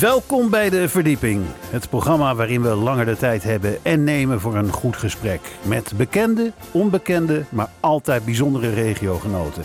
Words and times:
Welkom 0.00 0.50
bij 0.50 0.70
de 0.70 0.88
Verdieping. 0.88 1.44
Het 1.70 1.88
programma 1.88 2.34
waarin 2.34 2.62
we 2.62 2.68
langer 2.68 3.04
de 3.04 3.16
tijd 3.16 3.42
hebben 3.42 3.84
en 3.84 4.04
nemen 4.04 4.40
voor 4.40 4.54
een 4.54 4.72
goed 4.72 4.96
gesprek. 4.96 5.40
Met 5.62 5.92
bekende, 5.96 6.52
onbekende, 6.70 7.44
maar 7.48 7.70
altijd 7.80 8.24
bijzondere 8.24 8.70
regiogenoten. 8.70 9.62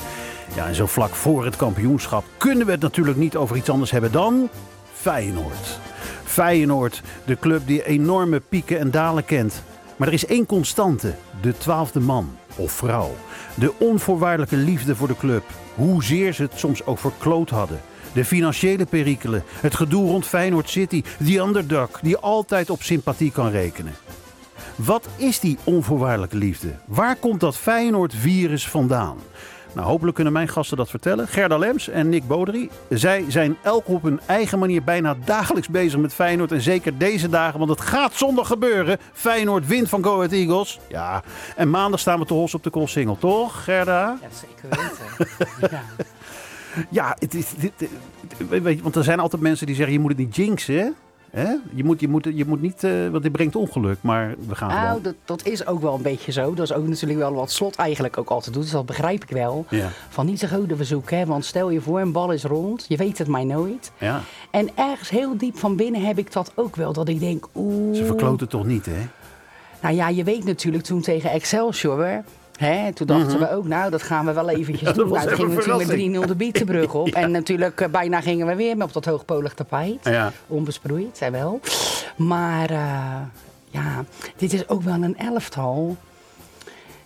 Ja, 0.55 0.67
en 0.67 0.75
zo 0.75 0.85
vlak 0.85 1.09
voor 1.09 1.45
het 1.45 1.55
kampioenschap 1.55 2.23
kunnen 2.37 2.65
we 2.65 2.71
het 2.71 2.81
natuurlijk 2.81 3.17
niet 3.17 3.35
over 3.35 3.55
iets 3.55 3.69
anders 3.69 3.91
hebben 3.91 4.11
dan 4.11 4.49
Feyenoord. 4.93 5.79
Feyenoord, 6.23 7.01
de 7.25 7.37
club 7.39 7.61
die 7.67 7.85
enorme 7.85 8.39
pieken 8.39 8.79
en 8.79 8.91
dalen 8.91 9.25
kent. 9.25 9.63
Maar 9.95 10.07
er 10.07 10.13
is 10.13 10.25
één 10.25 10.45
constante, 10.45 11.15
de 11.41 11.57
twaalfde 11.57 11.99
man 11.99 12.37
of 12.55 12.71
vrouw. 12.71 13.15
De 13.55 13.73
onvoorwaardelijke 13.79 14.55
liefde 14.57 14.95
voor 14.95 15.07
de 15.07 15.17
club. 15.17 15.43
Hoezeer 15.75 16.33
ze 16.33 16.41
het 16.41 16.53
soms 16.55 16.85
ook 16.85 16.99
verkloot 16.99 17.49
hadden. 17.49 17.81
De 18.13 18.25
financiële 18.25 18.85
perikelen, 18.85 19.43
het 19.61 19.75
gedoe 19.75 20.07
rond 20.07 20.25
Feyenoord 20.25 20.69
City, 20.69 21.03
die 21.19 21.39
underdog 21.39 21.99
die 22.01 22.17
altijd 22.17 22.69
op 22.69 22.83
sympathie 22.83 23.31
kan 23.31 23.49
rekenen. 23.49 23.93
Wat 24.75 25.07
is 25.15 25.39
die 25.39 25.57
onvoorwaardelijke 25.63 26.37
liefde? 26.37 26.75
Waar 26.85 27.15
komt 27.15 27.39
dat 27.39 27.57
Feyenoord-virus 27.57 28.67
vandaan? 28.67 29.17
Nou, 29.73 29.87
hopelijk 29.87 30.15
kunnen 30.15 30.33
mijn 30.33 30.47
gasten 30.47 30.77
dat 30.77 30.89
vertellen. 30.89 31.27
Gerda 31.27 31.57
Lems 31.57 31.89
en 31.89 32.09
Nick 32.09 32.27
Bodery. 32.27 32.69
Zij 32.89 33.25
zijn 33.27 33.57
elk 33.61 33.87
op 33.87 34.03
hun 34.03 34.19
eigen 34.25 34.59
manier 34.59 34.83
bijna 34.83 35.15
dagelijks 35.25 35.67
bezig 35.69 35.99
met 35.99 36.13
Feyenoord. 36.13 36.51
En 36.51 36.61
zeker 36.61 36.97
deze 36.97 37.29
dagen, 37.29 37.59
want 37.59 37.71
het 37.71 37.81
gaat 37.81 38.13
zondag 38.13 38.47
gebeuren. 38.47 38.97
Feyenoord 39.13 39.67
wint 39.67 39.89
van 39.89 40.03
Go 40.03 40.15
Ahead 40.15 40.31
Eagles. 40.31 40.79
Ja, 40.89 41.23
en 41.55 41.69
maandag 41.69 41.99
staan 41.99 42.19
we 42.19 42.25
te 42.25 42.33
hols 42.33 42.53
op 42.53 42.63
de 42.63 42.69
Koolsingel, 42.69 43.17
toch 43.17 43.63
Gerda? 43.63 44.17
Ja, 44.21 44.27
zeker 44.31 44.69
weten. 44.69 45.47
ja. 45.77 45.83
Ja, 46.89 47.15
het 47.19 47.33
is, 47.33 47.53
dit, 47.57 47.89
weet 48.47 48.77
je, 48.77 48.83
want 48.83 48.95
er 48.95 49.03
zijn 49.03 49.19
altijd 49.19 49.41
mensen 49.41 49.65
die 49.65 49.75
zeggen 49.75 49.93
je 49.93 49.99
moet 49.99 50.11
het 50.11 50.19
niet 50.19 50.35
jinxen. 50.35 50.95
Hè? 51.31 51.55
Je, 51.73 51.83
moet, 51.83 51.99
je, 51.99 52.07
moet, 52.07 52.27
je 52.33 52.45
moet 52.45 52.61
niet, 52.61 52.83
uh, 52.83 53.09
want 53.09 53.23
dit 53.23 53.31
brengt 53.31 53.55
ongeluk, 53.55 53.97
maar 54.01 54.35
we 54.47 54.55
gaan 54.55 54.69
nou, 54.69 54.87
gewoon. 54.87 55.01
dat, 55.01 55.15
dat 55.25 55.45
is 55.45 55.65
ook 55.65 55.81
wel 55.81 55.95
een 55.95 56.01
beetje 56.01 56.31
zo. 56.31 56.53
Dat 56.53 56.69
is 56.69 56.73
ook 56.73 56.87
natuurlijk 56.87 57.19
wel 57.19 57.33
wat 57.33 57.51
Slot 57.51 57.75
eigenlijk 57.75 58.17
ook 58.17 58.29
altijd 58.29 58.53
doet. 58.53 58.63
Dus 58.63 58.71
dat 58.71 58.85
begrijp 58.85 59.23
ik 59.23 59.29
wel. 59.29 59.65
Ja. 59.69 59.89
Van 60.09 60.25
niet 60.25 60.39
te 60.39 60.49
goede 60.49 60.75
verzoek, 60.75 61.11
hè. 61.11 61.25
Want 61.25 61.45
stel 61.45 61.69
je 61.69 61.81
voor, 61.81 61.99
een 61.99 62.11
bal 62.11 62.31
is 62.31 62.43
rond. 62.43 62.85
Je 62.87 62.97
weet 62.97 63.17
het 63.17 63.27
maar 63.27 63.45
nooit. 63.45 63.91
Ja. 63.97 64.21
En 64.51 64.69
ergens 64.75 65.09
heel 65.09 65.37
diep 65.37 65.57
van 65.57 65.75
binnen 65.75 66.01
heb 66.01 66.17
ik 66.17 66.31
dat 66.31 66.51
ook 66.55 66.75
wel. 66.75 66.93
Dat 66.93 67.09
ik 67.09 67.19
denk, 67.19 67.47
oeh... 67.55 67.95
Ze 67.95 68.05
verkloten 68.05 68.49
toch 68.49 68.65
niet, 68.65 68.85
hè? 68.85 69.07
Nou 69.81 69.95
ja, 69.95 70.09
je 70.09 70.23
weet 70.23 70.43
natuurlijk 70.43 70.83
toen 70.83 71.01
tegen 71.01 71.29
Excelsior... 71.29 72.23
Hè, 72.61 72.93
toen 72.93 73.07
dachten 73.07 73.39
we 73.39 73.51
ook, 73.51 73.67
nou, 73.67 73.91
dat 73.91 74.01
gaan 74.03 74.25
we 74.25 74.33
wel 74.33 74.49
eventjes 74.49 74.89
Mhm. 74.89 74.97
Ja, 74.99 75.03
doen. 75.03 75.13
Nou, 75.13 75.27
toen 75.27 75.35
gingen 75.35 75.49
we 75.49 75.55
natuurlijk 75.55 76.13
met 76.13 76.23
3-0 76.23 76.27
de 76.27 76.35
bietenbrug 76.35 76.93
op. 76.93 77.07
En 77.21 77.31
natuurlijk, 77.31 77.81
eh, 77.81 77.87
bijna 77.89 78.21
gingen 78.21 78.47
we 78.47 78.55
weer 78.55 78.83
op 78.83 78.93
dat 78.93 79.05
hoogpolig 79.05 79.53
tapijt. 79.53 79.99
Ja. 80.03 80.31
Onbesproeid, 80.47 81.19
hè 81.19 81.31
wel. 81.31 81.59
Maar 82.15 82.69
eh, 82.69 83.21
ja, 83.69 84.03
dit 84.35 84.53
is 84.53 84.69
ook 84.69 84.81
wel 84.81 85.01
een 85.01 85.17
elftal. 85.17 85.97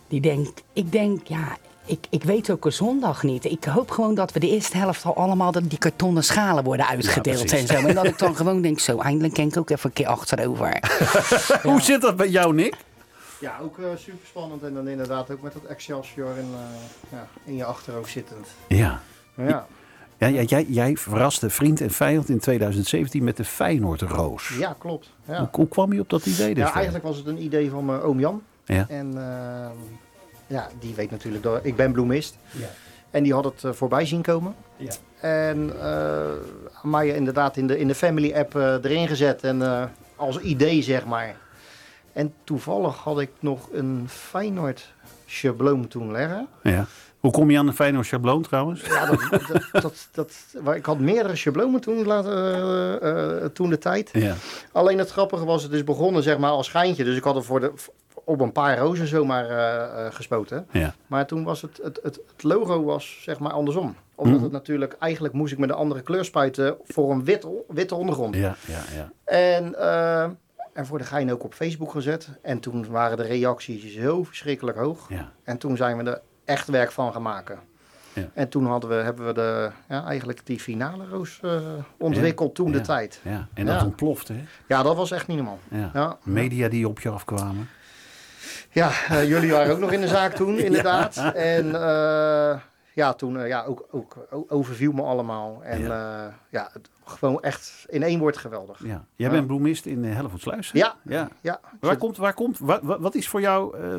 Die 0.08 0.20
denkt, 0.20 0.62
ik 0.72 0.92
denk, 0.92 1.26
ja, 1.26 1.56
ik, 1.84 2.06
ik 2.10 2.22
weet 2.24 2.50
ook 2.50 2.64
een 2.64 2.72
zondag 2.72 3.22
niet. 3.22 3.44
Ik 3.44 3.64
hoop 3.64 3.90
gewoon 3.90 4.14
dat 4.14 4.32
we 4.32 4.40
de 4.40 4.50
eerste 4.50 4.76
helft 4.76 5.04
al 5.04 5.16
allemaal 5.16 5.52
dat 5.52 5.70
die 5.70 5.78
kartonnen 5.78 6.24
schalen 6.24 6.64
worden 6.64 6.86
uitgedeeld 6.86 7.52
en 7.52 7.66
zo. 7.66 7.74
En 7.74 7.94
dat 7.94 8.04
ik 8.04 8.18
dan 8.18 8.36
gewoon 8.40 8.62
denk, 8.62 8.78
zo, 8.80 8.98
eindelijk 8.98 9.34
kan 9.34 9.46
ik 9.46 9.56
ook 9.56 9.70
even 9.70 9.86
een 9.86 9.92
keer 9.92 10.06
achterover. 10.06 10.78
Hoe 11.62 11.80
zit 11.80 12.00
dat 12.00 12.16
bij 12.16 12.28
jou, 12.28 12.54
Nick? 12.54 12.74
Ja, 13.40 13.58
ook 13.62 13.78
super 13.96 14.26
spannend. 14.26 14.62
En 14.62 14.74
dan 14.74 14.88
inderdaad 14.88 15.30
ook 15.30 15.42
met 15.42 15.52
dat 15.52 15.64
Excelsior 15.64 16.36
in, 16.36 16.50
eh, 16.54 17.10
ja, 17.12 17.28
in 17.44 17.56
je 17.56 17.64
achterhoofd 17.64 18.10
zittend. 18.10 18.46
Ja. 18.68 19.00
Maar 19.34 19.48
ja, 19.48 19.66
ja, 20.18 20.26
ja 20.26 20.42
jij, 20.42 20.64
jij 20.68 20.96
verraste 20.96 21.50
vriend 21.50 21.80
en 21.80 21.90
vijand 21.90 22.28
in 22.28 22.38
2017 22.38 23.24
met 23.24 23.36
de 23.36 23.44
Feyenoord-roos. 23.44 24.56
ja 24.58 24.76
klopt. 24.78 25.10
Ja. 25.24 25.38
Hoe, 25.38 25.48
hoe 25.52 25.68
kwam 25.68 25.92
je 25.92 26.00
op 26.00 26.10
dat 26.10 26.26
idee? 26.26 26.48
ja, 26.48 26.54
destijds? 26.54 26.74
eigenlijk 26.74 27.04
was 27.04 27.16
het 27.16 27.26
een 27.26 27.42
idee 27.42 27.70
van 27.70 27.84
mijn 27.84 28.00
oom 28.00 28.20
Jan. 28.20 28.42
Ja. 28.64 28.86
En 28.88 29.12
eh, 29.16 29.70
ja, 30.46 30.68
die 30.78 30.94
weet 30.94 31.10
natuurlijk 31.10 31.42
dat 31.42 31.64
ik 31.64 31.76
ben 31.76 31.92
bloemist. 31.92 32.38
Ja. 32.50 32.68
En 33.10 33.22
die 33.22 33.34
had 33.34 33.44
het 33.44 33.64
eh, 33.64 33.72
voorbij 33.72 34.06
zien 34.06 34.22
komen. 34.22 34.54
Ja. 34.76 34.92
En 35.20 35.80
eh 35.80 36.34
aan 36.86 36.90
mij 36.90 37.08
inderdaad 37.08 37.56
in 37.56 37.66
de, 37.66 37.78
in 37.78 37.88
de 37.88 37.94
family 37.94 38.34
app 38.34 38.56
eh, 38.56 38.62
erin 38.62 39.08
gezet. 39.08 39.42
En 39.42 39.62
eh, 39.62 39.84
als 40.16 40.38
idee 40.38 40.82
zeg 40.82 41.04
maar. 41.04 41.36
En 42.16 42.32
toevallig 42.44 42.96
had 42.96 43.20
ik 43.20 43.30
nog 43.40 43.68
een 43.72 44.04
Feyenoord 44.08 44.92
schabloon 45.26 45.88
toen 45.88 46.10
leggen. 46.12 46.48
Ja. 46.62 46.86
Hoe 47.20 47.30
kom 47.30 47.50
je 47.50 47.58
aan 47.58 47.66
een 47.66 47.74
Feyenoord 47.74 48.06
schabloon 48.06 48.42
trouwens? 48.42 48.80
Ja, 48.84 49.06
dat, 49.06 49.20
dat, 49.30 49.68
dat, 49.82 50.08
dat- 50.12 50.32
waar- 50.62 50.76
ik 50.76 50.86
had 50.86 50.98
meerdere 50.98 51.36
schablonen 51.36 51.80
toen, 51.80 52.06
laten, 52.06 52.32
eh, 52.32 53.42
eh, 53.44 53.50
toen 53.52 53.70
de 53.70 53.78
tijd. 53.78 54.10
Ja. 54.12 54.34
Alleen 54.72 54.98
het 54.98 55.10
grappige 55.10 55.44
was, 55.44 55.62
het 55.62 55.72
is 55.72 55.84
begonnen 55.84 56.22
zeg 56.22 56.38
maar 56.38 56.50
als 56.50 56.66
schijntje. 56.66 57.04
Dus 57.04 57.16
ik 57.16 57.24
had 57.24 57.36
er 57.36 57.44
voor 57.44 57.60
de, 57.60 57.72
op 58.24 58.40
een 58.40 58.52
paar 58.52 58.78
rozen 58.78 59.06
zomaar 59.06 59.48
eh, 59.48 60.14
gespoten. 60.14 60.66
Ja. 60.70 60.94
Maar 61.06 61.26
toen 61.26 61.44
was 61.44 61.62
het, 61.62 61.80
het, 61.82 62.00
het, 62.02 62.20
het 62.32 62.42
logo 62.42 62.84
was 62.84 63.18
zeg 63.22 63.38
maar 63.38 63.52
andersom. 63.52 63.96
Omdat 64.14 64.34
Mhm. 64.34 64.42
het 64.44 64.52
natuurlijk, 64.52 64.96
eigenlijk 64.98 65.34
moest 65.34 65.52
ik 65.52 65.58
met 65.58 65.68
een 65.70 65.74
andere 65.76 66.00
kleur 66.02 66.24
spuiten 66.24 66.76
voor 66.84 67.10
een 67.10 67.24
wit, 67.24 67.46
witte 67.68 67.94
ondergrond. 67.94 68.34
Ja, 68.34 68.56
ja, 68.66 68.82
ja. 68.94 69.10
En, 69.24 69.74
en 70.76 70.86
voor 70.86 70.98
de 70.98 71.04
gein 71.04 71.32
ook 71.32 71.44
op 71.44 71.54
Facebook 71.54 71.90
gezet. 71.90 72.28
En 72.42 72.60
toen 72.60 72.86
waren 72.90 73.16
de 73.16 73.22
reacties 73.22 73.94
zo 73.94 74.24
verschrikkelijk 74.24 74.78
hoog. 74.78 75.06
ja. 75.08 75.32
En 75.44 75.58
toen 75.58 75.76
zijn 75.76 75.96
we 75.96 76.10
er 76.10 76.20
echt 76.44 76.68
werk 76.68 76.92
van 76.92 77.12
gaan 77.12 77.22
maken. 77.22 77.58
Ja. 78.12 78.28
En 78.34 78.48
toen 78.48 78.66
hadden 78.66 78.90
we, 78.90 78.96
hebben 78.96 79.26
we 79.26 79.32
de, 79.32 79.70
ja, 79.88 80.04
eigenlijk 80.04 80.40
die 80.46 80.60
finale 80.60 81.06
roos 81.06 81.38
eh, 81.42 81.60
ontwikkeld 81.98 82.54
toen 82.54 82.72
de 82.72 82.80
tijd. 82.80 83.20
ja. 83.22 83.48
En 83.54 83.66
dat 83.66 83.82
ontplofte, 83.82 84.32
hè? 84.32 84.44
Ja, 84.68 84.82
dat 84.82 84.96
was 84.96 85.10
echt 85.10 85.26
niet 85.26 85.36
normaal. 85.36 85.58
Ja. 85.68 85.90
Ja, 85.94 86.18
Media 86.22 86.68
die 86.68 86.88
op 86.88 87.00
je 87.00 87.08
afkwamen. 87.08 87.68
ja 88.70 88.90
eh, 89.08 89.28
jullie 89.28 89.50
waren 89.50 89.72
ook 89.72 89.80
nog 89.80 89.92
in 89.92 90.00
de 90.00 90.08
zaak 90.08 90.32
toen, 90.34 90.58
inderdaad. 90.68 91.16
En 91.34 91.74
eh, 91.74 92.56
ja, 92.96 93.14
toen 93.14 93.38
eh, 93.40 93.48
ja, 93.48 93.64
ook, 93.64 93.86
ook, 93.90 94.16
overviel 94.48 94.92
me 94.92 95.02
allemaal. 95.02 95.64
En 95.64 95.80
ja, 95.80 96.34
ja 96.48 96.68
het, 96.72 96.88
gewoon 97.04 97.42
echt 97.42 97.84
in 97.88 98.02
één 98.02 98.18
woord 98.18 98.36
geweldig. 98.36 98.78
Ja. 98.84 98.86
Jij 99.14 99.26
Ja. 99.26 99.30
bent 99.30 99.46
bloemist 99.46 99.86
in 99.86 100.04
uh, 100.04 100.14
Hellevoetsluis? 100.14 100.70
Ja. 100.72 100.94
ja. 101.04 101.28
Ja, 101.40 101.60
Waar 101.80 101.96
komt, 101.96 102.16
waar 102.16 102.34
komt, 102.34 102.58
wa- 102.58 102.80
wa- 102.82 102.98
wat, 103.00 103.14
is 103.14 103.28
voor 103.28 103.40
jou, 103.40 103.76
eh, 103.78 103.92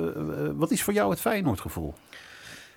eh, 0.45 0.51
wat 0.55 0.71
is 0.71 0.83
voor 0.83 0.93
jou 0.93 1.09
het 1.09 1.19
Feyenoord 1.21 1.59
gevoel? 1.59 1.93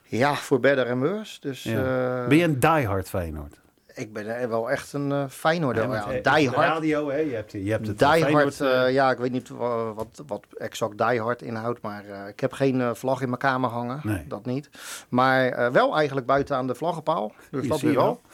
ja 0.03 0.35
voor 0.35 0.61
better 0.61 0.87
en 0.87 0.99
worse. 0.99 1.41
Dus 1.41 1.63
Ja. 1.63 2.23
eh, 2.23 2.29
Ben 2.29 2.37
je 2.37 2.45
een 2.45 2.61
diehard 2.61 3.09
Feyenoord? 3.09 3.61
Ik 4.01 4.13
ben 4.13 4.27
er 4.37 4.49
wel 4.49 4.71
echt 4.71 4.93
een 4.93 5.11
uh, 5.11 5.25
Feyenoorder. 5.29 5.89
Ja, 5.91 6.11
eh, 6.11 6.35
die 6.37 6.49
hard. 6.49 6.69
radio, 6.69 7.11
hè? 7.11 7.17
Je 7.17 7.35
hebt, 7.35 7.53
je 7.53 7.71
hebt 7.71 7.87
het 7.87 7.99
Die 7.99 8.09
Feyenoord, 8.09 8.59
Hard, 8.59 8.61
eh, 8.61 8.87
eh, 8.87 8.93
ja, 8.93 9.11
ik 9.11 9.19
weet 9.19 9.33
niet 9.33 9.49
wa- 9.49 9.93
wat, 9.93 10.23
wat 10.27 10.45
exact 10.59 10.99
Die 11.09 11.21
Hard 11.21 11.43
inhoudt, 11.43 11.83
maar 11.83 12.05
eh, 12.05 12.29
ik 12.29 12.41
heb 12.41 12.53
geen 12.53 12.81
eh, 12.81 12.91
vlag 12.95 13.21
in 13.21 13.29
mijn 13.29 13.41
kamer 13.41 13.71
hangen, 13.71 14.01
Nee. 14.03 14.25
dat 14.29 14.45
niet. 14.47 14.71
Maar 15.09 15.49
eh, 15.49 15.69
wel 15.71 15.97
eigenlijk 15.97 16.27
buiten 16.27 16.57
aan 16.57 16.67
de 16.67 16.75
vlaggenpaal, 16.75 17.33
dus 17.51 17.63
Je 17.63 17.69
dat 17.69 17.81
weer 17.81 17.95
wel. 17.95 18.21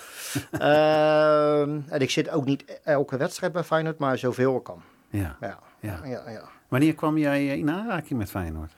Ehm, 0.51 1.81
en 1.89 2.01
ik 2.01 2.11
zit 2.11 2.31
ook 2.31 2.45
niet 2.45 2.81
elke 2.85 3.17
wedstrijd 3.17 3.53
bij 3.53 3.65
Feyenoord, 3.65 3.99
maar 3.99 4.19
zoveel 4.19 4.57
ik 4.57 4.65
kan. 4.65 4.83
ja, 5.11 5.37
Ja, 5.41 5.59
ja. 5.81 6.01
ja, 6.05 6.23
ja. 6.31 6.43
Wanneer 6.69 6.95
kwam 6.95 7.19
jij 7.19 7.47
in 7.59 7.71
aanraking 7.71 8.19
met 8.19 8.31
Feyenoord? 8.31 8.73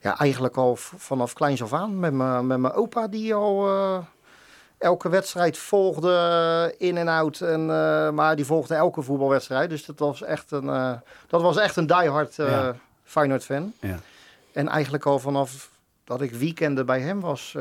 ja 0.00 0.18
eigenlijk 0.18 0.56
al 0.56 0.76
vanaf 0.76 1.32
kleins 1.32 1.62
af 1.62 1.72
aan 1.72 1.98
met 2.00 2.12
mijn 2.12 2.46
met 2.46 2.58
mijn 2.58 2.72
opa 2.74 3.08
die 3.08 3.34
al 3.34 3.66
eh, 3.68 3.98
elke 4.82 5.08
wedstrijd 5.08 5.58
volgde 5.58 6.12
eh, 6.78 6.88
in 6.88 6.96
en 6.96 7.08
out. 7.08 7.40
En, 7.40 7.60
eh, 7.60 8.10
maar 8.10 8.36
die 8.36 8.44
volgde 8.44 8.74
elke 8.74 9.02
voetbalwedstrijd, 9.02 9.70
dus 9.70 9.84
dat 9.84 9.98
was 9.98 10.22
echt 10.22 10.50
een, 10.50 10.68
eh, 10.68 10.92
dat 11.26 11.42
was 11.42 11.56
echt 11.56 11.76
een 11.76 11.86
diehard 11.86 12.38
eh 12.38 12.46
Ja. 12.48 12.74
Feyenoord 13.04 13.44
fan. 13.44 13.72
Ja. 13.80 13.98
En 14.52 14.68
eigenlijk 14.68 15.06
al 15.06 15.18
vanaf 15.18 15.70
dat 16.04 16.20
ik 16.20 16.32
weekenden 16.32 16.86
bij 16.86 17.00
hem 17.00 17.20
was, 17.20 17.52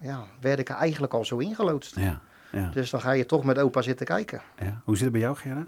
ja, 0.00 0.24
werd 0.40 0.58
ik 0.58 0.68
er 0.68 0.74
eigenlijk 0.74 1.12
al 1.14 1.24
zo 1.24 1.36
ingeloodst. 1.38 1.96
Ja, 1.96 2.20
ja, 2.52 2.70
Dus 2.72 2.90
dan 2.90 3.00
ga 3.00 3.10
je 3.12 3.26
toch 3.26 3.44
met 3.44 3.58
opa 3.58 3.82
zitten 3.82 4.06
kijken. 4.06 4.40
ja. 4.58 4.80
Hoe 4.84 4.94
zit 4.94 5.04
het 5.04 5.12
bij 5.12 5.20
jou, 5.20 5.36
Gerda? 5.36 5.66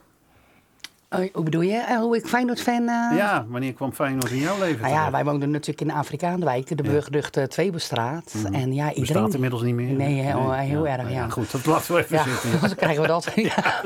Oh, 1.16 1.24
hoe 1.32 1.42
bedoel 1.44 1.60
je? 1.60 1.76
Eh, 1.76 1.98
hoe 1.98 2.16
ik 2.16 2.26
Feyenoord-fan... 2.26 2.88
eh, 2.88 3.16
Ja, 3.16 3.44
wanneer 3.48 3.72
kwam 3.72 3.92
Feyenoord 3.92 4.30
in 4.30 4.38
jouw 4.38 4.58
leven 4.58 4.80
Nou 4.80 4.92
ja, 4.94 5.10
wij 5.10 5.24
woonden 5.24 5.50
natuurlijk 5.50 5.80
in 5.80 5.86
de 5.86 5.92
Afrikaanwijk, 5.92 6.76
de 6.76 6.84
Ja. 6.84 6.90
beruchte 6.90 7.48
Tweebestraat. 7.48 8.34
En 8.52 8.74
ja, 8.74 8.84
Bestaat 8.86 8.96
iedereen... 8.96 9.32
inmiddels 9.32 9.62
niet 9.62 9.74
meer? 9.74 9.92
Nee, 9.92 10.14
heel- 10.22 10.52
heel 10.52 10.88
erg, 10.88 11.10
ja. 11.10 11.28
Goed, 11.28 11.50
dat 11.52 11.66
laten 11.66 11.94
we 11.94 12.00
even 12.00 12.16
Ja, 12.16 12.22
zitten. 12.24 12.60
dan 12.68 12.74
krijgen 12.74 13.02
we 13.02 13.08
dat. 13.08 13.32
ja. 13.34 13.82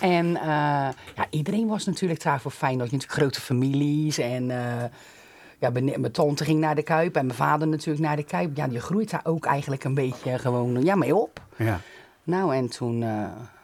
En 0.00 0.36
eh, 0.36 0.42
ja, 1.14 1.26
iedereen 1.30 1.66
was 1.66 1.84
natuurlijk 1.86 2.22
daar 2.22 2.40
voor 2.40 2.50
Feyenoord. 2.50 2.90
Natuurlijk 2.92 3.18
grote 3.20 3.40
families 3.40 4.18
en... 4.18 4.50
eh, 4.50 4.84
ja, 5.58 5.70
mijn, 5.70 5.84
mijn 6.00 6.12
tante 6.12 6.44
ging 6.44 6.60
naar 6.60 6.74
de 6.74 6.82
Kuip 6.82 7.16
en 7.16 7.26
mijn 7.26 7.38
vader 7.38 7.68
natuurlijk 7.68 8.04
naar 8.04 8.16
de 8.16 8.24
Kuip. 8.24 8.56
Ja, 8.56 8.66
je 8.70 8.80
groeit 8.80 9.10
daar 9.10 9.20
ook 9.24 9.46
eigenlijk 9.46 9.84
een 9.84 9.94
beetje 9.94 10.38
gewoon 10.38 10.82
ja, 10.82 10.94
mee 10.94 11.14
op. 11.16 11.40
Ja. 11.56 11.80
Nou, 12.22 12.54
en 12.54 12.68
toen, 12.68 13.04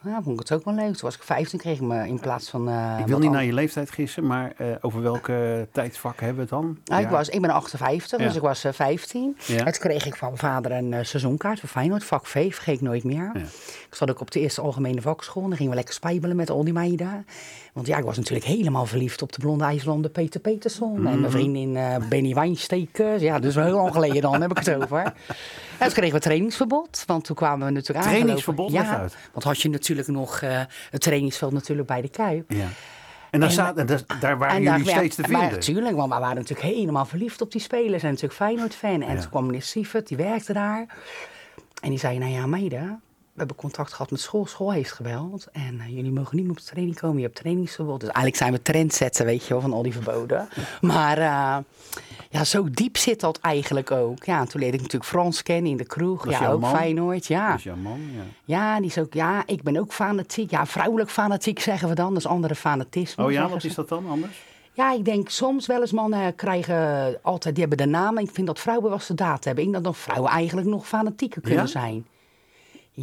Ja, 0.04 0.22
vond 0.22 0.40
ik 0.40 0.48
het 0.48 0.52
ook 0.58 0.64
wel 0.64 0.74
leuk. 0.74 0.84
Toen 0.92 1.00
was 1.00 1.14
ik 1.14 1.22
15, 1.22 1.58
kreeg 1.58 1.74
ik 1.74 1.80
me 1.82 2.06
in 2.08 2.20
plaats 2.20 2.48
van... 2.50 2.68
eh, 2.68 2.96
Ik 2.98 3.06
wil 3.06 3.18
niet 3.18 3.30
naar 3.30 3.44
je 3.44 3.52
leeftijd 3.52 3.90
gissen, 3.90 4.26
maar 4.26 4.52
eh, 4.56 4.66
over 4.80 5.02
welke 5.02 5.32
tijdsvak 5.72 6.20
hebben 6.20 6.34
we 6.36 6.40
het 6.40 6.50
dan? 6.50 6.78
Nou, 6.84 7.02
ik, 7.02 7.08
Ja. 7.10 7.16
was, 7.16 7.28
ik 7.28 7.40
ben 7.40 7.50
58, 7.50 8.18
Ja. 8.18 8.26
dus 8.26 8.34
ik 8.36 8.42
was 8.42 8.64
eh, 8.64 8.72
15. 8.72 9.36
Ja. 9.46 9.56
En 9.58 9.64
toen 9.64 9.72
kreeg 9.72 10.06
ik 10.06 10.16
van 10.16 10.28
mijn 10.28 10.40
vader 10.40 10.72
een 10.72 10.92
eh, 10.92 11.04
seizoenkaart 11.04 11.60
voor 11.60 11.68
Feyenoord, 11.68 12.04
vak 12.04 12.26
V, 12.26 12.54
vergeet 12.54 12.74
ik 12.74 12.80
nooit 12.80 13.04
meer. 13.04 13.30
Ja. 13.34 13.40
Ik 13.88 13.94
zat 13.96 14.10
ook 14.10 14.20
op 14.20 14.30
de 14.30 14.40
eerste 14.40 14.60
algemene 14.60 15.00
vakschool 15.00 15.42
en 15.42 15.48
dan 15.48 15.56
gingen 15.56 15.70
we 15.72 15.76
lekker 15.78 15.94
spijbelen 15.94 16.36
met 16.36 16.50
al 16.50 16.64
die 16.64 16.72
meiden. 16.72 17.26
Want 17.72 17.86
ja, 17.86 17.98
ik 17.98 18.04
was 18.04 18.16
natuurlijk 18.16 18.46
helemaal 18.46 18.86
verliefd 18.86 19.22
op 19.22 19.32
de 19.32 19.38
blonde 19.40 19.64
IJslander 19.64 20.10
Peter 20.10 20.40
Peterson. 20.40 20.96
En 20.96 21.02
Mhm. 21.02 21.20
mijn 21.20 21.32
vriendin 21.32 21.76
eh 21.76 21.96
Benny 22.08 22.34
Wijnstekers. 22.34 23.22
Ja, 23.22 23.38
dus 23.38 23.54
wel 23.54 23.64
heel 23.64 23.76
lang 23.76 23.92
geleden 23.92 24.22
dan 24.22 24.40
heb 24.40 24.50
ik 24.50 24.58
het 24.58 24.74
over. 24.82 25.02
En 25.78 25.86
toen 25.86 25.92
kregen 25.96 26.14
we 26.14 26.20
trainingsverbod, 26.20 27.02
want 27.06 27.24
toen 27.24 27.36
kwamen 27.36 27.66
we 27.66 27.72
natuurlijk 27.72 28.06
aan. 28.06 28.12
Trainingsverbod? 28.12 28.72
Ja, 28.72 28.98
uit. 28.98 29.16
want 29.32 29.44
had 29.44 29.60
je 29.60 29.68
natuurlijk 29.68 29.88
nog 29.98 30.40
eh, 30.42 30.60
het 30.90 31.00
trainingsveld 31.00 31.52
natuurlijk 31.52 31.88
bij 31.88 32.00
de 32.00 32.08
Kuip. 32.08 32.50
Ja. 32.52 32.68
En, 33.30 33.40
daar, 33.40 33.48
En- 33.48 33.54
zaten, 33.54 33.86
daar, 33.86 34.00
daar 34.20 34.38
waren 34.38 34.56
En 34.56 34.62
jullie 34.62 34.84
daar- 34.84 34.94
steeds 34.96 35.16
te 35.16 35.22
vinden. 35.22 35.50
Natuurlijk, 35.50 35.96
want 35.96 36.12
we 36.12 36.18
waren 36.18 36.36
natuurlijk 36.36 36.74
helemaal 36.74 37.04
verliefd 37.06 37.40
op 37.40 37.52
die 37.52 37.60
spelers. 37.60 38.02
En 38.02 38.08
natuurlijk 38.08 38.34
Feyenoord-fan. 38.34 39.02
En 39.02 39.14
Ja. 39.14 39.20
toen 39.20 39.30
kwam 39.30 39.46
meneer 39.46 39.62
Sievert, 39.62 40.08
die 40.08 40.16
werkte 40.16 40.52
daar. 40.52 40.86
En 41.82 41.88
die 41.90 41.98
zei, 41.98 42.18
nou 42.18 42.30
ja, 42.32 42.46
meiden, 42.46 43.02
hebben 43.40 43.56
contact 43.56 43.92
gehad 43.92 44.10
met 44.10 44.20
school. 44.20 44.46
School 44.46 44.72
heeft 44.72 44.92
gebeld. 44.92 45.46
En 45.52 45.80
eh, 45.80 45.88
jullie 45.94 46.10
mogen 46.12 46.36
niet 46.36 46.44
meer 46.44 46.54
op 46.54 46.60
de 46.60 46.64
training 46.70 46.98
komen. 46.98 47.16
Je 47.16 47.22
hebt 47.22 47.36
trainingsverbod. 47.36 48.00
Dus 48.00 48.08
eigenlijk 48.08 48.36
zijn 48.36 48.52
we 48.52 48.62
trendsetten, 48.62 49.24
weet 49.26 49.42
je 49.46 49.48
wel, 49.52 49.60
van 49.60 49.72
al 49.72 49.82
die 49.82 49.92
verboden. 49.92 50.48
Maar 50.80 51.18
eh, 51.18 51.56
ja, 52.30 52.44
zo 52.44 52.70
diep 52.70 52.96
zit 52.96 53.20
dat 53.20 53.38
eigenlijk 53.38 53.90
ook. 53.90 54.24
Ja, 54.24 54.40
en 54.40 54.48
toen 54.48 54.60
leerde 54.60 54.76
ik 54.76 54.82
natuurlijk 54.82 55.10
Frans 55.10 55.42
kennen 55.42 55.70
in 55.70 55.76
de 55.76 55.84
kroeg. 55.86 56.24
Dat 56.24 56.32
Ja, 56.38 56.48
ook 56.50 56.60
man? 56.60 56.76
Feyenoord, 56.76 57.26
ja. 57.26 57.48
Dat 57.48 57.58
is 57.58 57.64
jouw 57.64 57.76
man, 57.76 58.00
ja. 58.14 58.22
Ja, 58.44 58.76
die 58.76 58.86
is 58.86 58.98
ook, 58.98 59.14
ja, 59.14 59.42
ik 59.46 59.62
ben 59.62 59.76
ook 59.76 59.92
fanatiek. 59.92 60.50
Ja, 60.50 60.66
vrouwelijk 60.66 61.10
fanatiek 61.10 61.60
zeggen 61.60 61.88
we 61.88 61.94
dan. 61.94 62.08
Dat 62.08 62.18
is 62.22 62.26
andere 62.26 62.54
fanatisme. 62.54 63.24
Oh 63.24 63.32
ja, 63.32 63.48
wat 63.48 63.60
ze. 63.60 63.66
is 63.66 63.74
dat 63.74 63.88
dan 63.88 64.08
anders? 64.08 64.42
Ja, 64.72 64.92
ik 64.92 65.04
denk 65.04 65.28
soms 65.28 65.66
wel 65.66 65.80
eens 65.80 65.92
mannen 65.92 66.34
krijgen 66.34 67.18
altijd, 67.22 67.54
die 67.54 67.64
hebben 67.66 67.86
de 67.86 67.92
naam. 67.92 68.16
En 68.16 68.24
ik 68.24 68.30
vind 68.30 68.46
dat 68.46 68.58
vrouwen 68.58 68.90
wel 68.90 69.00
de 69.06 69.14
daad 69.14 69.44
hebben. 69.44 69.64
Ik 69.64 69.72
denk 69.72 69.84
dat 69.84 69.96
vrouwen 69.96 70.30
eigenlijk 70.30 70.66
nog 70.68 70.86
fanatieker 70.88 71.40
kunnen 71.40 71.60
Ja? 71.60 71.66
zijn. 71.66 72.06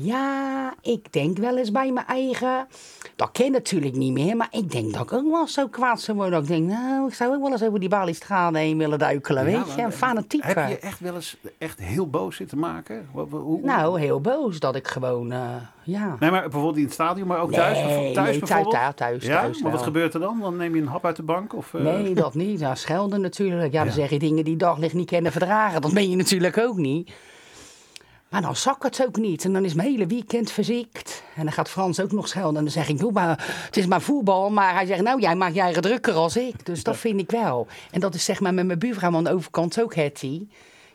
Ja, 0.01 0.73
ik 0.81 1.13
denk 1.13 1.37
wel 1.37 1.57
eens 1.57 1.71
bij 1.71 1.91
mijn 1.91 2.05
eigen. 2.05 2.67
Dat 3.15 3.31
ken 3.31 3.45
ik 3.45 3.51
natuurlijk 3.51 3.95
niet 3.95 4.11
meer, 4.13 4.35
maar 4.35 4.47
ik 4.51 4.71
denk 4.71 4.93
dat 4.93 5.01
ik 5.01 5.13
ook 5.13 5.31
wel 5.31 5.47
zo 5.47 5.67
kwaad 5.67 6.01
zou 6.01 6.17
worden. 6.17 6.33
Dat 6.39 6.49
ik 6.49 6.55
denk, 6.55 6.69
nou, 6.69 7.07
ik 7.07 7.13
zou 7.13 7.33
ook 7.35 7.41
wel 7.41 7.51
eens 7.51 7.63
over 7.63 7.79
die 7.79 7.89
baliestrade 7.89 8.57
heen 8.59 8.77
willen 8.77 8.99
duikelen, 8.99 9.49
Ja, 9.49 9.57
weet 9.63 9.75
je. 9.75 9.81
Een 9.81 9.91
fanatieker. 9.91 10.55
Heb 10.59 10.69
je 10.69 10.79
echt 10.79 10.99
wel 10.99 11.13
eens 11.15 11.37
echt 11.57 11.79
heel 11.79 12.07
boos 12.09 12.35
zitten 12.35 12.59
maken? 12.59 13.07
Hoe- 13.11 13.27
hoe- 13.29 13.59
Nou, 13.61 13.99
heel 13.99 14.21
boos 14.21 14.59
dat 14.59 14.75
ik 14.75 14.87
gewoon, 14.87 15.31
eh, 15.31 15.39
ja. 15.83 16.15
Nee, 16.19 16.31
maar 16.31 16.41
bijvoorbeeld 16.41 16.77
in 16.77 16.83
het 16.83 16.93
stadion, 16.93 17.27
maar 17.27 17.39
ook 17.39 17.51
thuis? 17.51 17.77
Nee, 17.77 18.13
thuis 18.13 18.29
nee, 18.29 18.39
bijvoorbeeld? 18.39 18.71
thuis, 18.75 18.93
thuis, 18.95 19.25
Ja, 19.25 19.41
thuis 19.41 19.61
maar 19.61 19.71
wat 19.71 19.81
gebeurt 19.81 20.13
er 20.13 20.19
dan? 20.19 20.39
Dan 20.39 20.57
neem 20.57 20.75
je 20.75 20.81
een 20.81 20.87
hap 20.87 21.05
uit 21.05 21.15
de 21.15 21.23
bank? 21.23 21.55
Of, 21.55 21.73
eh, 21.73 21.81
Nee, 21.81 22.13
dat 22.13 22.33
niet. 22.35 22.59
Ja, 22.59 22.75
schelden 22.75 23.21
natuurlijk. 23.21 23.71
Ja, 23.73 23.77
dan 23.79 23.87
Ja. 23.87 23.93
zeg 23.93 24.09
je 24.09 24.19
dingen 24.19 24.43
die 24.43 24.55
daglicht 24.57 24.93
niet 24.93 25.09
kennen 25.09 25.31
verdragen. 25.31 25.81
Dat 25.81 25.93
ben 25.93 26.09
je 26.09 26.15
natuurlijk 26.15 26.57
ook 26.57 26.77
niet. 26.77 27.11
Maar 28.29 28.41
dan 28.41 28.55
zak 28.55 28.83
het 28.83 29.05
ook 29.05 29.17
niet. 29.17 29.43
En 29.45 29.53
dan 29.53 29.65
is 29.65 29.73
mijn 29.73 29.89
hele 29.89 30.07
weekend 30.07 30.51
verziekt. 30.51 31.23
En 31.35 31.43
dan 31.43 31.53
gaat 31.53 31.69
Frans 31.69 31.99
ook 31.99 32.11
nog 32.11 32.27
schelden. 32.27 32.57
En 32.57 32.63
dan 32.63 32.71
zeg 32.71 32.89
ik, 32.89 32.99
joh, 32.99 33.13
maar 33.13 33.45
het 33.65 33.77
is 33.77 33.85
maar 33.85 34.01
voetbal. 34.01 34.49
Maar 34.49 34.73
hij 34.73 34.85
zegt, 34.85 35.01
nou, 35.01 35.21
jij 35.21 35.35
maakt 35.35 35.55
jij 35.55 35.63
eigen 35.63 35.81
drukker 35.81 36.13
als 36.13 36.37
ik. 36.37 36.65
Dus 36.65 36.83
dat 36.83 36.97
vind 36.97 37.19
ik 37.19 37.31
wel. 37.31 37.67
En 37.91 37.99
dat 37.99 38.15
is 38.15 38.25
zeg 38.25 38.39
maar 38.39 38.53
met 38.53 38.65
mijn 38.65 38.79
buurvrouw 38.79 39.15
aan 39.15 39.23
de 39.23 39.33
overkant 39.33 39.81
ook, 39.81 39.95
Hetty. 39.95 40.47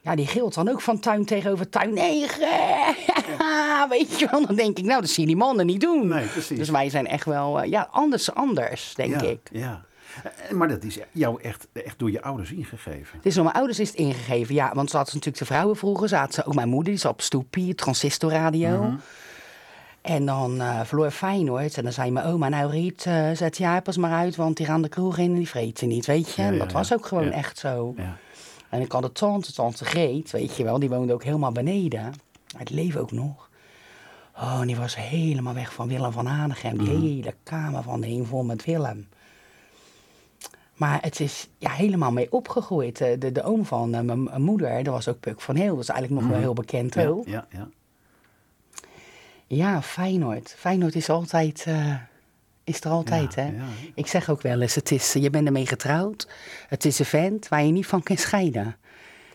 Ja, 0.03 0.15
die 0.15 0.27
gilt 0.27 0.55
dan 0.55 0.69
ook 0.69 0.81
van 0.81 0.99
tuin 0.99 1.25
tegenover 1.25 1.69
tuin. 1.69 1.95
Nee, 1.95 2.21
weet 3.89 4.19
je 4.19 4.29
wel. 4.31 4.47
Dan 4.47 4.57
denk 4.57 4.79
ik, 4.79 4.85
nou, 4.85 5.01
dat 5.01 5.11
zie 5.11 5.21
je 5.23 5.29
die 5.29 5.37
mannen 5.37 5.67
niet 5.67 5.81
doen. 5.81 6.09
Nee, 6.09 6.27
precies. 6.27 6.59
Dus 6.59 6.69
wij 6.71 6.91
zijn 6.91 7.07
echt 7.07 7.25
wel, 7.25 7.61
eh, 7.61 7.71
ja, 7.71 7.89
anders, 7.91 8.35
anders, 8.35 8.95
denk 8.95 9.21
ja, 9.21 9.29
ik. 9.29 9.41
Ja. 9.53 9.85
Eh, 10.25 10.51
Maar 10.51 10.69
dat 10.69 10.83
is 10.85 10.99
jou 11.13 11.41
echt, 11.43 11.67
echt 11.73 11.99
door 11.99 12.11
je 12.11 12.23
ouders 12.23 12.53
ingegeven. 12.53 13.17
Het 13.17 13.27
is 13.27 13.35
door 13.35 13.45
mijn 13.45 13.57
ouders 13.57 13.79
is 13.81 13.89
het 13.89 13.97
ingegeven, 13.99 14.55
ja. 14.55 14.71
Want 14.75 14.91
ze 14.91 14.97
hadden 14.97 15.15
natuurlijk 15.15 15.45
de 15.49 15.53
vrouwen 15.55 15.77
vroeger. 15.77 16.09
Zaten 16.09 16.35
ze, 16.35 16.45
ook 16.45 16.55
mijn 16.55 16.69
moeder, 16.69 16.93
die 16.93 17.01
zat 17.03 17.13
op 17.13 17.21
stoepie, 17.21 17.75
transistorradio. 17.75 18.83
Mhm. 18.83 18.95
En 20.03 20.27
dan 20.27 20.61
eh 20.61 20.81
verloor 20.85 21.11
Feyenoord. 21.11 21.77
En 21.77 21.83
dan 21.83 21.93
zei 21.93 22.11
mijn 22.11 22.27
oma, 22.27 22.49
nou 22.49 22.71
Riet, 22.71 23.07
eh, 23.07 23.31
zet 23.35 23.57
je 23.57 23.81
pas 23.85 23.97
maar 23.97 24.13
uit, 24.13 24.37
want 24.37 24.57
die 24.57 24.67
gaan 24.67 24.83
de 24.83 24.89
kroeg 24.89 25.19
in 25.19 25.31
en 25.31 25.35
die 25.35 25.49
vreten 25.49 25.89
niet, 25.89 26.07
weet 26.07 26.35
je. 26.35 26.43
Ja, 26.43 26.49
en 26.49 26.59
dat 26.59 26.71
ja. 26.71 26.77
was 26.77 26.93
ook 26.93 27.07
gewoon 27.07 27.25
Ja. 27.25 27.31
echt 27.31 27.59
zo. 27.59 27.95
Ja. 27.97 28.17
En 28.69 28.81
ik 28.81 28.93
had 28.93 29.05
een 29.05 29.13
tante, 29.13 29.53
tante 29.53 29.85
Greet, 29.85 30.31
weet 30.31 30.57
je 30.57 30.65
wel, 30.65 30.79
die 30.79 30.89
woonde 30.89 31.13
ook 31.13 31.25
helemaal 31.25 31.53
beneden. 31.53 32.13
Het 32.57 32.71
leven 32.71 33.01
ook 33.01 33.13
nog. 33.13 33.51
Oh, 34.37 34.59
en 34.61 34.67
die 34.67 34.77
was 34.77 34.97
helemaal 34.97 35.55
weg 35.55 35.73
van 35.73 35.89
Willem 35.89 36.13
van 36.13 36.27
Hanegem. 36.27 36.79
Die 36.79 36.89
Mhm. 36.93 37.01
hele 37.03 37.35
kamer 37.43 37.83
van 37.83 38.01
de 38.01 38.07
heen 38.07 38.27
vol 38.27 38.43
met 38.45 38.65
Willem. 38.65 39.09
Maar 40.75 40.99
het 41.03 41.21
is 41.21 41.49
ja, 41.59 41.71
helemaal 41.71 42.13
mee 42.13 42.33
opgegroeid. 42.33 43.01
Eh, 43.01 43.19
De, 43.21 43.33
de 43.33 43.43
oom 43.43 43.65
van 43.65 43.95
eh, 43.95 44.01
mijn 44.01 44.43
moeder, 44.43 44.83
dat 44.83 44.95
was 44.95 45.09
ook 45.09 45.21
Puk 45.21 45.41
van 45.41 45.57
Heel. 45.57 45.75
Dat 45.75 45.83
is 45.83 45.89
eigenlijk 45.89 46.21
nog 46.21 46.31
wel 46.31 46.41
heel 46.41 46.53
bekend 46.55 46.95
Mhm. 46.95 47.05
Ja, 47.05 47.23
ja, 47.27 47.47
ja. 47.51 47.69
Ja, 49.47 49.83
Feyenoord. 49.83 50.55
Feyenoord 50.59 50.95
is 50.95 51.09
altijd, 51.09 51.65
eh, 51.67 51.95
is 52.65 52.81
er 52.81 52.91
altijd, 52.91 53.35
Ja, 53.35 53.43
hè. 53.43 53.47
ja. 53.49 53.65
Ik 53.95 54.07
zeg 54.07 54.31
ook 54.31 54.43
wel 54.43 54.61
eens, 54.61 54.75
het 54.75 54.91
is, 54.91 55.13
je 55.13 55.31
bent 55.31 55.47
ermee 55.47 55.67
getrouwd. 55.67 56.29
Het 56.69 56.85
is 56.85 56.99
een 56.99 57.05
vent 57.05 57.49
waar 57.49 57.65
je 57.65 57.73
niet 57.73 57.87
van 57.87 58.03
kan 58.03 58.17
scheiden. 58.17 58.77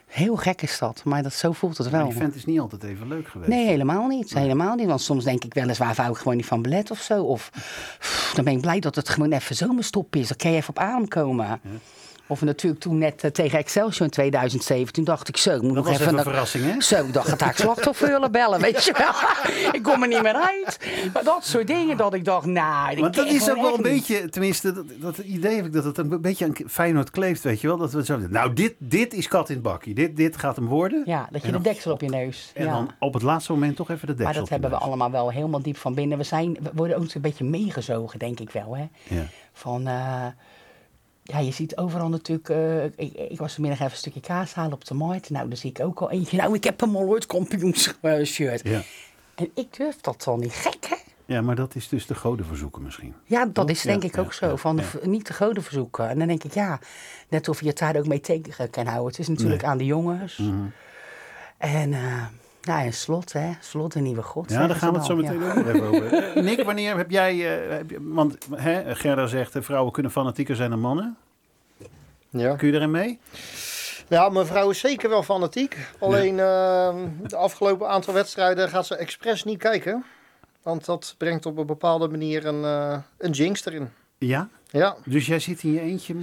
Heel 0.08 0.36
gek 0.36 0.62
is 0.62 0.78
dat, 0.80 1.02
maar 1.04 1.24
dat, 1.24 1.34
zo 1.34 1.52
voelt 1.52 1.78
het 1.78 1.92
Maar 1.92 2.00
wel. 2.02 2.10
die 2.10 2.18
vent 2.18 2.36
is 2.36 2.46
niet 2.46 2.60
altijd 2.60 2.84
even 2.84 3.08
leuk 3.08 3.28
geweest. 3.28 3.50
Nee, 3.52 3.68
helemaal 3.68 4.08
niet. 4.08 4.34
Helemaal 4.34 4.76
niet. 4.76 4.88
Want 4.88 5.02
soms 5.02 5.24
denk 5.24 5.44
ik 5.44 5.54
wel 5.54 5.68
eens, 5.68 5.78
waar 5.78 6.10
ik 6.10 6.18
gewoon 6.18 6.36
niet 6.36 6.46
van 6.46 6.62
belet 6.62 6.92
of 6.92 7.00
zo. 7.02 7.24
Of 7.24 7.50
pff, 7.50 8.32
dan 8.36 8.44
ben 8.44 8.54
ik 8.54 8.62
blij 8.62 8.80
dat 8.80 8.96
het 8.96 9.10
gewoon 9.10 9.32
even 9.32 9.56
zomerstop 9.56 10.16
is. 10.16 10.28
Dan 10.28 10.38
kan 10.38 10.52
je 10.52 10.58
even 10.58 10.70
op 10.70 10.80
adem 10.80 11.08
komen. 11.08 11.62
Of 12.28 12.42
natuurlijk 12.42 12.82
toen 12.82 12.98
net 12.98 13.24
eh, 13.24 13.32
tegen 13.32 13.60
Excelsior 13.60 14.06
in 14.06 14.10
2007. 14.10 14.94
Toen 14.94 15.04
dacht 15.04 15.28
ik 15.28 15.38
zo, 15.38 15.56
ik 15.56 15.62
moet 15.62 15.76
Dat 15.76 15.84
nog 15.84 15.86
was 15.86 15.94
even... 15.94 16.06
even 16.06 16.14
een 16.20 16.26
een- 16.26 16.32
verrassing, 16.32 16.64
hè? 16.64 16.82
Zo, 16.82 17.06
ik 17.06 17.14
dacht, 17.14 17.42
ga 17.42 17.50
ik 17.50 17.58
slachtoffer 17.58 18.30
bellen, 18.32 18.60
weet 18.62 18.84
je 18.84 18.94
wel. 18.98 19.14
ik 19.78 19.84
kom 19.84 20.02
er 20.02 20.08
niet 20.08 20.22
meer 20.22 20.34
uit. 20.36 20.80
Maar 21.14 21.24
dat 21.24 21.46
soort 21.46 21.68
dingen 21.68 21.98
dat 21.98 22.14
ik 22.14 22.26
dacht, 22.26 22.46
nou... 22.46 22.90
dit 22.90 23.00
Want 23.00 23.16
dat 23.16 23.26
ik 23.26 23.32
is 23.32 23.50
ook 23.50 23.62
wel 23.62 23.76
een 23.76 23.82
beetje, 23.82 24.30
tenminste, 24.30 24.74
dat, 24.74 24.86
dat 25.00 25.18
idee 25.18 25.56
heb 25.56 25.66
ik 25.66 25.74
dat 25.74 25.84
het 25.84 25.98
een 25.98 26.22
beetje 26.22 26.46
aan 26.46 26.54
Feyenoord 26.68 27.12
kleeft, 27.12 27.44
weet 27.44 27.62
je 27.62 27.68
wel. 27.68 27.78
Dat 27.78 27.92
we 27.92 28.06
zo, 28.06 28.18
nou, 28.30 28.54
dit, 28.54 28.74
dit 28.78 29.14
is 29.14 29.28
kat 29.28 29.50
in 29.50 29.56
het 29.56 29.64
bakkie. 29.64 29.94
Dit, 29.94 30.16
dit 30.16 30.38
gaat 30.38 30.56
hem 30.56 30.66
worden. 30.68 31.04
Ja, 31.06 31.28
dat 31.32 31.42
je 31.44 31.52
de 31.52 31.62
deksel 31.62 31.92
op 31.92 32.02
je 32.02 32.10
neus. 32.10 32.52
En 32.54 32.66
ja. 32.66 32.72
dan 32.72 32.92
op 33.00 33.14
het 33.14 33.24
laatste 33.24 33.52
moment 33.52 33.76
toch 33.76 33.90
even 33.90 34.08
de 34.08 34.14
deksel 34.14 34.26
Maar 34.26 34.42
dat 34.42 34.50
hebben 34.50 34.70
we 34.70 34.76
allemaal 34.76 35.12
wel 35.12 35.32
helemaal 35.32 35.62
diep 35.62 35.78
van 35.78 35.94
binnen. 35.94 36.18
We, 36.18 36.24
zijn, 36.24 36.58
we 36.62 36.70
worden 36.74 36.98
ook 36.98 37.14
een 37.14 37.22
beetje 37.22 37.44
meegezogen, 37.44 38.20
denk 38.20 38.40
ik 38.40 38.50
wel. 38.50 38.76
Hè? 38.78 38.88
Ja. 39.16 39.24
Van, 39.54 39.88
eh, 39.88 40.26
ja, 41.28 41.40
je 41.40 41.52
ziet 41.52 41.78
overal 41.78 42.10
natuurlijk... 42.10 42.50
eh, 42.50 42.84
ik, 42.84 43.14
ik 43.14 43.38
was 43.38 43.54
vanmiddag 43.54 43.80
even 43.80 43.92
een 43.92 43.98
stukje 43.98 44.20
kaas 44.20 44.54
halen 44.54 44.74
op 44.74 44.86
de 44.86 44.94
markt. 44.94 45.30
Nou, 45.30 45.48
dan 45.48 45.58
zie 45.58 45.70
ik 45.70 45.80
ook 45.80 46.02
al 46.02 46.12
eentje. 46.12 46.38
Nou, 46.38 46.56
ik 46.56 46.64
heb 46.64 46.82
een 46.82 46.90
Molloyd 46.90 47.26
kampioensshirt. 47.26 48.62
Ja. 48.64 48.82
En 49.36 49.50
ik 49.54 49.78
durf 49.78 49.96
dat 50.02 50.24
dan 50.24 50.40
niet. 50.40 50.54
Gek, 50.54 50.86
hè? 50.90 50.96
ja, 51.26 51.42
maar 51.42 51.56
dat 51.56 51.76
is 51.76 51.88
dus 51.88 52.06
de 52.06 52.16
goden 52.16 52.46
verzoeken 52.46 52.82
misschien. 52.84 53.14
Ja, 53.24 53.46
dat 53.46 53.54
Toch? 53.54 53.70
is 53.70 53.82
denk 53.82 54.02
Ja, 54.02 54.08
ik 54.10 54.16
ja, 54.16 54.22
ook 54.22 54.34
zo. 54.34 54.56
van 54.56 54.82
niet 55.02 55.26
te 55.26 55.34
goden 55.34 55.64
verzoeken. 55.64 56.10
En 56.10 56.18
dan 56.20 56.28
denk 56.28 56.44
ik, 56.44 56.54
ja, 56.54 56.80
net 57.30 57.50
of 57.50 57.60
je 57.62 57.68
het 57.68 57.78
daar 57.78 57.96
ook 57.96 58.08
mee 58.08 58.20
tegen 58.20 58.70
kan 58.70 58.86
houden. 58.86 59.08
Het 59.12 59.20
is 59.20 59.28
natuurlijk 59.28 59.64
aan 59.64 59.78
de 59.78 59.86
jongens. 59.86 60.38
Mhm. 60.38 60.66
En 61.58 61.94
eh, 61.94 62.26
ja, 62.68 62.84
en 62.84 62.94
slot, 62.94 63.34
hè. 63.34 63.52
Slot 63.60 63.96
een 63.96 64.04
nieuwe 64.04 64.22
god. 64.24 64.50
Ja, 64.52 64.68
daar 64.68 64.76
gaan 64.76 64.92
we 64.92 64.98
het 64.98 65.06
zo 65.08 65.16
meteen 65.16 65.40
Ja. 65.40 65.50
ook 65.50 65.56
nog 65.66 65.68
even 65.68 65.88
over. 65.88 66.14
Eh, 66.14 66.44
Nick, 66.44 66.64
wanneer 66.64 66.98
heb 66.98 67.10
jij... 67.12 67.62
eh, 67.70 67.78
heb 67.78 67.90
je- 67.90 67.98
want 68.02 68.38
hè, 68.56 68.96
Gerda 68.96 69.28
zegt, 69.28 69.56
eh, 69.56 69.62
vrouwen 69.62 69.92
kunnen 69.94 70.12
fanatieker 70.12 70.56
zijn 70.56 70.70
dan 70.70 70.80
mannen. 70.80 71.18
Ja. 72.30 72.56
Kun 72.56 72.68
je 72.68 72.74
erin 72.74 72.92
mee? 72.92 73.20
Ja, 74.08 74.30
mijn 74.30 74.46
vrouw 74.46 74.70
is 74.70 74.80
zeker 74.80 75.10
wel 75.10 75.24
fanatiek. 75.24 75.78
Alleen 76.00 76.36
de 76.36 77.36
afgelopen 77.36 77.90
aantal 77.90 78.14
wedstrijden 78.14 78.70
gaat 78.70 78.86
ze 78.86 78.96
expres 78.96 79.44
niet 79.44 79.58
kijken. 79.60 80.06
Want 80.62 80.86
dat 80.86 81.16
brengt 81.18 81.46
op 81.46 81.58
een 81.58 81.66
bepaalde 81.66 82.08
manier 82.08 82.46
een, 82.46 82.64
een 83.18 83.32
jinx 83.32 83.66
erin. 83.66 83.90
Ja? 84.18 84.50
Ja, 84.70 84.96
Dus 85.06 85.26
jij 85.28 85.40
zit 85.40 85.64
in 85.64 85.72
je 85.72 85.80
eentje... 85.80 86.14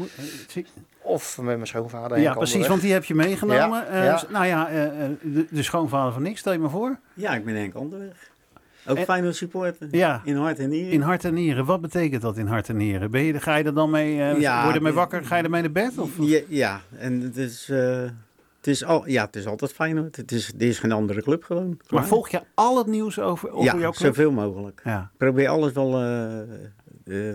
eh, 0.55 0.65
of 1.03 1.37
met 1.39 1.45
mijn 1.55 1.67
schoonvader. 1.67 2.21
Ja, 2.21 2.35
precies, 2.35 2.67
want 2.67 2.81
die 2.81 2.93
heb 2.93 3.05
je 3.05 3.15
meegenomen. 3.15 3.79
Ja, 3.79 3.87
Eh, 3.87 4.05
ja. 4.05 4.23
Nou 4.31 4.47
ja, 4.47 4.69
eh, 4.69 5.05
eh, 5.05 5.11
de, 5.23 5.47
de 5.51 5.63
schoonvader 5.63 6.13
van 6.13 6.23
niks, 6.23 6.41
stel 6.41 6.53
je 6.53 6.59
me 6.59 6.69
voor. 6.69 6.99
Ja, 7.15 7.35
ik 7.35 7.45
ben 7.45 7.55
Henk 7.55 7.77
Onderweg. 7.77 8.33
Ook 8.87 8.97
En- 8.97 9.05
Feyenoord 9.05 9.37
supporter. 9.37 9.89
Ja. 9.91 10.21
In 10.25 10.37
hart 10.37 10.59
en 10.59 10.69
nieren. 10.69 10.93
In 10.93 11.01
hart 11.01 11.25
en 11.25 11.35
nieren. 11.35 11.65
Wat 11.65 11.81
betekent 11.81 12.23
dat 12.23 12.37
in 12.37 12.47
hart 12.47 12.69
en 12.69 12.77
nieren? 12.77 13.11
Ben 13.11 13.23
je, 13.23 13.41
ga 13.41 13.55
je 13.57 13.65
er 13.65 13.75
dan 13.75 13.91
mee, 13.91 14.21
eh 14.23 14.41
Ja, 14.41 14.61
word 14.61 14.71
je 14.73 14.79
ermee 14.79 14.93
wakker? 14.93 15.25
Ga 15.25 15.37
je 15.37 15.43
ermee 15.43 15.61
naar 15.63 15.73
bed? 15.73 15.99
Of? 15.99 16.11
Ja, 16.21 16.41
ja, 16.49 16.81
en 16.99 17.21
het 17.21 17.37
is, 17.37 17.69
eh, 17.71 18.03
het, 18.57 18.67
is 18.67 18.85
al, 18.85 19.09
ja, 19.09 19.25
het 19.25 19.37
is 19.37 19.47
altijd 19.47 19.73
Feyenoord. 19.73 20.17
Het 20.17 20.33
is, 20.33 20.49
er 20.59 20.63
is 20.63 20.79
geen 20.79 20.93
andere 20.93 21.23
club 21.23 21.45
gewoon. 21.45 21.79
Maar 21.89 22.07
volg 22.07 22.29
je 22.29 22.43
al 22.55 22.79
het 22.79 22.87
nieuws 22.87 23.19
over, 23.21 23.51
over 23.51 23.65
Ja, 23.75 23.81
jouw 23.81 23.91
club? 23.93 24.15
zoveel 24.15 24.31
mogelijk. 24.33 24.81
Ja. 24.85 25.11
Probeer 25.17 25.49
alles 25.49 25.73
wel 25.73 25.95
eh, 26.01 26.41
eh, 27.31 27.35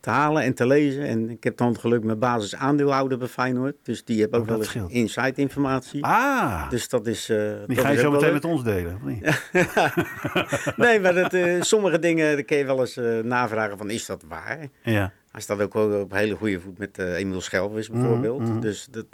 te 0.00 0.10
halen 0.10 0.42
en 0.42 0.54
te 0.54 0.66
lezen. 0.66 1.04
En 1.06 1.30
ik 1.30 1.44
heb 1.44 1.56
dan 1.56 1.68
het 1.68 1.78
geluk 1.78 2.04
met 2.04 2.18
basis 2.18 2.54
aandeelhouder 2.54 3.18
bij 3.18 3.28
Feyenoord. 3.28 3.74
Dus 3.82 4.04
die 4.04 4.20
hebben 4.20 4.38
ook 4.38 4.44
Oh, 4.44 4.50
wel 4.50 4.58
dat 4.60 4.74
eens 4.74 4.92
inside 4.92 5.40
informatie. 5.40 6.04
Ah, 6.04 6.70
Dus 6.70 6.88
dat 6.88 7.06
is. 7.06 7.28
eh, 7.28 7.36
die 7.66 7.76
dat 7.76 7.84
ga 7.84 7.90
je 7.90 7.98
zo 7.98 8.10
meteen 8.10 8.24
leuk. 8.24 8.42
met 8.42 8.44
ons 8.44 8.62
delen. 8.64 8.94
of 8.94 9.02
niet? 9.02 9.42
Nee, 10.76 11.00
maar 11.00 11.14
dat, 11.14 11.32
eh, 11.34 11.60
sommige 11.62 11.98
dingen 11.98 12.34
daar 12.34 12.42
kun 12.44 12.56
je 12.56 12.64
wel 12.64 12.80
eens 12.80 12.96
eh, 12.96 13.18
navragen 13.18 13.78
van 13.78 13.90
is 13.90 14.06
dat 14.06 14.24
waar? 14.28 14.68
Ja. 14.82 15.12
Hij 15.32 15.40
staat 15.40 15.60
ook 15.60 15.72
wel 15.74 16.00
op 16.00 16.12
hele 16.12 16.34
goede 16.34 16.60
voet 16.60 16.78
met 16.78 16.98
Emiel 16.98 17.40
Schelvis 17.40 17.88
Mhm, 17.88 18.00
bijvoorbeeld. 18.00 18.40
mhm. 18.48 18.60
Dus 18.60 18.86
dat, 18.90 19.06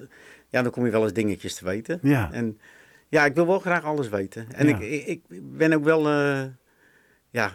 ja, 0.48 0.62
dan 0.62 0.70
kom 0.72 0.84
je 0.84 0.90
wel 0.90 1.02
eens 1.02 1.12
dingetjes 1.12 1.54
te 1.54 1.64
weten. 1.64 1.98
Ja. 2.02 2.32
En 2.32 2.58
ja, 3.08 3.24
ik 3.24 3.34
wil 3.34 3.46
wel 3.46 3.58
graag 3.58 3.84
alles 3.84 4.08
weten. 4.08 4.46
En 4.52 4.68
Ja. 4.68 4.78
ik, 4.78 5.06
ik, 5.06 5.22
ik 5.28 5.56
ben 5.56 5.72
ook 5.72 5.84
wel 5.84 6.08
ja, 7.30 7.50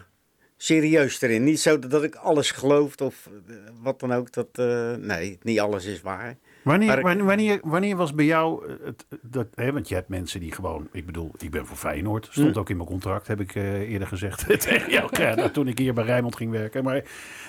serieus 0.62 1.20
erin. 1.22 1.44
Niet 1.44 1.60
zo 1.60 1.78
dat 1.78 2.02
ik 2.02 2.14
alles 2.14 2.50
geloof 2.50 2.96
of 2.96 3.28
eh, 3.48 3.54
wat 3.82 4.00
dan 4.00 4.12
ook. 4.12 4.32
Dat, 4.32 4.46
eh, 4.52 4.92
nee, 4.94 5.38
niet 5.42 5.60
alles 5.60 5.84
is 5.84 6.00
waar. 6.00 6.36
Wanneer, 6.64 6.86
Maar 7.02 7.16
ik- 7.16 7.22
wanneer, 7.22 7.60
wanneer, 7.62 7.96
was 7.96 8.14
bij 8.14 8.24
jou 8.24 8.66
eh, 8.68 8.74
het, 8.84 9.06
dat, 9.22 9.46
hè, 9.54 9.72
want 9.72 9.88
je 9.88 9.94
hebt 9.94 10.08
mensen 10.08 10.40
die 10.40 10.52
gewoon, 10.52 10.88
ik 10.92 11.06
bedoel, 11.06 11.30
ik 11.38 11.50
ben 11.50 11.66
voor 11.66 11.76
Feyenoord, 11.76 12.28
stond 12.30 12.52
Hm. 12.54 12.58
ook 12.58 12.70
in 12.70 12.76
mijn 12.76 12.88
contract, 12.88 13.26
heb 13.26 13.40
ik 13.40 13.54
eerder 13.54 14.08
gezegd 14.08 14.46
tegen 14.60 14.90
jou, 14.90 15.08
Gerda, 15.12 15.48
toen 15.48 15.68
ik 15.68 15.78
hier 15.78 15.94
bij 15.94 16.04
Rijnmond 16.04 16.36
ging 16.36 16.50
werken. 16.50 16.84
Maar 16.84 17.02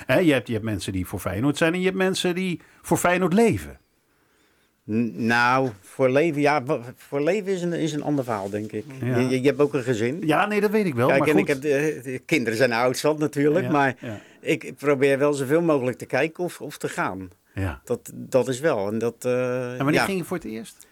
hè, 0.05 0.19
je, 0.19 0.33
hebt, 0.33 0.47
je 0.47 0.53
hebt 0.53 0.65
mensen 0.65 0.93
die 0.93 1.05
voor 1.07 1.19
Feyenoord 1.19 1.57
zijn 1.57 1.73
en 1.73 1.79
je 1.79 1.85
hebt 1.85 1.97
mensen 1.97 2.35
die 2.35 2.61
voor 2.81 2.97
Feyenoord 2.97 3.33
leven. 3.33 3.79
Nou, 4.85 5.69
voor 5.81 6.09
leven, 6.09 6.41
ja, 6.41 6.63
voor 6.95 7.21
leven 7.21 7.51
is 7.51 7.61
een, 7.61 7.73
is 7.73 7.93
een 7.93 8.03
ander 8.03 8.23
verhaal, 8.23 8.49
denk 8.49 8.71
ik. 8.71 8.85
Ja. 9.01 9.17
Je, 9.17 9.41
je, 9.41 9.47
hebt 9.47 9.59
ook 9.59 9.73
een 9.73 9.83
gezin. 9.83 10.21
Ja, 10.25 10.45
nee, 10.45 10.61
dat 10.61 10.71
weet 10.71 10.85
ik 10.85 10.93
wel. 10.95 11.07
Kijk, 11.07 11.19
maar 11.19 11.27
en 11.27 11.33
goed. 11.33 11.41
ik 11.41 11.47
heb 11.47 11.61
de, 11.61 11.99
de 12.03 12.19
kinderen 12.19 12.57
zijn 12.57 12.73
oudstand 12.73 13.19
natuurlijk, 13.19 13.65
Ja, 13.65 13.71
maar 13.71 13.95
ja. 13.99 14.19
ik 14.39 14.73
probeer 14.77 15.17
wel 15.17 15.33
zoveel 15.33 15.61
mogelijk 15.61 15.97
te 15.97 16.05
kijken 16.05 16.43
of, 16.43 16.61
of 16.61 16.77
te 16.77 16.89
gaan. 16.89 17.29
Ja. 17.53 17.81
Dat, 17.83 18.11
dat 18.13 18.47
is 18.47 18.59
wel. 18.59 18.87
En, 18.87 18.97
dat, 18.97 19.15
eh, 19.25 19.71
En 19.71 19.83
wanneer 19.83 20.01
ging 20.01 20.17
je 20.17 20.23
voor 20.23 20.37
het 20.37 20.45
eerst? 20.45 20.87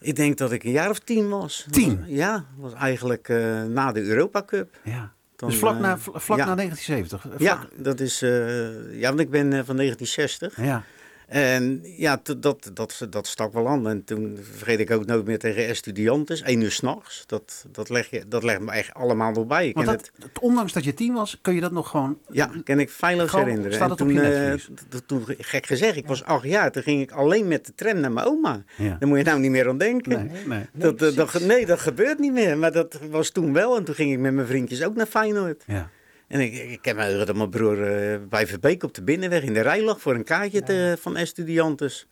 Ik 0.00 0.16
denk 0.16 0.36
dat 0.38 0.52
ik 0.52 0.64
een 0.64 0.70
jaar 0.70 0.90
of 0.90 0.98
tien 0.98 1.28
was. 1.28 1.66
Tien? 1.70 2.04
Ja, 2.06 2.44
was 2.56 2.72
eigenlijk 2.74 3.28
eh, 3.28 3.62
na 3.62 3.92
de 3.92 4.02
Europa 4.02 4.42
Cup. 4.42 4.78
Ja. 4.82 5.12
Dan, 5.36 5.48
dus 5.48 5.58
vlak, 5.58 5.74
eh, 5.74 5.80
na, 5.80 5.98
vl- 5.98 6.10
vlak 6.18 6.38
na 6.38 6.54
1970. 6.54 7.20
Vlak- 7.20 7.40
Ja, 7.40 7.68
dat 7.82 8.00
is. 8.00 8.22
eh, 8.22 9.00
ja, 9.00 9.08
want 9.08 9.20
ik 9.20 9.30
ben 9.30 9.52
eh, 9.52 9.60
van 9.64 9.76
1960. 9.76 10.56
Ja. 10.64 10.84
En 11.26 11.80
ja, 11.82 12.20
dat, 12.36 12.70
dat, 12.72 13.06
dat 13.10 13.26
stak 13.26 13.52
wel 13.52 13.68
aan. 13.68 13.88
En 13.88 14.04
toen 14.04 14.38
vergeet 14.42 14.80
ik 14.80 14.90
ook 14.90 15.06
nooit 15.06 15.24
meer 15.26 15.38
tegen 15.38 15.66
Estudiantes. 15.66 16.42
één 16.42 16.60
uur 16.60 16.70
s'nachts. 16.70 17.24
Dat, 17.26 17.66
dat, 17.72 17.88
leg 17.88 18.10
je, 18.10 18.24
dat 18.28 18.42
legt 18.42 18.60
me 18.60 18.70
echt 18.70 18.94
allemaal 18.94 19.32
nog 19.32 19.46
bij. 19.46 19.72
Dat, 19.72 19.86
het, 19.86 20.12
ondanks 20.40 20.72
dat 20.72 20.84
je 20.84 20.94
tien 20.94 21.14
was, 21.14 21.38
kun 21.42 21.54
je 21.54 21.60
dat 21.60 21.72
nog 21.72 21.88
gewoon... 21.88 22.18
ja, 22.30 22.50
kan 22.64 22.78
ik 22.78 22.90
feilloos 22.90 23.32
herinneren. 23.32 23.72
staat 23.72 23.82
En 23.84 23.90
het 23.90 24.00
op 24.00 24.08
toen, 24.08 24.16
je 24.16 24.58
eh, 24.90 24.98
toen, 25.06 25.24
gek 25.38 25.66
gezegd, 25.66 25.96
ik 25.96 26.06
was 26.06 26.24
acht 26.24 26.44
jaar. 26.44 26.72
Toen 26.72 26.82
ging 26.82 27.02
ik 27.02 27.10
alleen 27.10 27.48
met 27.48 27.66
de 27.66 27.74
tram 27.74 28.00
naar 28.00 28.12
mijn 28.12 28.26
oma. 28.26 28.62
Ja. 28.76 28.96
Daar 28.98 29.08
moet 29.08 29.18
je 29.18 29.24
nou 29.24 29.40
niet 29.40 29.50
meer 29.50 29.68
aan 29.68 29.78
denken. 29.78 30.30
Nee, 30.32 30.46
nee. 30.46 30.66
Dat, 30.72 30.98
dat, 30.98 31.14
dat, 31.14 31.40
nee, 31.40 31.66
dat 31.66 31.80
gebeurt 31.80 32.18
niet 32.18 32.32
meer. 32.32 32.58
Maar 32.58 32.72
dat 32.72 32.98
was 33.10 33.30
toen 33.30 33.52
wel. 33.52 33.76
En 33.76 33.84
toen 33.84 33.94
ging 33.94 34.12
ik 34.12 34.18
met 34.18 34.34
mijn 34.34 34.46
vriendjes 34.46 34.84
ook 34.84 34.94
naar 34.94 35.06
Feyenoord. 35.06 35.62
Ja. 35.66 35.90
En 36.34 36.40
ik, 36.40 36.52
ik, 36.54 36.70
ik 36.70 36.84
heb 36.84 36.96
me 36.96 37.24
dat 37.24 37.36
mijn 37.36 37.50
broer 37.50 37.82
eh, 38.12 38.18
bij 38.28 38.46
Verbeek 38.46 38.82
op 38.82 38.94
de 38.94 39.02
binnenweg 39.02 39.42
in 39.42 39.54
de 39.54 39.60
rij 39.60 39.82
lag 39.82 40.00
voor 40.00 40.14
een 40.14 40.24
kaartje 40.24 40.62
te- 40.62 40.96
van 41.00 41.16
Estudiantes. 41.16 42.06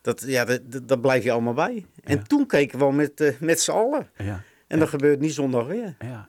Dat, 0.00 0.22
ja, 0.26 0.44
dat, 0.44 1.00
blijf 1.00 1.24
je 1.24 1.32
allemaal 1.32 1.52
bij. 1.54 1.86
En 2.04 2.16
Ja. 2.16 2.22
toen 2.22 2.46
keken 2.46 2.78
we 2.78 2.84
al 2.84 2.90
met, 2.92 3.20
eh, 3.20 3.32
met 3.40 3.60
z'n 3.60 3.70
allen. 3.70 4.10
Ja. 4.16 4.42
En 4.66 4.78
dat 4.78 4.88
gebeurt 4.88 5.20
niet 5.20 5.32
zondag 5.34 5.66
weer. 5.66 5.94
Ja. 6.00 6.28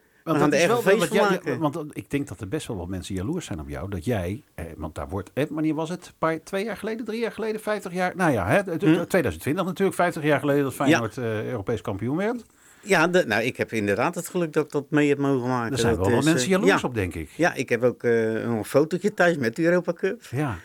jij- 0.60 0.68
van 1.08 1.18
maken. 1.32 1.60
Want 1.60 1.98
ik 1.98 2.10
denk 2.10 2.28
dat 2.28 2.40
er 2.42 2.48
best 2.48 2.68
wel 2.68 2.78
wat 2.78 2.88
mensen 2.88 3.16
jaloers 3.16 3.46
zijn 3.46 3.60
op 3.60 3.70
jou. 3.70 3.90
Dat 3.90 4.06
jij, 4.06 4.44
eh, 4.56 4.66
want 4.78 4.96
daar 4.96 5.10
wordt, 5.10 5.32
eh, 5.34 5.46
wanneer 5.50 5.74
was 5.76 5.90
het? 5.90 6.14
Paar, 6.18 6.44
twee 6.44 6.64
jaar 6.64 6.78
geleden, 6.78 7.06
drie 7.06 7.20
jaar 7.20 7.32
geleden, 7.32 7.62
vijftig 7.62 7.94
jaar? 7.94 8.16
Nou 8.16 8.32
ja, 8.32 8.48
hè, 8.48 8.56
het- 8.56 8.66
het- 8.66 8.82
Hm. 8.82 9.06
2020 9.06 9.66
natuurlijk, 9.66 9.98
vijftig 9.98 10.24
jaar 10.24 10.40
geleden 10.40 10.64
dat 10.64 10.74
Feyenoord 10.74 11.18
eh, 11.18 11.46
Europees 11.50 11.82
kampioen 11.82 12.18
werd. 12.18 12.44
Ja, 12.84 13.08
de- 13.08 13.26
nou, 13.28 13.44
ik 13.44 13.58
heb 13.58 13.72
inderdaad 13.74 14.16
het 14.16 14.28
geluk 14.28 14.54
dat 14.54 14.66
ik 14.66 14.72
dat 14.72 14.86
mee 14.90 15.10
heb 15.10 15.18
mogen 15.18 15.48
maken. 15.48 15.70
Daar 15.70 15.80
zijn 15.80 15.96
Dat 15.96 16.08
wel 16.08 16.18
is, 16.18 16.26
mensen 16.26 16.46
eh, 16.46 16.52
jaloers 16.52 16.82
ja. 16.82 16.88
op, 16.88 16.94
denk 16.96 17.16
ik. 17.16 17.30
Ja, 17.36 17.54
ik 17.54 17.70
heb 17.70 17.84
ook 17.84 18.04
eh, 18.04 18.34
een 18.44 18.66
fotootje 18.66 19.14
thuis 19.14 19.38
met 19.38 19.56
de 19.56 19.64
Europa 19.64 19.94
Cup. 19.94 20.22
Ja. 20.32 20.56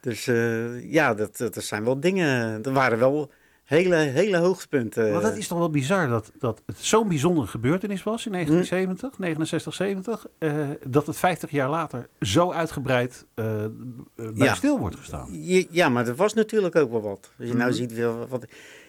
Dus 0.00 0.26
eh, 0.26 0.92
ja, 0.92 1.14
dat, 1.14 1.36
dat, 1.36 1.64
zijn 1.64 1.84
wel 1.84 2.00
dingen. 2.00 2.62
Er 2.64 2.72
waren 2.72 2.98
wel 2.98 3.30
hele, 3.64 3.94
hele 3.96 4.36
hoogtepunten. 4.36 5.12
Maar 5.12 5.20
dat 5.22 5.36
is 5.36 5.46
toch 5.48 5.58
wel 5.58 5.70
bizar 5.70 6.08
dat, 6.08 6.32
dat 6.38 6.62
het 6.66 6.76
zo'n 6.78 7.08
bijzondere 7.08 7.46
gebeurtenis 7.46 8.02
was 8.02 8.26
in 8.26 8.32
1970, 8.32 9.18
69, 9.18 9.74
70. 9.74 10.26
eh, 10.38 10.54
dat 10.86 11.06
het 11.06 11.16
50 11.16 11.50
jaar 11.50 11.70
later 11.70 12.08
zo 12.20 12.52
uitgebreid 12.52 13.26
bij 13.34 13.70
Ja. 14.34 14.54
stil 14.54 14.78
wordt 14.78 14.96
gestaan. 14.96 15.28
Ja, 15.70 15.88
maar 15.88 16.06
er 16.08 16.14
was 16.14 16.34
natuurlijk 16.34 16.76
ook 16.76 16.90
wel 16.90 17.02
wat. 17.02 17.30
Als 17.38 17.48
je 17.48 17.54
nou 17.54 17.68
Mhm. 17.70 17.78
ziet 17.78 17.92
wel 17.94 18.26
wat. 18.28 18.46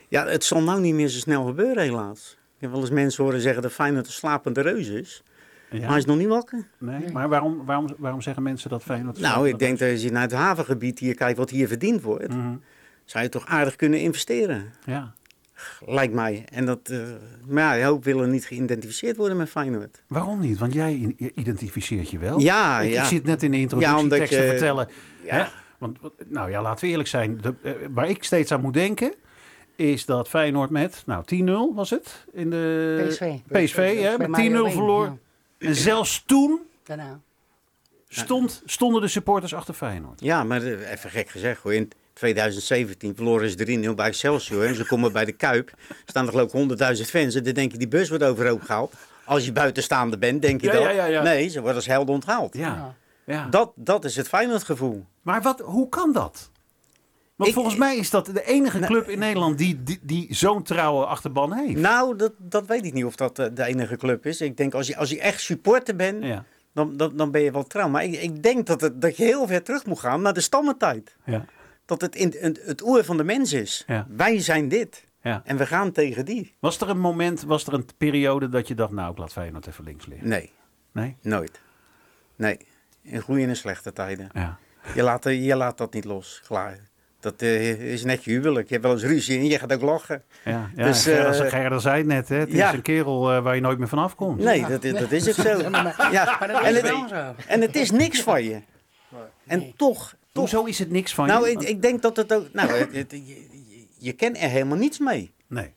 Ja, 0.10 0.26
het 0.28 0.44
zal 0.44 0.62
nou 0.62 0.82
niet 0.82 0.94
meer 0.94 1.08
zo 1.08 1.20
snel 1.20 1.46
gebeuren, 1.46 1.84
helaas. 1.84 2.38
Ik 2.58 2.64
heb 2.64 2.72
wel 2.72 2.80
eens 2.82 2.90
mensen 2.90 3.24
horen 3.24 3.42
zeggen 3.42 3.62
dat 3.62 3.72
Feyenoord 3.72 4.06
een 4.06 4.12
slapende 4.12 4.62
reus 4.62 4.88
is. 4.88 5.24
Ja. 5.72 5.80
Maar 5.80 5.88
hij 5.90 5.98
is 5.98 6.06
nog 6.06 6.18
niet 6.18 6.28
wakker. 6.28 6.68
Nee, 6.78 7.12
maar 7.12 7.30
waarom, 7.30 7.66
waarom, 7.66 7.88
waarom 7.98 8.22
zeggen 8.22 8.44
mensen 8.44 8.70
dat 8.70 8.84
Feyenoord... 8.84 9.20
Nou, 9.20 9.48
ik 9.50 9.60
denk 9.60 9.80
dat 9.80 9.92
als 9.92 10.02
je 10.02 10.12
naar 10.12 10.22
het 10.22 10.32
havengebied 10.32 11.00
hier 11.00 11.16
kijkt 11.16 11.38
wat 11.38 11.50
hier 11.50 11.68
verdiend 11.68 12.02
wordt, 12.02 12.28
Mhm. 12.34 12.56
zou 13.06 13.24
je 13.24 13.30
toch 13.30 13.46
aardig 13.46 13.76
kunnen 13.76 14.00
investeren. 14.00 14.74
Ja. 14.86 15.14
Lijkt 15.86 16.14
mij. 16.14 16.46
En 16.52 16.66
dat, 16.66 16.80
eh, 16.90 17.00
maar 17.48 17.78
ja, 17.78 17.86
hoop 17.88 18.04
willen 18.04 18.30
niet 18.30 18.46
geïdentificeerd 18.46 19.18
worden 19.18 19.38
met 19.38 19.50
Feyenoord. 19.50 20.04
Waarom 20.08 20.40
niet? 20.40 20.58
Want 20.58 20.74
jij 20.74 21.16
identificeert 21.36 22.10
je 22.10 22.18
wel. 22.18 22.40
Ja, 22.40 22.80
ik, 22.82 22.92
ja. 22.92 23.02
ik 23.02 23.08
zit 23.08 23.24
net 23.24 23.44
in 23.44 23.52
de 23.52 23.58
Ja, 23.58 23.62
introductietekst 23.64 24.32
omdat 24.32 24.42
te 24.42 24.48
vertellen. 24.50 24.88
Ja. 25.24 25.36
Hè? 25.36 25.44
Want, 25.78 25.98
nou 26.28 26.50
ja, 26.50 26.62
laten 26.62 26.86
we 26.86 26.92
eerlijk 26.92 27.10
zijn. 27.10 27.38
De, 27.42 27.54
eh, 27.64 27.72
waar 27.90 28.10
ik 28.10 28.24
steeds 28.24 28.52
aan 28.52 28.62
moet 28.62 28.74
denken... 28.74 29.14
is 29.78 30.06
dat 30.06 30.28
Feyenoord 30.30 30.70
met, 30.70 31.04
nou 31.06 31.24
10-0 31.72 31.76
was 31.76 31.90
het? 31.90 32.26
In 32.32 32.50
de 32.50 33.06
PSV. 33.10 33.34
PSV, 33.52 34.02
hè, 34.02 34.18
met 34.18 34.28
mij 34.28 34.50
10-0 34.50 34.54
alleen, 34.60 34.72
verloor. 34.72 35.06
ja. 35.58 35.68
En 35.68 35.76
zelfs 35.76 36.24
toen 36.26 36.60
Daarna. 36.84 37.20
stond, 38.10 38.62
stonden 38.66 39.02
de 39.02 39.08
supporters 39.08 39.54
achter 39.54 39.74
Feyenoord. 39.74 40.20
Ja, 40.22 40.44
maar 40.44 40.62
eh, 40.62 40.92
even 40.92 41.10
gek 41.10 41.30
gezegd 41.30 41.62
hoor. 41.62 41.74
In 41.74 41.90
2017 42.14 43.16
verloren 43.16 43.50
ze 43.50 43.90
3-0 43.92 43.96
bij 43.96 44.08
Excelsior. 44.08 44.66
En 44.66 44.76
ze 44.76 44.86
komen 44.86 45.12
bij 45.12 45.26
de 45.26 45.32
Kuip. 45.32 45.70
Er 45.90 45.96
staan 46.06 46.26
er 46.26 46.32
geloof 46.32 46.54
ik 46.54 46.96
100.000 46.98 47.10
fans. 47.10 47.36
En 47.36 47.44
dan 47.44 47.54
denk 47.54 47.72
je, 47.72 47.78
die 47.78 47.88
bus 47.88 48.10
wordt 48.10 48.24
overhoop 48.24 48.62
gehaald. 48.62 48.94
Als 49.26 49.46
je 49.46 49.52
buitenstaande 49.52 50.18
bent, 50.18 50.42
denk 50.42 50.62
je 50.62 50.68
Ja, 50.68 50.74
dat. 50.74 50.82
ja, 50.84 50.90
ja, 50.90 51.06
ja. 51.06 51.22
Nee, 51.24 51.48
ze 51.48 51.58
worden 51.60 51.76
als 51.76 51.86
helden 51.86 52.14
onthaald. 52.16 52.58
Ja. 52.58 52.96
ja. 53.26 53.48
Dat, 53.50 53.72
dat 53.76 54.06
is 54.06 54.16
het 54.16 54.28
Feyenoord 54.28 54.64
gevoel. 54.64 55.06
Maar 55.22 55.42
wat, 55.42 55.60
hoe 55.60 55.90
kan 55.90 56.12
dat? 56.14 56.50
Want 57.38 57.50
Ik- 57.50 57.56
volgens 57.56 57.76
mij 57.76 57.98
is 57.98 58.10
dat 58.10 58.26
de 58.26 58.44
enige 58.46 58.80
club 58.80 59.10
in 59.10 59.20
Nederland 59.20 59.58
die, 59.58 59.84
die, 59.84 60.00
die 60.02 60.28
zo'n 60.36 60.64
trouwe 60.64 61.06
achterban 61.06 61.54
heeft. 61.54 61.80
Nou, 61.80 62.16
dat, 62.16 62.34
dat 62.38 62.66
weet 62.66 62.86
ik 62.86 62.94
niet 62.94 63.06
of 63.06 63.16
dat 63.16 63.40
eh, 63.40 63.46
de 63.54 63.64
enige 63.64 63.96
club 63.98 64.26
is. 64.26 64.42
Ik 64.42 64.58
denk, 64.58 64.74
als 64.74 64.88
je, 64.88 64.98
als 64.98 65.10
je 65.10 65.20
echt 65.20 65.42
supporter 65.42 65.96
bent, 65.96 66.24
Ja. 66.24 66.46
dan, 66.74 66.98
dan, 66.98 67.16
dan 67.18 67.32
ben 67.32 67.42
je 67.42 67.52
wel 67.52 67.64
trouw. 67.64 67.90
Maar 67.90 68.04
ik, 68.04 68.14
ik 68.22 68.44
denk 68.44 68.66
dat, 68.66 68.82
het, 68.82 69.02
dat 69.02 69.18
je 69.18 69.24
heel 69.24 69.48
ver 69.48 69.64
terug 69.64 69.86
moet 69.86 70.00
gaan 70.00 70.22
naar 70.22 70.34
de 70.34 70.42
stammentijd. 70.42 71.16
Ja. 71.26 71.46
Dat 71.86 72.02
het 72.02 72.16
in, 72.16 72.34
het, 72.40 72.62
het 72.66 72.82
oer 72.84 73.04
van 73.04 73.18
de 73.18 73.24
mens 73.24 73.54
is. 73.54 73.84
Ja. 73.88 74.08
Wij 74.10 74.40
zijn 74.40 74.68
dit. 74.68 75.06
Ja. 75.22 75.42
En 75.46 75.58
we 75.58 75.66
gaan 75.66 75.92
tegen 75.92 76.26
die. 76.26 76.56
Was 76.60 76.80
er 76.80 76.90
een 76.90 77.00
moment, 77.00 77.42
was 77.44 77.68
er 77.68 77.74
een 77.74 77.86
periode 77.98 78.50
dat 78.50 78.68
je 78.68 78.76
dacht, 78.76 78.92
nou 78.92 79.12
ik 79.12 79.18
laat 79.18 79.32
Feyenoord 79.32 79.68
even 79.68 79.84
links 79.84 80.06
liggen? 80.06 80.28
Nee, 80.28 80.52
Nee? 80.92 81.16
nooit. 81.22 81.62
Nee, 82.36 82.58
in 83.02 83.20
goede 83.22 83.42
en 83.42 83.50
in 83.50 83.56
slechte 83.56 83.94
tijden. 83.94 84.30
Ja. 84.34 84.58
Je 84.96 85.02
laat, 85.04 85.24
je 85.24 85.56
laat 85.56 85.78
dat 85.78 85.94
niet 85.94 86.06
los, 86.06 86.42
klaar. 86.48 86.78
Dat 87.20 87.42
eh, 87.42 87.92
is 87.92 88.04
net 88.04 88.24
je 88.24 88.32
huwelijk. 88.32 88.68
Je 88.68 88.74
hebt 88.74 88.86
wel 88.86 88.94
eens 88.96 89.04
ruzie 89.04 89.38
en 89.38 89.46
je 89.46 89.60
gaat 89.60 89.74
ook 89.74 89.82
lachen. 89.82 90.24
Ja, 90.46 90.70
ja 90.76 90.86
Dus, 90.86 91.04
Gerard, 91.04 91.40
eh, 91.40 91.50
Gerard 91.50 91.82
zei 91.82 91.98
het 91.98 92.06
net, 92.08 92.30
hè? 92.30 92.36
het 92.36 92.52
ja. 92.52 92.68
is 92.70 92.74
een 92.74 92.82
kerel 92.82 93.32
eh, 93.32 93.44
waar 93.44 93.56
je 93.56 93.62
nooit 93.62 93.78
meer 93.78 93.88
vanaf 93.88 94.16
komt. 94.16 94.40
Nee, 94.44 94.66
dat, 94.68 94.84
is- 94.84 94.94
dat 94.94 95.12
is 95.12 95.28
ook 95.28 95.46
zo. 95.46 95.58
Ja, 96.12 96.38
Maar 96.40 96.50
en, 96.50 96.76
het, 96.76 96.86
zo. 97.10 97.36
en 97.48 97.62
het 97.62 97.76
is 97.76 97.92
niks 97.92 98.22
van 98.22 98.44
je. 98.44 98.62
En 99.48 99.60
toch, 99.76 99.76
toch. 99.76 100.16
Hoezo 100.34 100.64
is 100.64 100.80
het 100.80 100.90
niks 100.92 101.14
van 101.14 101.28
Nou, 101.28 101.46
je? 101.48 101.52
ik, 101.52 101.62
ik 101.62 101.82
denk 101.82 102.02
dat 102.02 102.18
het 102.18 102.34
ook... 102.34 102.48
Nou, 102.54 102.72
het, 102.72 102.94
het- 102.94 103.22
je, 103.98 104.14
kent 104.14 104.38
er 104.42 104.50
helemaal 104.50 104.78
niets 104.78 105.00
mee. 105.00 105.32
Nee. 105.48 105.72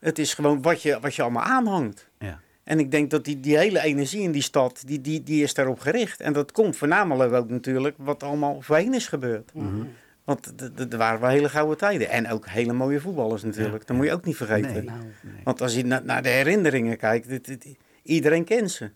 Het 0.00 0.18
is 0.18 0.34
gewoon 0.34 0.62
wat 0.62 0.82
je, 0.82 1.00
wat 1.00 1.14
je 1.14 1.22
allemaal 1.22 1.42
aanhangt. 1.42 2.08
Ja. 2.18 2.40
En 2.64 2.78
ik 2.78 2.90
denk 2.90 3.10
dat 3.10 3.24
die, 3.24 3.40
die 3.40 3.56
hele 3.58 3.80
energie 3.82 4.20
in 4.22 4.32
die 4.32 4.42
stad, 4.42 4.82
die, 4.86 5.00
die, 5.00 5.22
die 5.22 5.42
is 5.42 5.54
daarop 5.54 5.80
gericht. 5.80 6.20
En 6.20 6.32
dat 6.32 6.52
komt 6.52 6.76
voornamelijk 6.76 7.32
ook 7.32 7.48
natuurlijk 7.48 7.94
wat 7.98 8.22
allemaal 8.22 8.60
voorheen 8.60 8.94
is 8.94 9.06
gebeurd. 9.06 9.50
Mhm. 9.54 9.82
Want 10.28 10.52
er 10.92 10.98
waren 10.98 11.20
wel 11.20 11.30
hele 11.30 11.48
gouden 11.48 11.76
tijden. 11.76 12.08
En 12.10 12.30
ook 12.30 12.46
hele 12.48 12.72
mooie 12.72 13.00
voetballers 13.00 13.42
natuurlijk. 13.42 13.86
Dat 13.86 13.96
moet 13.96 14.06
je 14.06 14.12
ook 14.12 14.24
niet 14.24 14.36
vergeten. 14.36 14.72
Nee. 14.72 14.82
Nou, 14.82 14.98
Want 15.44 15.60
als 15.62 15.74
je 15.74 15.84
na- 15.84 16.02
naar 16.04 16.22
de 16.22 16.28
herinneringen 16.28 16.96
kijkt, 16.96 17.28
dit- 17.28 17.44
dit- 17.46 17.76
iedereen 18.02 18.44
kent 18.44 18.70
ze. 18.70 18.90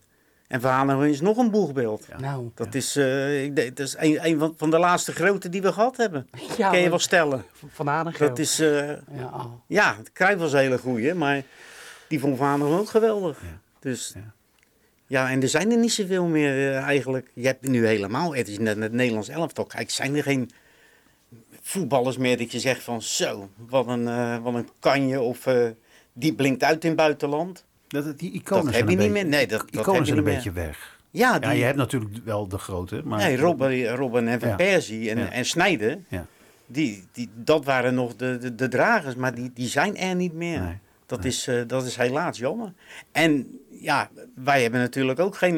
En 0.47 0.61
Van 0.61 0.71
Hanegem 0.71 1.03
is 1.03 1.21
nog 1.21 1.37
een 1.37 1.51
boegbeeld. 1.51 2.07
nou. 2.17 2.49
Dat 2.55 2.75
is, 2.75 2.95
eh, 2.95 3.43
ik 3.43 3.55
denk, 3.55 3.75
dat 3.77 3.87
is 3.87 3.95
een, 3.97 4.25
een 4.25 4.39
van, 4.39 4.53
van 4.57 4.69
de 4.69 4.77
laatste 4.79 5.11
grote 5.11 5.49
die 5.49 5.61
we 5.61 5.73
gehad 5.73 5.97
hebben. 5.97 6.27
Ja, 6.57 6.69
Kan 6.69 6.79
je 6.79 6.89
wel 6.89 6.99
stellen. 6.99 7.43
Van 7.67 7.89
Aardigeel. 7.89 8.27
Dat 8.27 8.39
is, 8.39 8.59
eh, 8.59 8.87
Ja, 8.87 9.25
oh. 9.33 9.45
ja, 9.67 9.95
het 9.97 10.11
Cruijff 10.11 10.39
was 10.39 10.53
een 10.53 10.59
hele 10.59 10.77
goeie, 10.77 11.13
maar 11.13 11.41
die 12.07 12.19
vond 12.19 12.37
Van 12.37 12.63
ook 12.63 12.89
geweldig. 12.89 13.39
Ja. 13.41 13.59
Dus 13.79 14.11
Ja. 14.15 14.33
Ja, 15.07 15.29
en 15.29 15.41
er 15.41 15.49
zijn 15.49 15.71
er 15.71 15.77
niet 15.77 15.91
zoveel 15.93 16.25
meer 16.25 16.51
eh, 16.71 16.77
eigenlijk. 16.77 17.31
Je 17.33 17.45
hebt 17.45 17.67
nu 17.67 17.85
helemaal, 17.85 18.35
het 18.35 18.47
is 18.47 18.59
net 18.59 18.77
het 18.77 18.91
Nederlands 18.91 19.29
elftal. 19.29 19.65
Kijk, 19.65 19.89
zijn 19.89 20.15
er 20.15 20.23
geen 20.23 20.49
voetballers 21.65 22.17
meer 22.17 22.37
dat 22.37 22.51
je 22.51 22.59
zegt 22.59 22.83
van 22.83 23.01
zo, 23.01 23.49
wat 23.67 23.87
een, 23.87 24.07
eh, 24.07 24.37
wat 24.37 24.53
een 24.53 24.69
kanje 24.79 25.21
of 25.21 25.45
eh, 25.45 25.67
die 26.13 26.33
blinkt 26.35 26.63
uit 26.63 26.81
in 26.83 26.89
het 26.89 26.97
buitenland. 26.99 27.65
Dat, 27.87 28.19
die 28.19 28.31
iconen 28.31 28.63
Dat 28.65 28.73
zijn 28.73 28.75
heb 28.75 28.75
je 28.75 28.81
een 28.81 28.87
niet 28.87 28.97
beetje- 28.97 29.29
meer. 29.29 29.37
Nee, 29.37 29.47
dat, 29.47 29.65
heb 29.95 30.05
zijn 30.05 30.17
een 30.17 30.23
beetje 30.23 30.51
weg. 30.51 30.99
Ja, 31.11 31.39
die, 31.39 31.49
Ja, 31.49 31.55
je 31.55 31.63
hebt 31.63 31.77
natuurlijk 31.77 32.11
wel 32.23 32.47
de 32.47 32.57
grote, 32.57 33.01
maar... 33.05 33.19
nee, 33.19 33.37
Robben, 33.37 33.95
Robben 33.95 34.27
en 34.27 34.39
Van 34.39 34.49
Ja. 34.49 34.55
Persie 34.55 35.09
en, 35.09 35.17
Ja. 35.17 35.31
en 35.31 35.45
Snijden, 35.45 36.05
Ja. 36.07 36.25
die, 36.65 37.07
die, 37.11 37.29
dat 37.35 37.65
waren 37.65 37.93
nog 37.93 38.15
de, 38.15 38.37
de, 38.37 38.55
de 38.55 38.67
dragers, 38.67 39.15
maar 39.15 39.35
die, 39.35 39.51
die 39.53 39.67
zijn 39.67 39.97
er 39.97 40.15
niet 40.15 40.33
meer. 40.33 40.59
Nee, 40.61 40.77
Dat, 41.05 41.19
nee. 41.19 41.27
is, 41.27 41.47
eh, 41.47 41.61
dat 41.67 41.85
is 41.85 41.95
helaas 41.95 42.37
jammer. 42.37 42.73
En 43.11 43.59
ja, 43.69 44.09
wij 44.35 44.61
hebben 44.61 44.79
natuurlijk 44.79 45.19
ook 45.19 45.35
geen, 45.37 45.57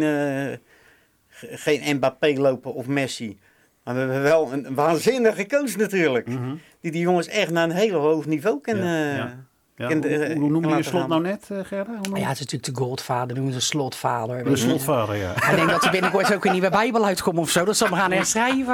ge- 1.30 1.58
geen 1.58 1.96
Mbappé 1.96 2.34
lopen 2.34 2.74
of 2.74 2.88
Messi. 2.88 3.38
Maar 3.86 3.94
we 3.94 4.00
hebben 4.00 4.22
wel 4.22 4.52
een, 4.54 4.76
waanzinnige 4.76 5.46
coach 5.48 5.76
natuurlijk. 5.76 6.28
Mhm. 6.28 6.56
Die 6.82 6.92
die 6.92 7.02
jongens 7.02 7.28
echt 7.28 7.52
naar 7.52 7.64
een 7.64 7.72
heel 7.76 8.00
hoog 8.00 8.26
niveau 8.26 8.62
kan, 8.62 8.78
Ja, 8.78 8.84
eh, 8.84 9.18
ja. 9.18 9.44
Ja, 9.78 9.88
kan, 9.88 9.98
hoe, 9.98 10.08
eh, 10.08 10.18
hoe 10.28 10.28
kan 10.40 10.52
noemde 10.52 10.76
je 10.76 10.84
slot 10.84 11.08
nou 11.08 11.22
net, 11.22 11.48
eh 11.52 11.58
Gerda? 11.64 11.92
Hoe 11.92 12.00
noem 12.02 12.16
Ja, 12.16 12.22
je- 12.22 12.26
het 12.28 12.34
is 12.40 12.40
natuurlijk 12.44 12.78
de 12.78 12.84
Goldvader, 12.84 13.36
noemen 13.36 13.54
ze 13.54 13.60
slotvader. 13.62 14.44
de 14.44 14.56
slotvader, 14.56 15.16
ja. 15.16 15.32
Ik 15.50 15.56
denk 15.56 15.70
dat 15.70 15.84
er 15.84 15.92
binnenkort 15.92 16.34
ook 16.34 16.46
een 16.46 16.52
nieuwe 16.52 16.70
Bijbel 16.70 17.06
uitkomt 17.06 17.38
of 17.38 17.50
zo. 17.50 17.66
Dat 17.66 17.78
ze 17.78 17.84
hem 17.86 17.94
gaan 17.94 18.12
herschrijven. 18.12 18.66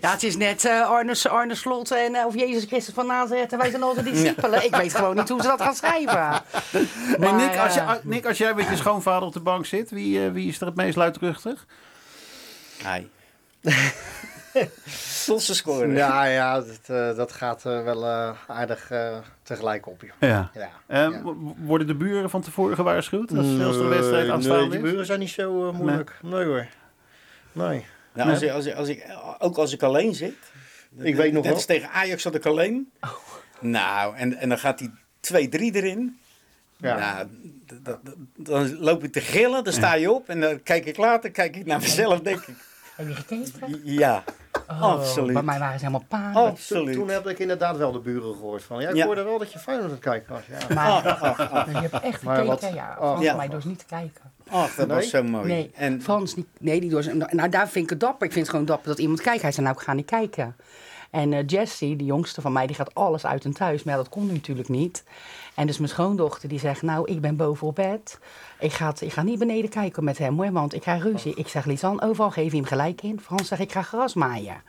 Ja, 0.00 0.10
het 0.10 0.22
is 0.22 0.36
net 0.36 0.64
eh, 0.64 0.90
Arne, 0.90 1.28
Arne 1.28 1.54
Slot 1.54 1.90
en, 1.90 2.16
of 2.26 2.34
Jezus 2.34 2.64
Christus 2.64 2.94
van 2.94 3.06
Nazareth. 3.06 3.52
En 3.52 3.58
wij 3.58 3.70
zijn 3.70 3.82
onze 3.84 4.02
discipelen. 4.02 4.64
Ik 4.64 4.76
weet 4.76 4.94
gewoon 4.94 5.16
niet 5.16 5.28
hoe 5.28 5.42
ze 5.42 5.48
dat 5.48 5.62
gaan 5.62 5.74
schrijven. 5.74 6.18
Hey, 6.20 7.18
Maar, 7.18 7.34
Nick, 7.34 7.58
als 7.58 7.74
je, 7.74 8.00
Nick, 8.02 8.26
als 8.26 8.38
jij 8.38 8.54
met 8.54 8.68
je 8.68 8.76
schoonvader 8.76 9.26
op 9.28 9.32
de 9.32 9.40
bank 9.40 9.66
zit, 9.66 9.90
wie, 9.90 10.20
wie 10.30 10.48
is 10.48 10.60
er 10.60 10.66
het 10.66 10.76
meest 10.76 10.96
luidruchtig? 10.96 11.66
Hij. 12.82 13.08
Tot 15.26 15.42
ze 15.42 15.54
scoren. 15.54 15.92
Ja, 15.92 16.24
ja 16.24 16.54
dat, 16.60 16.78
eh, 16.86 17.16
dat 17.16 17.32
gaat 17.32 17.66
eh, 17.66 17.82
wel 17.82 18.04
eh, 18.06 18.30
aardig 18.46 18.90
eh, 18.90 19.16
tegelijk 19.42 19.86
op. 19.86 20.02
joh. 20.02 20.10
Ja. 20.30 20.50
Ja, 20.54 20.70
Eh, 20.86 20.98
ja. 20.98 21.22
w- 21.22 21.66
Worden 21.66 21.86
de 21.86 21.94
buren 21.94 22.30
van 22.30 22.42
tevoren 22.42 22.76
gewaarschuwd 22.76 23.30
als, 23.36 23.46
een 23.46 23.88
wedstrijd 23.88 24.22
Nee, 24.22 24.32
aanstaande 24.32 24.68
die 24.68 24.78
is? 24.84 24.90
buren 24.90 25.06
zijn 25.06 25.18
niet 25.18 25.30
zo 25.30 25.72
moeilijk. 25.72 26.18
Nee. 26.22 26.44
hoor. 26.44 26.66
Nee. 27.52 27.86
Nou, 28.12 28.30
als, 28.30 28.42
ik, 28.42 28.50
als, 28.50 28.66
ik, 28.66 28.74
als 28.74 28.88
ik, 28.88 29.04
ook 29.38 29.56
als 29.56 29.72
ik 29.72 29.82
alleen 29.82 30.14
zit. 30.14 30.34
Ik 30.98 31.14
weet 31.16 31.32
nog 31.32 31.44
wel. 31.44 31.54
als 31.54 31.64
tegen 31.64 31.88
Ajax 31.90 32.22
zat 32.22 32.34
ik 32.34 32.46
alleen. 32.46 32.92
Nou, 33.60 34.16
en, 34.16 34.36
en 34.36 34.48
dan 34.48 34.58
gaat 34.58 34.78
die 34.78 34.90
2-3 35.32 35.74
erin. 35.74 36.18
Ja. 36.76 36.98
Nou, 36.98 37.28
dan 38.36 38.78
loop 38.78 39.04
ik 39.04 39.12
te 39.12 39.20
gillen, 39.20 39.64
dan 39.64 39.72
sta 39.72 39.94
je 39.94 40.10
op 40.10 40.28
en 40.28 40.40
dan 40.40 40.62
kijk 40.62 40.84
ik 40.86 40.96
later, 40.96 41.30
kijk 41.30 41.56
ik 41.56 41.66
naar 41.66 41.80
mezelf, 41.80 42.20
denk 42.20 42.40
ik. 42.40 42.54
Heb 42.96 43.08
je 43.08 43.14
gekeken? 43.14 43.80
Ja, 43.84 44.24
Oh, 44.70 44.82
absoluut. 44.82 45.32
Bij 45.32 45.42
mij 45.42 45.58
waren 45.58 45.78
ze 45.78 45.84
helemaal 45.84 46.06
paard. 46.08 46.34
Toen, 46.34 46.46
Absoluut. 46.46 46.94
toen 46.94 47.08
heb 47.08 47.26
ik 47.28 47.38
inderdaad 47.38 47.76
wel 47.76 47.92
de 47.92 47.98
buren 47.98 48.34
gehoord 48.34 48.62
van. 48.62 48.80
Ja, 48.82 48.88
ik 48.88 48.94
Ja. 48.96 49.04
hoorde 49.04 49.22
wel 49.22 49.38
dat 49.38 49.52
je 49.52 49.58
Feyenoord 49.58 49.86
aan 49.88 49.92
het 49.94 50.02
kijken 50.04 50.32
was. 50.32 50.42
Ja. 50.46 50.74
Maar 50.74 51.02
dus 51.66 51.74
je 51.74 51.80
hebt 51.88 52.04
echt 52.04 52.20
gekeken, 52.20 52.46
wat- 52.46 52.60
ja. 52.74 52.94
Frans, 52.96 53.22
Ja. 53.22 53.36
mij 53.36 53.48
dus 53.48 53.64
niet 53.64 53.78
te 53.78 53.84
kijken. 53.84 54.30
Ach, 54.50 54.74
dat 54.74 54.86
Nee? 54.86 54.96
was 54.96 55.10
zo 55.10 55.22
mooi. 55.22 55.46
Nee, 55.48 55.70
En, 55.74 56.02
Frans, 56.02 56.34
die, 56.34 56.46
nee, 56.58 56.80
die 56.80 56.90
door 56.90 57.04
nou 57.30 57.48
daar 57.48 57.68
vind 57.68 57.84
ik 57.84 57.90
het 57.90 58.00
dapper. 58.00 58.26
Ik 58.26 58.32
vind 58.32 58.44
het 58.46 58.50
gewoon 58.54 58.66
dapper 58.70 58.88
dat 58.88 58.98
iemand 58.98 59.20
kijkt. 59.20 59.42
Hij 59.42 59.52
zei, 59.52 59.66
nou 59.66 59.78
ik 59.78 59.84
ga 59.84 59.92
niet 59.92 60.06
kijken. 60.06 60.56
En 61.12 61.32
eh 61.32 61.46
Jessie, 61.46 61.96
de 61.96 62.04
jongste 62.04 62.40
van 62.40 62.52
mij, 62.52 62.66
die 62.66 62.76
gaat 62.76 62.94
alles 62.94 63.26
uit 63.26 63.44
en 63.44 63.52
thuis. 63.52 63.82
Maar 63.82 63.94
ja, 63.94 64.00
dat 64.00 64.10
kon 64.10 64.26
natuurlijk 64.26 64.68
niet. 64.68 65.04
En 65.54 65.66
dus 65.66 65.78
mijn 65.78 65.90
schoondochter 65.90 66.48
die 66.48 66.58
zegt, 66.58 66.82
nou 66.82 67.10
ik 67.10 67.20
ben 67.20 67.36
boven 67.36 67.66
op 67.66 67.74
bed. 67.74 68.18
Ik 68.58 68.72
ga, 68.72 68.94
ik 69.00 69.12
ga 69.12 69.22
niet 69.22 69.38
beneden 69.38 69.70
kijken 69.70 70.04
met 70.04 70.18
hem 70.18 70.36
hoor, 70.36 70.52
want 70.52 70.74
ik 70.74 70.80
krijg 70.80 71.02
ruzie. 71.02 71.34
Ik 71.34 71.48
zeg, 71.48 71.64
Lisan, 71.64 72.02
overal 72.02 72.30
geef 72.30 72.50
je 72.50 72.56
hem 72.56 72.66
gelijk 72.66 73.02
in. 73.02 73.20
Frans 73.20 73.48
zegt, 73.48 73.60
ik 73.60 73.72
ga 73.72 73.82
gras 73.82 74.14
maaien. 74.14 74.62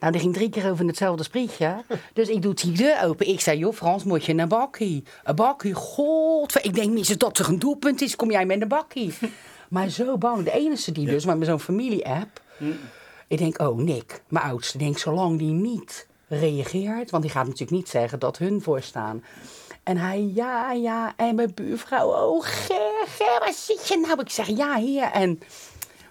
Nou, 0.00 0.12
die 0.12 0.20
ging 0.20 0.34
drie 0.34 0.48
keer 0.48 0.70
over 0.70 0.86
hetzelfde 0.86 1.22
sprietje. 1.22 1.84
Dus 2.12 2.28
ik 2.28 2.42
doe 2.42 2.54
die 2.54 2.72
deur 2.72 3.04
open. 3.04 3.28
Ik 3.28 3.40
zei, 3.40 3.58
joh, 3.58 3.74
Frans, 3.74 4.04
moet 4.04 4.24
je 4.24 4.34
een 4.34 4.48
bakkie? 4.48 5.04
Een 5.24 5.34
bakkie, 5.34 5.74
god. 5.74 6.64
Ik 6.64 6.74
denk 6.74 6.92
minstens 6.92 7.18
dat 7.18 7.38
er 7.38 7.48
een 7.48 7.58
doelpunt 7.58 8.02
is. 8.02 8.16
Kom 8.16 8.30
jij 8.30 8.46
met 8.46 8.62
een 8.62 8.68
bakkie? 8.68 9.14
Maar 9.68 9.88
zo 9.88 10.18
bang. 10.18 10.44
De 10.44 10.52
enige 10.52 10.92
die 10.92 11.06
dus, 11.06 11.24
maar 11.24 11.38
met 11.38 11.48
zo'n 11.48 11.60
familie-app. 11.60 12.40
Ik 13.32 13.38
denk, 13.38 13.60
oh, 13.60 13.76
Nick, 13.78 14.22
mijn 14.28 14.44
oudste. 14.44 14.78
Denk, 14.78 14.98
zolang 14.98 15.38
die 15.38 15.52
niet 15.52 16.06
reageert. 16.28 17.10
Want 17.10 17.22
die 17.22 17.32
gaat 17.32 17.44
natuurlijk 17.44 17.70
niet 17.70 17.88
zeggen 17.88 18.18
dat 18.18 18.38
hun 18.38 18.62
voorstaan. 18.62 19.24
En 19.82 19.96
hij, 19.96 20.30
ja, 20.34 20.72
ja. 20.72 21.12
En 21.16 21.34
mijn 21.34 21.52
buurvrouw, 21.54 22.08
oh, 22.08 22.44
Ger, 22.44 23.04
Ger, 23.06 23.38
waar 23.40 23.52
zit 23.52 23.88
je 23.88 23.98
nou? 24.06 24.20
Ik 24.20 24.30
zeg, 24.30 24.46
ja, 24.46 24.76
hier. 24.76 25.02
En, 25.04 25.40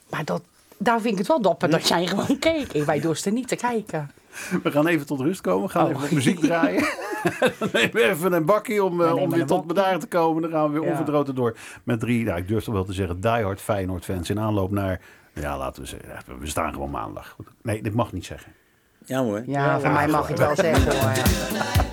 maar 0.10 0.26
dat, 0.26 0.42
daar 0.78 1.00
vind 1.02 1.12
ik 1.14 1.18
het 1.18 1.28
wel 1.28 1.42
dapper 1.42 1.70
dat 1.70 1.88
jij 1.88 2.08
gewoon 2.08 2.40
keek. 2.40 2.74
Ik, 2.74 2.84
wij 2.84 3.00
dorsten 3.00 3.34
niet 3.34 3.48
te 3.48 3.56
kijken. 3.56 4.12
We 4.64 4.72
gaan 4.72 4.88
even 4.88 5.06
tot 5.06 5.20
rust 5.20 5.42
komen. 5.42 5.66
We 5.68 5.72
gaan 5.74 5.84
Oh. 5.84 5.90
even 5.90 6.02
wat 6.02 6.12
muziek 6.12 6.40
draaien. 6.40 6.82
Dan 7.60 7.70
nemen 7.74 7.92
we 7.94 8.04
even 8.04 8.34
een 8.34 8.46
bakkie 8.46 8.84
om, 8.84 9.02
eh, 9.02 9.16
om 9.16 9.30
weer 9.30 9.46
tot 9.46 9.68
bedaren 9.68 10.00
te 10.00 10.08
komen. 10.08 10.42
Dan 10.42 10.52
gaan 10.52 10.66
we 10.66 10.72
weer 10.74 10.84
Ja. 10.84 10.90
onverdroten 10.90 11.36
door 11.36 11.58
met 11.84 12.00
drie, 12.00 12.24
nou, 12.26 12.38
ik 12.38 12.48
durf 12.48 12.64
toch 12.64 12.74
wel 12.74 12.86
te 12.86 12.94
zeggen, 12.94 13.22
diehard 13.22 13.62
Feyenoord 13.62 14.06
fans 14.06 14.30
in 14.30 14.40
aanloop 14.40 14.72
naar, 14.72 15.02
ja, 15.34 15.58
laten 15.58 15.82
we 15.82 15.88
zeggen, 15.88 16.10
ja, 16.10 16.38
we 16.40 16.48
staan 16.48 16.74
gewoon 16.74 16.90
maandag. 16.90 17.36
Nee, 17.62 17.82
dit 17.82 17.94
mag 17.94 18.12
niet 18.12 18.26
zeggen. 18.26 18.54
ja 19.06 19.24
hoor. 19.24 19.44
Ja, 19.46 19.80
voor 19.80 19.92
mij 19.92 20.08
mag 20.08 20.28
je 20.28 20.34
het 20.34 20.42
wel 20.42 20.56
zeggen 20.56 21.00
hoor. 21.00 21.12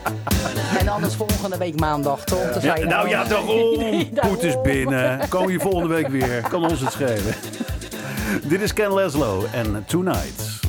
En 0.78 0.88
anders 0.88 1.14
volgende 1.14 1.58
week 1.58 1.80
maandag, 1.80 2.24
toch? 2.24 2.62
Je 2.62 2.84
nou 2.84 3.08
ja, 3.08 3.24
daarom. 3.24 3.78
Poet 4.20 4.42
is 4.42 4.60
binnen. 4.60 5.28
Komen 5.28 5.52
je 5.52 5.60
volgende 5.60 5.94
week 5.94 6.08
weer. 6.08 6.42
Kan 6.48 6.62
ons 6.62 6.80
het 6.80 6.92
schelen. 6.92 7.34
Dit 8.48 8.60
is 8.60 8.72
Ken 8.72 8.94
Leslo 8.94 9.44
en 9.52 9.84
Tonight. 9.86 10.67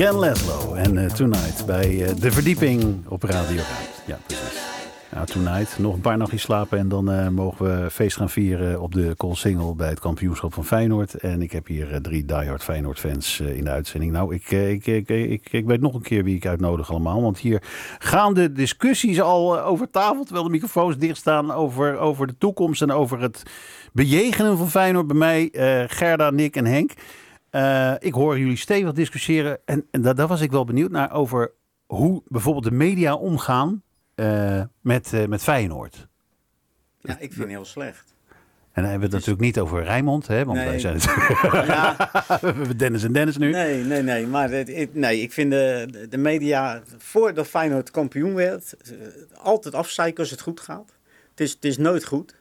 Ken 0.00 0.18
Leslo 0.18 0.74
en 0.74 0.98
eh, 0.98 1.10
Tonight 1.10 1.66
bij 1.66 2.04
eh, 2.04 2.16
De 2.20 2.32
Verdieping 2.32 3.06
op 3.08 3.22
Radio 3.22 3.54
Rijt. 3.54 4.02
Ja, 4.06 4.18
precies. 4.26 4.60
Nou, 5.10 5.26
Tonight. 5.26 5.78
Nog 5.78 5.94
een 5.94 6.00
paar 6.00 6.16
nachtjes 6.16 6.42
slapen 6.42 6.78
en 6.78 6.88
dan 6.88 7.10
eh, 7.10 7.28
mogen 7.28 7.82
we 7.82 7.90
feest 7.90 8.16
gaan 8.16 8.30
vieren 8.30 8.80
op 8.80 8.92
de 8.92 9.14
Single 9.32 9.74
bij 9.74 9.88
het 9.88 10.00
kampioenschap 10.00 10.54
van 10.54 10.64
Feyenoord. 10.64 11.14
En 11.14 11.42
ik 11.42 11.52
heb 11.52 11.66
hier 11.66 12.00
drie 12.02 12.24
diehard 12.24 12.64
Feyenoord 12.64 12.98
fans 12.98 13.40
in 13.40 13.64
de 13.64 13.70
uitzending. 13.70 14.12
Nou, 14.12 14.34
ik, 14.34 14.50
ik, 14.50 14.86
ik, 14.86 15.50
ik, 15.50 15.66
weet 15.66 15.80
nog 15.80 15.94
een 15.94 16.02
keer 16.02 16.24
wie 16.24 16.36
ik 16.36 16.46
uitnodig 16.46 16.90
allemaal. 16.90 17.22
Want 17.22 17.38
hier 17.38 17.62
gaan 17.98 18.34
de 18.34 18.52
discussies 18.52 19.20
al 19.20 19.60
over 19.60 19.90
tafel, 19.90 20.24
terwijl 20.24 20.44
de 20.44 20.50
microfoons 20.50 20.96
dicht 20.96 21.16
staan, 21.16 21.52
over, 21.52 21.98
over 21.98 22.26
de 22.26 22.38
toekomst 22.38 22.82
en 22.82 22.90
over 22.90 23.20
het 23.20 23.42
bejegenen 23.92 24.56
van 24.56 24.70
Feyenoord 24.70 25.06
bij 25.06 25.16
mij. 25.16 25.48
Gerda, 25.88 26.30
Nick 26.30 26.56
en 26.56 26.66
Henk. 26.66 26.92
Eh, 27.50 27.94
ik 27.98 28.12
hoor 28.14 28.38
jullie 28.38 28.56
stevig 28.56 28.92
discussiëren. 28.92 29.58
En, 29.64 29.86
en 29.90 30.02
daar, 30.02 30.14
daar 30.14 30.26
was 30.26 30.40
ik 30.40 30.50
wel 30.50 30.64
benieuwd 30.64 30.90
naar 30.90 31.12
over 31.12 31.52
hoe 31.86 32.22
bijvoorbeeld 32.26 32.64
de 32.64 32.70
media 32.70 33.14
omgaan 33.14 33.82
eh, 34.14 34.62
met, 34.80 35.12
eh, 35.12 35.26
met 35.26 35.42
Feyenoord. 35.42 36.08
Ja, 37.00 37.12
ik 37.18 37.32
vind 37.32 37.38
het 37.38 37.48
heel 37.48 37.64
slecht. 37.64 38.14
En 38.72 38.82
dan 38.82 38.90
hebben 38.90 39.10
we 39.10 39.16
het 39.16 39.26
natuurlijk 39.26 39.54
niet 39.54 39.58
over 39.64 39.82
Rijnmond, 39.82 40.26
hè, 40.26 40.44
want 40.44 40.58
Nee. 40.58 40.68
wij 40.68 40.78
zijn 40.78 40.94
het. 40.94 41.04
Ja, 41.66 41.96
we 42.40 42.46
hebben 42.46 42.76
Dennis 42.76 43.04
en 43.04 43.12
Dennis 43.12 43.36
nu. 43.36 43.50
nee, 43.50 43.84
nee, 43.84 44.02
nee. 44.02 44.26
Maar 44.26 44.50
het, 44.50 44.94
nee, 44.94 45.20
ik 45.20 45.32
vind 45.32 45.50
de, 45.50 46.06
de 46.08 46.16
media, 46.16 46.82
voordat 46.98 47.46
Feyenoord 47.46 47.90
kampioen 47.90 48.34
werd, 48.34 48.74
altijd 49.34 49.74
afzeiken 49.74 50.20
als 50.22 50.30
het 50.30 50.40
goed 50.40 50.60
gaat. 50.60 50.92
Het 51.30 51.40
is, 51.40 51.50
het 51.52 51.64
is 51.64 51.78
nooit 51.78 52.04
goed. 52.04 52.34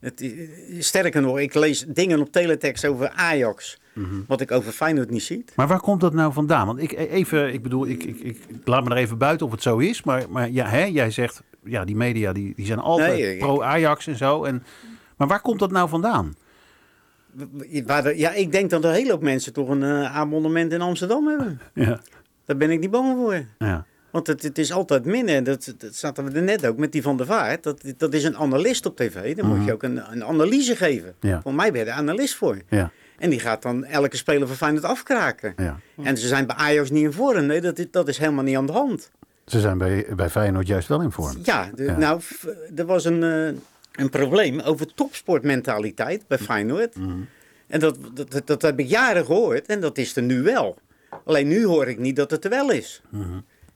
Het, 0.00 0.34
sterker 0.78 1.22
nog, 1.22 1.38
ik 1.38 1.54
lees 1.54 1.84
dingen 1.88 2.20
op 2.20 2.32
teletext 2.32 2.84
over 2.84 3.08
Ajax, 3.10 3.80
Mhm. 3.96 4.14
wat 4.26 4.40
ik 4.40 4.50
over 4.50 4.72
Feyenoord 4.72 5.10
niet 5.10 5.22
zie. 5.22 5.44
Maar 5.56 5.66
waar 5.66 5.80
komt 5.80 6.00
dat 6.00 6.12
nou 6.12 6.32
vandaan? 6.32 6.66
Want 6.66 6.78
ik 6.82 6.92
even, 6.92 7.52
ik 7.52 7.62
bedoel, 7.62 7.86
ik, 7.86 8.02
ik, 8.04 8.18
ik 8.20 8.38
laat 8.64 8.84
me 8.84 8.90
er 8.90 8.96
even 8.96 9.18
buiten 9.18 9.46
of 9.46 9.52
het 9.52 9.62
zo 9.62 9.78
is. 9.78 10.02
Maar, 10.02 10.24
maar 10.30 10.50
ja, 10.50 10.66
hè, 10.66 10.84
jij 10.84 11.10
zegt, 11.10 11.42
ja, 11.64 11.84
die 11.84 11.96
media 11.96 12.32
die, 12.32 12.52
die 12.56 12.66
zijn 12.66 12.78
altijd 12.78 13.18
Nee, 13.18 13.38
pro-Ajax 13.38 14.06
en 14.06 14.16
zo. 14.16 14.44
En, 14.44 14.62
maar 15.16 15.28
waar 15.28 15.40
komt 15.40 15.58
dat 15.58 15.70
nou 15.70 15.88
vandaan? 15.88 16.34
De- 17.32 18.12
ja, 18.16 18.32
ik 18.32 18.52
denk 18.52 18.70
dat 18.70 18.84
een 18.84 18.92
hele 18.92 19.10
hoop 19.10 19.22
mensen 19.22 19.52
toch 19.52 19.68
een 19.68 19.82
eh, 19.82 20.16
abonnement 20.16 20.72
in 20.72 20.80
Amsterdam 20.80 21.26
hebben. 21.26 21.60
Ja, 21.74 22.00
Daar 22.44 22.56
ben 22.56 22.70
ik 22.70 22.80
niet 22.80 22.90
bang 22.90 23.16
voor. 23.16 23.44
ja. 23.58 23.86
Want 24.10 24.26
het, 24.28 24.42
het 24.42 24.58
is 24.58 24.72
altijd 24.72 25.04
minder. 25.04 25.44
Dat, 25.44 25.74
dat 25.78 25.94
zaten 25.94 26.24
we 26.24 26.30
er 26.30 26.42
net 26.42 26.66
ook 26.66 26.76
met 26.76 26.92
die 26.92 27.02
van 27.02 27.16
der 27.16 27.26
Vaart. 27.26 27.62
Dat, 27.62 27.82
dat 27.96 28.14
is 28.14 28.24
een 28.24 28.36
analist 28.36 28.86
op 28.86 28.96
tv. 28.96 29.36
Dan 29.36 29.46
moet 29.46 29.64
je 29.66 29.72
ook 29.72 29.82
een, 29.82 30.12
een 30.12 30.24
analyse 30.24 30.76
geven. 30.76 31.14
Mhm. 31.20 31.26
Ja. 31.32 31.40
Voor 31.42 31.54
mij 31.54 31.72
ben 31.72 31.80
je 31.84 31.86
er 31.90 31.96
analist 31.96 32.34
voor. 32.34 32.58
ja, 32.68 32.90
En 33.18 33.30
die 33.30 33.40
gaat 33.40 33.62
dan 33.62 33.84
elke 33.84 34.16
speler 34.16 34.46
van 34.46 34.56
Feyenoord 34.56 34.84
afkraken. 34.84 35.52
ja. 35.56 35.78
En 36.02 36.16
ze 36.18 36.26
zijn 36.28 36.46
bij 36.46 36.56
Ajax 36.56 36.90
niet 36.90 37.02
in 37.04 37.12
vorm. 37.12 37.46
Nee, 37.46 37.60
dat 37.60 37.78
is, 37.78 37.86
dat 37.90 38.08
is 38.08 38.18
helemaal 38.18 38.44
niet 38.44 38.56
aan 38.56 38.66
de 38.66 38.72
hand. 38.72 39.10
Ze 39.46 39.60
zijn 39.60 39.78
bij, 39.78 40.06
bij 40.16 40.30
Feyenoord 40.30 40.66
juist 40.66 40.88
wel 40.88 41.00
in 41.00 41.10
vorm. 41.12 41.36
Ja, 41.42 41.70
de- 41.74 41.82
Ja. 41.84 41.96
nou, 41.96 42.20
er 42.76 42.86
was 42.86 43.04
een, 43.04 43.22
eh, 43.22 43.46
een 44.02 44.10
probleem 44.10 44.60
over 44.60 44.94
topsportmentaliteit 44.94 46.26
bij 46.26 46.38
Feyenoord. 46.38 46.94
En 47.66 47.80
dat, 47.80 47.98
dat, 48.14 48.30
dat, 48.30 48.46
dat 48.46 48.62
heb 48.62 48.78
ik 48.78 48.88
jaren 48.88 49.24
gehoord 49.24 49.66
en 49.66 49.80
dat 49.80 49.98
is 49.98 50.16
er 50.16 50.22
nu 50.22 50.42
wel. 50.42 50.78
Alleen 51.24 51.48
nu 51.48 51.64
hoor 51.66 51.86
ik 51.88 51.98
niet 51.98 52.16
dat 52.16 52.30
het 52.30 52.44
er 52.44 52.50
wel 52.50 52.70
is. 52.70 53.02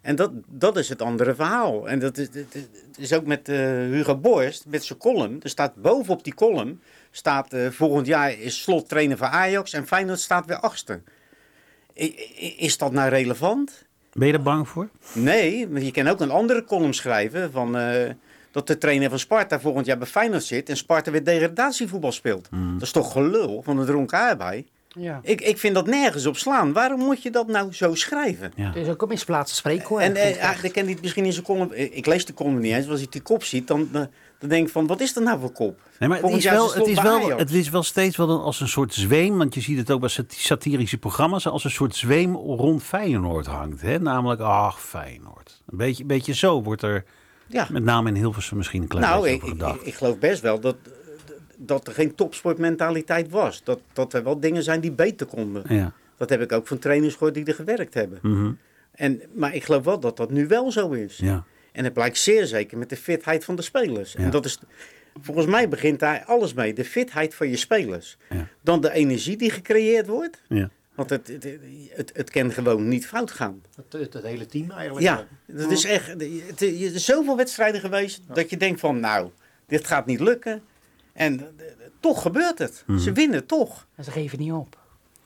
En 0.01 0.17
dat, 0.17 0.31
dat 0.47 0.77
is 0.77 0.89
het 0.89 1.03
andere 1.03 1.35
verhaal. 1.35 1.89
En 1.89 1.99
dat 1.99 2.19
is, 2.19 2.31
dat 2.31 2.45
is- 2.53 2.63
het 2.87 2.99
is 2.99 3.13
ook 3.13 3.25
met 3.27 3.49
eh, 3.49 3.57
Hugo 3.71 4.17
Borst, 4.17 4.65
met 4.69 4.85
zijn 4.85 4.99
column. 4.99 5.39
Er 5.43 5.49
staat 5.49 5.75
bovenop 5.75 6.25
die 6.25 6.35
column, 6.35 6.81
staat 7.11 7.53
eh, 7.53 7.69
volgend 7.71 8.07
jaar 8.07 8.33
is 8.39 8.63
slot 8.63 8.89
trainer 8.89 9.17
voor 9.17 9.27
Ajax 9.27 9.73
en 9.73 9.87
Feyenoord 9.87 10.21
staat 10.21 10.47
weer 10.47 10.57
achtste. 10.61 11.01
Is 12.57 12.79
dat 12.79 12.93
nou 12.93 13.09
relevant? 13.09 13.85
Ben 14.13 14.27
je 14.27 14.33
er 14.33 14.43
bang 14.43 14.69
voor? 14.69 14.89
Nee, 15.13 15.69
maar 15.69 15.83
je 15.83 15.91
kan 15.91 16.07
ook 16.09 16.21
een 16.21 16.31
andere 16.31 16.65
column 16.65 16.95
schrijven 16.95 17.53
van 17.53 17.77
eh, 17.77 18.11
dat 18.51 18.67
de 18.67 18.79
trainer 18.79 19.09
van 19.09 19.19
Sparta 19.19 19.61
volgend 19.61 19.87
jaar 19.87 19.99
bij 19.99 20.07
Feyenoord 20.07 20.45
zit 20.45 20.69
en 20.69 20.77
Sparta 20.77 21.11
weer 21.11 21.25
degradatievoetbal 21.25 22.13
speelt. 22.13 22.49
Dat 22.51 22.83
is 22.83 22.91
toch 22.93 23.13
gelul 23.13 23.63
van 23.63 23.79
het 23.79 23.87
dronken 23.87 24.19
aardbei? 24.19 24.67
Ja. 24.99 25.21
Ik, 25.23 25.41
ik 25.41 25.59
vind 25.59 25.75
dat 25.75 25.87
nergens 25.87 26.27
op 26.27 26.37
slaan. 26.37 26.73
Waarom 26.73 27.01
moet 27.01 27.23
je 27.23 27.31
dat 27.31 27.47
nou 27.47 27.73
zo 27.73 27.95
schrijven? 27.95 28.53
Ja. 28.57 28.67
Het 28.67 28.77
is 28.77 28.89
ook 28.89 29.03
een 29.03 29.09
misplaatste 29.09 29.57
spreekwoord. 29.57 30.03
En 30.03 30.17
vind 30.17 30.37
eh, 30.37 30.63
dan 30.63 30.71
kan 30.71 30.83
hij 30.83 30.93
het 30.93 31.03
misschien 31.03 31.25
in 31.25 31.33
zijn 31.33 31.45
column. 31.45 31.73
eh, 31.73 31.97
Ik 31.97 32.07
lees 32.07 32.25
de 32.25 32.35
column 32.35 32.59
niet 32.59 32.73
eens. 32.73 32.89
Als 32.89 33.01
ik 33.03 33.13
die 33.13 33.21
kop 33.21 33.45
ziet, 33.45 33.67
dan, 33.67 33.89
dan, 33.93 34.09
denk 34.49 34.67
ik 34.67 34.73
van 34.73 34.87
wat 34.87 35.01
is 35.01 35.13
dat 35.13 35.25
nou 35.25 35.41
voor 35.41 35.53
kop? 35.53 35.81
Nee, 35.99 36.09
maar 36.09 36.23
het 36.23 36.31
is, 36.33 36.45
wel, 36.45 36.67
het 36.67 36.75
het, 36.75 36.87
is 36.87 37.03
wel, 37.03 37.17
Ajax. 37.25 37.41
het 37.41 37.53
is 37.53 37.69
wel 37.71 37.83
steeds 37.83 38.17
wel 38.17 38.31
een, 38.31 38.41
als 38.41 38.61
een 38.61 38.69
soort 38.69 38.95
zweem, 38.95 39.39
want 39.39 39.55
je 39.55 39.61
ziet 39.61 39.79
het 39.79 39.91
ook 39.91 40.01
bij 40.01 40.09
sat- 40.09 40.33
satirische 40.33 40.99
programma's, 40.99 41.47
als 41.47 41.65
een 41.65 41.71
soort 41.71 41.97
zweem 41.97 42.35
rond 42.37 42.83
Feyenoord 42.83 43.47
hangt. 43.47 43.81
Hè? 43.81 43.99
Namelijk, 43.99 44.41
ach, 44.41 44.81
Feyenoord. 44.83 45.61
Een 45.71 45.77
beetje, 45.79 46.05
beetje 46.05 46.35
zo 46.35 46.63
wordt 46.63 46.83
er, 46.83 47.05
Ja. 47.47 47.67
met 47.71 47.83
name 47.85 48.09
in 48.09 48.15
Hilversum 48.15 48.57
misschien 48.57 48.83
een 48.83 48.89
klein 48.89 49.05
Nou, 49.07 49.23
beetje 49.23 49.67
ik, 49.75 49.83
ik 49.83 49.95
geloof 49.95 50.19
best 50.19 50.41
wel 50.43 50.61
dat, 50.61 50.77
dat 51.67 51.87
er 51.87 51.93
geen 51.93 52.15
topsportmentaliteit 52.15 53.31
was. 53.31 53.65
Dat, 53.65 53.81
dat 53.93 54.13
er 54.13 54.25
wel 54.25 54.41
dingen 54.41 54.63
zijn 54.63 54.81
die 54.81 54.93
beter 54.93 55.27
konden. 55.27 55.63
ja. 55.69 55.93
Dat 56.17 56.31
heb 56.31 56.41
ik 56.41 56.53
ook 56.53 56.67
van 56.67 56.79
trainers 56.79 57.13
gehoord 57.15 57.35
die 57.35 57.45
er 57.45 57.55
gewerkt 57.55 57.95
hebben. 57.95 58.19
Mhm. 58.23 58.53
En, 58.93 59.23
maar 59.33 59.55
ik 59.55 59.65
geloof 59.65 59.85
wel 59.85 60.01
dat 60.01 60.17
dat 60.17 60.31
nu 60.31 60.47
wel 60.47 60.73
zo 60.73 60.91
is. 60.91 61.17
ja. 61.17 61.45
En 61.73 61.85
het 61.85 61.93
blijkt 61.93 62.19
zeer 62.19 62.47
zeker 62.47 62.79
met 62.79 62.89
de 62.89 62.97
fitheid 62.97 63.45
van 63.45 63.57
de 63.57 63.63
spelers. 63.63 64.13
Ja. 64.13 64.19
En 64.19 64.31
dat 64.31 64.45
is, 64.45 64.59
volgens 65.21 65.47
mij 65.47 65.69
begint 65.69 65.99
daar 66.01 66.25
alles 66.25 66.55
mee. 66.55 66.73
De 66.75 66.85
fitheid 66.85 67.35
van 67.35 67.49
je 67.49 67.57
spelers. 67.57 68.17
Ja. 68.31 68.47
Dan 68.63 68.81
de 68.81 68.93
energie 68.93 69.37
die 69.37 69.51
gecreëerd 69.51 70.07
wordt. 70.07 70.43
Ja. 70.49 70.71
Want 70.95 71.11
het, 71.11 71.29
het, 71.29 71.47
het, 71.95 72.11
het 72.15 72.31
kan 72.31 72.53
gewoon 72.53 72.89
niet 72.89 73.07
fout 73.07 73.31
gaan. 73.31 73.63
Het, 73.77 73.93
het, 74.01 74.13
het 74.13 74.25
hele 74.25 74.47
team 74.47 74.71
eigenlijk. 74.71 75.07
Ja, 75.07 75.27
dat 75.47 75.71
is 75.71 75.85
echt. 75.85 76.07
Het, 76.07 76.21
het- 76.47 76.61
er 76.61 76.77
zijn 76.77 77.01
zoveel 77.01 77.37
wedstrijden 77.37 77.81
geweest 77.81 78.23
dat 78.35 78.51
je 78.51 78.57
denkt 78.57 78.81
van, 78.81 79.01
nou, 79.01 79.31
dit 79.67 79.87
gaat 79.87 80.07
niet 80.07 80.21
lukken. 80.21 80.63
En 81.21 81.41
toch 82.01 82.23
gebeurt 82.23 82.59
het. 82.59 82.85
Mhm. 82.87 82.99
Ze 82.99 83.13
winnen 83.13 83.47
toch. 83.47 83.87
En 83.95 84.05
ze 84.05 84.11
geven 84.11 84.39
niet 84.39 84.53
op. 84.53 84.79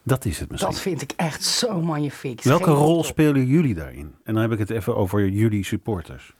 Dat 0.02 0.24
is 0.24 0.38
het 0.38 0.50
misschien. 0.50 0.70
Dat 0.70 0.80
vind 0.80 1.02
ik 1.02 1.12
echt 1.16 1.44
zo 1.44 1.80
magnifiek. 1.80 2.42
Ze 2.42 2.48
Welke 2.48 2.70
rol 2.70 2.98
op. 2.98 3.04
spelen 3.04 3.46
jullie 3.46 3.74
daarin? 3.74 4.14
En 4.24 4.34
dan 4.34 4.42
heb 4.42 4.52
ik 4.52 4.58
het 4.58 4.70
even 4.70 4.96
over 4.96 5.28
jullie 5.28 5.64
supporters. 5.64 6.34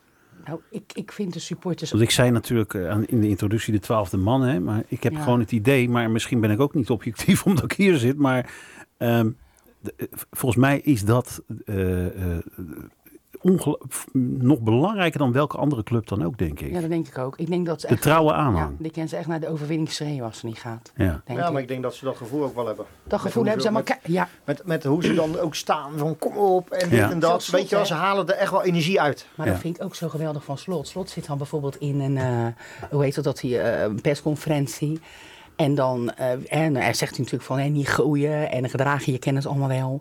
Nou, 0.47 0.61
ik, 0.71 0.93
ik 0.95 1.13
vind 1.13 1.33
de 1.33 1.39
supporters... 1.39 1.91
Want 1.91 2.03
ik 2.03 2.11
zei 2.11 2.31
natuurlijk 2.31 2.75
eh, 2.75 2.89
aan- 2.91 3.07
in 3.07 3.21
de 3.21 3.29
introductie 3.29 3.73
de 3.73 3.79
twaalfde 3.81 4.17
man, 4.17 4.43
hè, 4.43 4.61
maar 4.61 4.83
ik 4.89 5.03
heb 5.03 5.13
Ja. 5.13 5.23
gewoon 5.23 5.41
het 5.41 5.53
idee, 5.53 5.89
maar 5.89 6.11
misschien 6.11 6.41
ben 6.41 6.51
ik 6.51 6.61
ook 6.61 6.75
niet 6.75 6.91
objectief 6.91 7.45
omdat 7.47 7.65
ik 7.65 7.73
hier 7.73 7.97
zit, 7.97 8.17
maar 8.19 8.53
ehm, 8.97 9.31
de- 9.81 9.95
eh, 9.97 10.07
volgens 10.31 10.61
mij 10.61 10.79
is 10.81 11.05
dat 11.05 11.43
eh, 11.65 12.07
eh, 12.07 12.39
nog 14.13 14.61
belangrijker 14.61 15.19
dan 15.19 15.33
welke 15.33 15.57
andere 15.57 15.83
club 15.83 16.09
dan 16.09 16.25
ook, 16.25 16.39
denk 16.39 16.61
ik. 16.61 16.73
Ja, 16.73 16.81
dat 16.81 16.91
denk 16.91 17.07
ik 17.09 17.19
ook. 17.19 17.39
Ik 17.39 17.47
denk 17.47 17.67
dat 17.67 17.81
ze 17.81 17.87
de 17.87 17.93
echt... 17.93 18.03
trouwe 18.03 18.31
Ja, 18.33 18.37
aanhang. 18.37 18.77
die 18.79 18.91
kennen 18.91 19.09
ze 19.11 19.17
echt 19.17 19.27
naar 19.27 19.41
de 19.41 19.49
overwinning 19.49 19.91
schreeuwen 19.93 20.25
als 20.25 20.35
het 20.35 20.45
niet 20.45 20.59
gaat. 20.59 20.93
Ja. 20.97 21.21
Denk 21.25 21.39
Ja, 21.39 21.47
ik. 21.47 21.53
maar 21.53 21.63
ik 21.63 21.69
denk 21.69 21.83
dat 21.83 21.95
ze 21.95 22.05
dat 22.05 22.17
gevoel 22.17 22.43
ook 22.45 22.55
wel 22.55 22.67
hebben. 22.67 22.85
Dat 23.05 23.21
gevoel 23.21 23.43
hebben 23.45 23.63
ze 23.63 23.67
ze- 23.67 23.73
maar... 23.73 23.83
met- 23.83 23.93
kijk, 23.93 24.07
Ja, 24.15 24.29
Met, 24.45 24.67
met 24.67 24.85
hoe 24.85 25.03
ze 25.05 25.15
dan 25.15 25.39
ook 25.39 25.55
staan 25.55 25.91
van 25.99 26.19
kom 26.19 26.37
op 26.37 26.71
en 26.71 26.89
dit 26.89 26.99
Ja. 26.99 27.11
en 27.11 27.19
dat. 27.19 27.47
Weet 27.47 27.69
je 27.69 27.77
wel, 27.77 27.87
ze 27.87 27.95
halen 27.95 28.27
er 28.29 28.35
echt 28.35 28.51
wel 28.51 28.63
energie 28.65 29.01
uit. 29.01 29.27
maar 29.35 29.47
Ja. 29.47 29.53
dat 29.53 29.61
vind 29.61 29.77
ik 29.77 29.83
ook 29.85 29.95
zo 29.95 30.09
geweldig 30.09 30.45
van 30.45 30.59
Slot. 30.59 30.89
Slot 30.89 31.11
zit 31.11 31.27
dan 31.27 31.39
bijvoorbeeld 31.39 31.77
in 31.81 32.01
een, 32.01 32.17
eh, 32.17 32.47
hoe 32.91 33.03
heet 33.03 33.23
dat, 33.23 33.41
eh, 33.43 33.87
persconferentie. 34.03 35.01
En 35.57 35.75
dan 35.75 36.11
eh, 36.15 36.31
en 36.63 36.77
hij 36.77 36.95
zegt 36.95 37.11
hij 37.11 37.19
natuurlijk 37.19 37.43
van 37.43 37.59
hè, 37.59 37.69
niet 37.69 37.89
gooien 37.89 38.51
en 38.51 38.69
gedragen, 38.71 39.13
je 39.13 39.19
kent 39.19 39.37
het 39.37 39.47
allemaal 39.47 39.69
wel. 39.69 40.01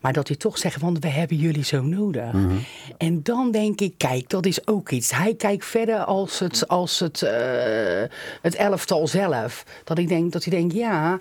Maar 0.00 0.12
dat 0.12 0.28
hij 0.28 0.36
toch 0.36 0.58
zegt 0.58 0.78
van 0.80 1.00
we 1.00 1.08
hebben 1.08 1.36
jullie 1.36 1.64
zo 1.64 1.82
nodig. 1.82 2.32
En 2.98 3.22
dan 3.22 3.50
denk 3.50 3.80
ik, 3.80 3.94
kijk, 3.96 4.28
dat 4.28 4.46
is 4.46 4.66
ook 4.66 4.90
iets. 4.90 5.10
Hij 5.10 5.34
kijkt 5.34 5.64
verder 5.64 5.98
als 6.04 6.38
het, 6.38 6.68
als 6.68 6.98
het, 6.98 7.22
eh, 7.22 8.02
het 8.42 8.54
elftal 8.54 9.06
zelf. 9.08 9.64
Dat 9.84 9.98
ik 9.98 10.08
denk 10.08 10.32
dat 10.32 10.44
hij 10.44 10.58
denkt, 10.58 10.74
ja, 10.74 11.18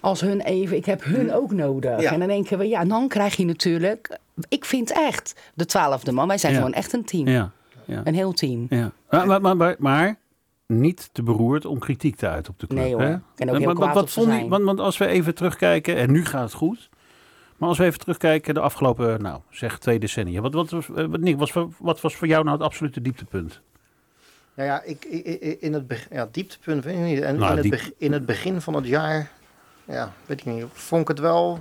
als 0.00 0.20
hun 0.20 0.40
even, 0.40 0.76
ik 0.76 0.84
heb 0.84 1.04
hun 1.04 1.32
ook 1.32 1.52
nodig. 1.52 2.00
Ja. 2.00 2.12
En 2.12 2.18
dan 2.18 2.28
denken 2.28 2.58
we, 2.58 2.68
ja, 2.68 2.84
dan 2.84 3.08
krijg 3.08 3.36
je 3.36 3.44
natuurlijk, 3.44 4.18
ik 4.48 4.64
vind 4.64 4.92
echt 4.92 5.34
de 5.54 5.66
twaalfde 5.66 6.12
man. 6.12 6.28
Wij 6.28 6.38
zijn 6.38 6.52
Ja. 6.52 6.58
gewoon 6.58 6.74
echt 6.74 6.92
een 6.92 7.04
team. 7.04 7.28
Ja, 7.28 7.52
Een 8.04 8.14
heel 8.14 8.32
team. 8.32 8.66
ja. 8.70 8.92
Maar, 9.10 9.26
maar, 9.26 9.40
maar, 9.40 9.56
maar, 9.56 9.76
maar 9.78 10.18
niet 10.66 11.08
te 11.12 11.22
beroerd 11.22 11.64
om 11.64 11.78
kritiek 11.78 12.16
te 12.16 12.28
uiten 12.28 12.52
op 12.52 12.58
de 12.60 12.66
club. 12.66 12.78
Nee, 12.80 12.92
hoor. 12.92 13.02
hè? 13.02 13.12
Ook 13.14 13.58
heel 13.58 13.74
wat- 13.74 13.90
kwaad 13.90 14.10
vond 14.10 14.48
want 14.64 14.80
als 14.80 14.98
we 14.98 15.06
even 15.06 15.34
terugkijken, 15.34 15.96
en 15.96 16.12
nu 16.12 16.24
gaat 16.24 16.42
het 16.42 16.52
goed. 16.52 16.88
Maar 17.58 17.68
als 17.68 17.78
we 17.78 17.84
even 17.84 17.98
terugkijken 17.98 18.54
de 18.54 18.60
afgelopen, 18.60 19.22
nou 19.22 19.40
zeg 19.50 19.78
twee 19.78 19.98
decennia. 19.98 20.40
Wat, 20.40 20.52
wat, 20.54 20.70
was, 20.70 20.88
eh, 20.88 21.04
wat, 21.04 21.20
Nick, 21.20 21.38
was, 21.38 21.52
voor- 21.52 21.70
wat 21.78 22.00
was 22.00 22.16
voor 22.16 22.26
jou 22.26 22.44
nou 22.44 22.56
het 22.56 22.66
absolute 22.66 23.00
dieptepunt? 23.00 23.60
Nou 24.54 24.68
ja, 24.68 24.82
ik, 24.82 25.04
in 25.60 25.72
het 25.72 25.86
begin, 25.86 26.08
ja, 26.16 26.28
dieptepunt 26.32 26.84
weet 26.84 26.94
ik 26.94 27.00
niet. 27.00 27.20
En 27.20 27.36
Nou, 27.36 27.50
in, 27.50 27.52
het 27.56 27.62
diep- 27.62 27.70
beg- 27.72 27.90
in 27.98 28.12
het 28.12 28.26
begin 28.26 28.60
van 28.60 28.74
het 28.74 28.86
jaar, 28.86 29.30
ja, 29.84 30.12
weet 30.26 30.40
ik 30.40 30.46
niet, 30.46 30.64
vond 30.72 31.02
ik 31.02 31.08
het 31.08 31.18
wel 31.18 31.60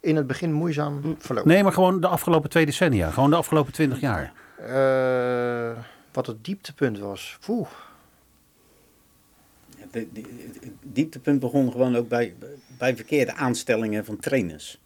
in 0.00 0.16
het 0.16 0.26
begin 0.26 0.52
moeizaam 0.52 1.16
verlopen. 1.18 1.50
Nee, 1.50 1.62
maar 1.62 1.72
gewoon 1.72 2.00
de 2.00 2.06
afgelopen 2.06 2.50
twee 2.50 2.66
decennia. 2.66 3.10
Gewoon 3.10 3.30
de 3.30 3.36
afgelopen 3.36 3.72
twintig 3.72 4.00
jaar. 4.00 4.32
Eh, 4.58 5.78
wat 6.12 6.26
het 6.26 6.44
dieptepunt 6.44 6.98
was. 6.98 7.38
Poeh. 7.46 7.68
Het 9.90 10.06
dieptepunt 10.82 11.40
begon 11.40 11.70
gewoon 11.72 11.96
ook 11.96 12.08
bij, 12.08 12.34
bij 12.78 12.96
verkeerde 12.96 13.34
aanstellingen 13.34 14.04
van 14.04 14.16
trainers. 14.16 14.78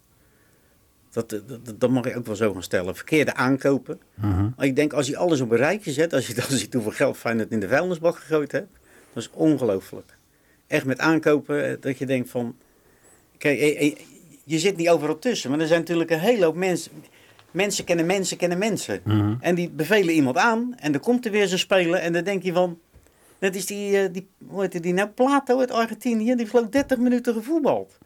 Dat, 1.26 1.30
dat, 1.48 1.64
dat- 1.66 1.80
dat 1.80 1.90
mag 1.90 2.04
je 2.08 2.16
ook 2.16 2.26
wel 2.26 2.36
zo 2.36 2.52
gaan 2.52 2.62
stellen. 2.62 2.96
Verkeerde 2.96 3.34
aankopen. 3.34 4.00
Mhm. 4.14 4.48
Maar 4.56 4.66
ik 4.66 4.76
denk, 4.76 4.92
als 4.92 5.06
je 5.06 5.16
alles 5.16 5.40
op 5.40 5.50
een 5.50 5.56
rijtje 5.56 5.92
zet, 5.92 6.12
als 6.12 6.26
je 6.26 6.34
dan 6.34 6.44
ziet 6.58 6.72
hoeveel 6.74 6.92
geld 6.92 7.16
Feyenoord 7.16 7.50
in 7.50 7.60
de 7.60 7.68
vuilnisbak 7.68 8.16
gegooid 8.18 8.52
hebt, 8.52 8.78
dat 9.12 9.22
is 9.22 9.30
ongelooflijk. 9.32 10.16
Echt 10.66 10.84
met 10.84 10.98
aankopen, 10.98 11.64
eh, 11.64 11.76
dat 11.80 11.98
je 11.98 12.06
denkt 12.06 12.30
van, 12.30 12.56
kijk, 13.38 13.58
eh, 13.58 13.86
eh, 13.86 13.96
je 14.44 14.58
zit 14.58 14.76
niet 14.76 14.88
overal 14.88 15.18
tussen, 15.18 15.50
maar 15.50 15.60
er 15.60 15.66
zijn 15.66 15.80
natuurlijk 15.80 16.10
een 16.10 16.18
hele 16.18 16.44
hoop 16.44 16.54
mensen. 16.56 16.92
Mensen 17.50 17.84
kennen 17.84 18.06
mensen 18.06 18.36
kennen 18.36 18.58
mensen. 18.58 19.00
Mhm. 19.04 19.34
En 19.40 19.54
die 19.54 19.70
bevelen 19.70 20.14
iemand 20.14 20.36
aan 20.36 20.74
en 20.76 20.92
dan 20.92 21.00
komt 21.00 21.24
er 21.26 21.30
weer 21.30 21.46
zo'n 21.48 21.58
speler 21.58 22.00
en 22.00 22.12
dan 22.12 22.24
denk 22.24 22.42
je 22.42 22.52
van, 22.52 22.78
net 23.38 23.56
is 23.56 23.66
die, 23.66 24.10
die 24.10 24.28
hoe 24.48 24.60
heet 24.60 24.82
die 24.82 24.92
nou, 24.92 25.08
Plato 25.08 25.58
uit 25.60 25.70
Argentinië, 25.70 26.34
die 26.34 26.46
ik 26.52 26.72
30 26.72 26.98
minuten 26.98 27.34
gevoetbald. 27.34 27.98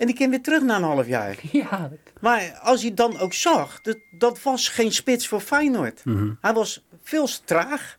En 0.00 0.06
die 0.06 0.14
kan 0.16 0.30
weer 0.30 0.42
terug 0.42 0.62
na 0.62 0.76
een 0.76 0.82
half 0.82 1.06
jaar. 1.06 1.36
Ja, 1.52 1.90
Maar 2.20 2.58
als 2.62 2.82
je 2.82 2.94
dan 2.94 3.18
ook 3.18 3.32
zag, 3.32 3.80
dat, 3.80 3.96
dat 4.10 4.42
was 4.42 4.68
geen 4.68 4.92
spits 4.92 5.28
voor 5.28 5.40
Feyenoord. 5.40 6.02
Hij 6.40 6.52
was 6.52 6.84
veel 7.02 7.26
te 7.26 7.40
traag. 7.44 7.98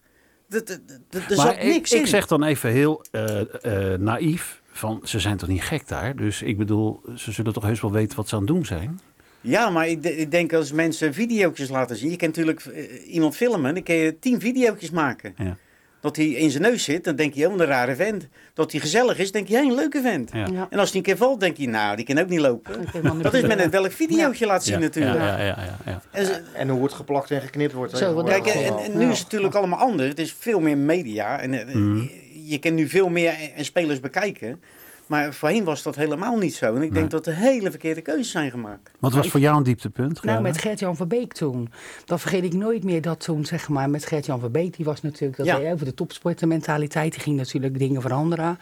Dat- 0.49 0.67
dat- 0.67 0.79
dat- 1.09 1.21
Er 1.21 1.35
maar 1.37 1.45
zat 1.45 1.55
ik, 1.55 1.63
niks 1.63 1.91
ik 1.91 1.99
in. 2.01 2.07
zeg 2.07 2.27
dan 2.27 2.43
even 2.43 2.69
heel 2.71 3.05
eh, 3.11 3.93
eh, 3.93 3.99
naïef. 3.99 4.61
Van, 4.71 5.01
ze 5.03 5.19
zijn 5.19 5.37
toch 5.37 5.49
niet 5.49 5.61
gek 5.61 5.87
daar? 5.87 6.15
Dus 6.15 6.41
ik 6.41 6.57
bedoel, 6.57 7.01
ze 7.15 7.31
zullen 7.31 7.53
toch 7.53 7.63
heus 7.63 7.81
wel 7.81 7.91
weten 7.91 8.17
wat 8.17 8.27
ze 8.29 8.35
aan 8.35 8.41
het 8.41 8.49
doen 8.49 8.65
zijn? 8.65 8.99
Ja, 9.41 9.69
maar 9.69 9.87
ik, 9.87 10.03
ik 10.05 10.31
denk 10.31 10.53
als 10.53 10.71
mensen 10.71 11.13
video's 11.13 11.69
laten 11.69 11.95
zien. 11.95 12.09
Je 12.09 12.15
kan 12.15 12.27
natuurlijk 12.27 12.59
eh, 12.65 13.13
iemand 13.13 13.35
filmen, 13.35 13.73
dan 13.73 13.83
kun 13.83 13.95
je 13.95 14.19
tien 14.19 14.39
video's 14.39 14.89
maken. 14.89 15.33
Ja. 15.37 15.57
Dat 16.01 16.15
hij 16.15 16.25
in 16.25 16.49
zijn 16.51 16.63
neus 16.63 16.83
zit, 16.83 17.03
dan 17.03 17.15
denk 17.15 17.33
je, 17.33 17.47
oh, 17.47 17.53
een 17.53 17.65
rare 17.65 17.95
vent. 17.95 18.27
Dat 18.53 18.71
hij 18.71 18.81
gezellig 18.81 19.17
is, 19.17 19.31
denk 19.31 19.47
je, 19.47 19.55
hey, 19.55 19.63
een 19.65 19.75
leuke 19.75 20.01
vent. 20.01 20.29
Ja. 20.33 20.47
Ja. 20.51 20.67
En 20.69 20.79
als 20.79 20.89
hij 20.89 20.97
een 20.97 21.03
keer 21.05 21.17
valt, 21.17 21.39
denk 21.39 21.57
je, 21.57 21.67
nou, 21.67 21.95
die 21.95 22.05
kan 22.05 22.17
ook 22.19 22.29
niet 22.29 22.39
lopen. 22.39 22.85
Dat 23.21 23.33
is 23.33 23.41
met 23.41 23.59
het 23.59 23.71
welk 23.71 23.91
videootje 23.91 24.45
laat 24.45 24.63
zien 24.63 24.73
ja, 24.73 24.79
natuurlijk. 24.79 25.17
Ja, 25.19 25.37
ja, 25.37 25.45
ja, 25.45 25.55
ja, 25.63 25.77
ja. 25.85 26.01
En 26.11 26.25
ze- 26.25 26.41
En 26.53 26.69
hoe 26.69 26.83
het 26.83 26.93
geplakt 26.93 27.31
en 27.31 27.41
geknipt 27.41 27.73
wordt. 27.73 27.97
Zo, 27.97 28.23
Kijk, 28.23 28.45
en, 28.47 28.77
en 28.77 28.97
nu 28.97 29.09
is 29.11 29.13
het 29.19 29.23
natuurlijk 29.27 29.55
allemaal 29.55 29.79
anders. 29.79 30.09
Het 30.09 30.19
is 30.19 30.35
veel 30.39 30.59
meer 30.59 30.77
media. 30.77 31.39
En, 31.39 31.53
eh, 31.53 31.75
Mhm. 31.75 32.03
Je 32.45 32.57
kan 32.59 32.73
nu 32.75 32.87
veel 32.89 33.09
meer 33.09 33.29
en- 33.31 33.53
en 33.55 33.65
spelers 33.65 33.99
bekijken. 33.99 34.61
Maar 35.11 35.33
voorheen 35.33 35.63
was 35.63 35.83
dat 35.83 35.95
helemaal 35.95 36.37
niet 36.37 36.55
zo. 36.55 36.75
En 36.75 36.81
ik 36.81 36.93
denk 36.93 37.11
dat 37.11 37.27
er 37.27 37.35
hele 37.35 37.69
verkeerde 37.69 38.01
keuzes 38.01 38.31
zijn 38.31 38.51
gemaakt. 38.51 38.91
Wat 38.99 39.13
was 39.13 39.27
voor 39.27 39.39
jou 39.39 39.57
een 39.57 39.63
dieptepunt? 39.63 40.23
Nou, 40.23 40.41
met 40.41 40.57
Gert-Jan 40.57 40.95
Verbeek 40.95 41.33
toen. 41.33 41.69
Dat 42.05 42.21
vergeet 42.21 42.43
ik 42.43 42.53
nooit 42.53 42.83
meer 42.83 43.01
dat 43.01 43.19
toen, 43.19 43.45
zeg 43.45 43.69
maar, 43.69 43.89
met 43.89 44.05
Gert-Jan 44.05 44.39
Verbeek, 44.39 44.75
die 44.75 44.85
was 44.85 45.01
natuurlijk, 45.01 45.37
dat 45.37 45.45
Ja. 45.45 45.59
hij 45.59 45.73
over 45.73 45.85
de 45.85 45.93
topsportmentaliteit, 45.93 47.11
die 47.11 47.21
ging 47.21 47.37
natuurlijk 47.37 47.79
dingen 47.79 48.01
veranderen. 48.01 48.59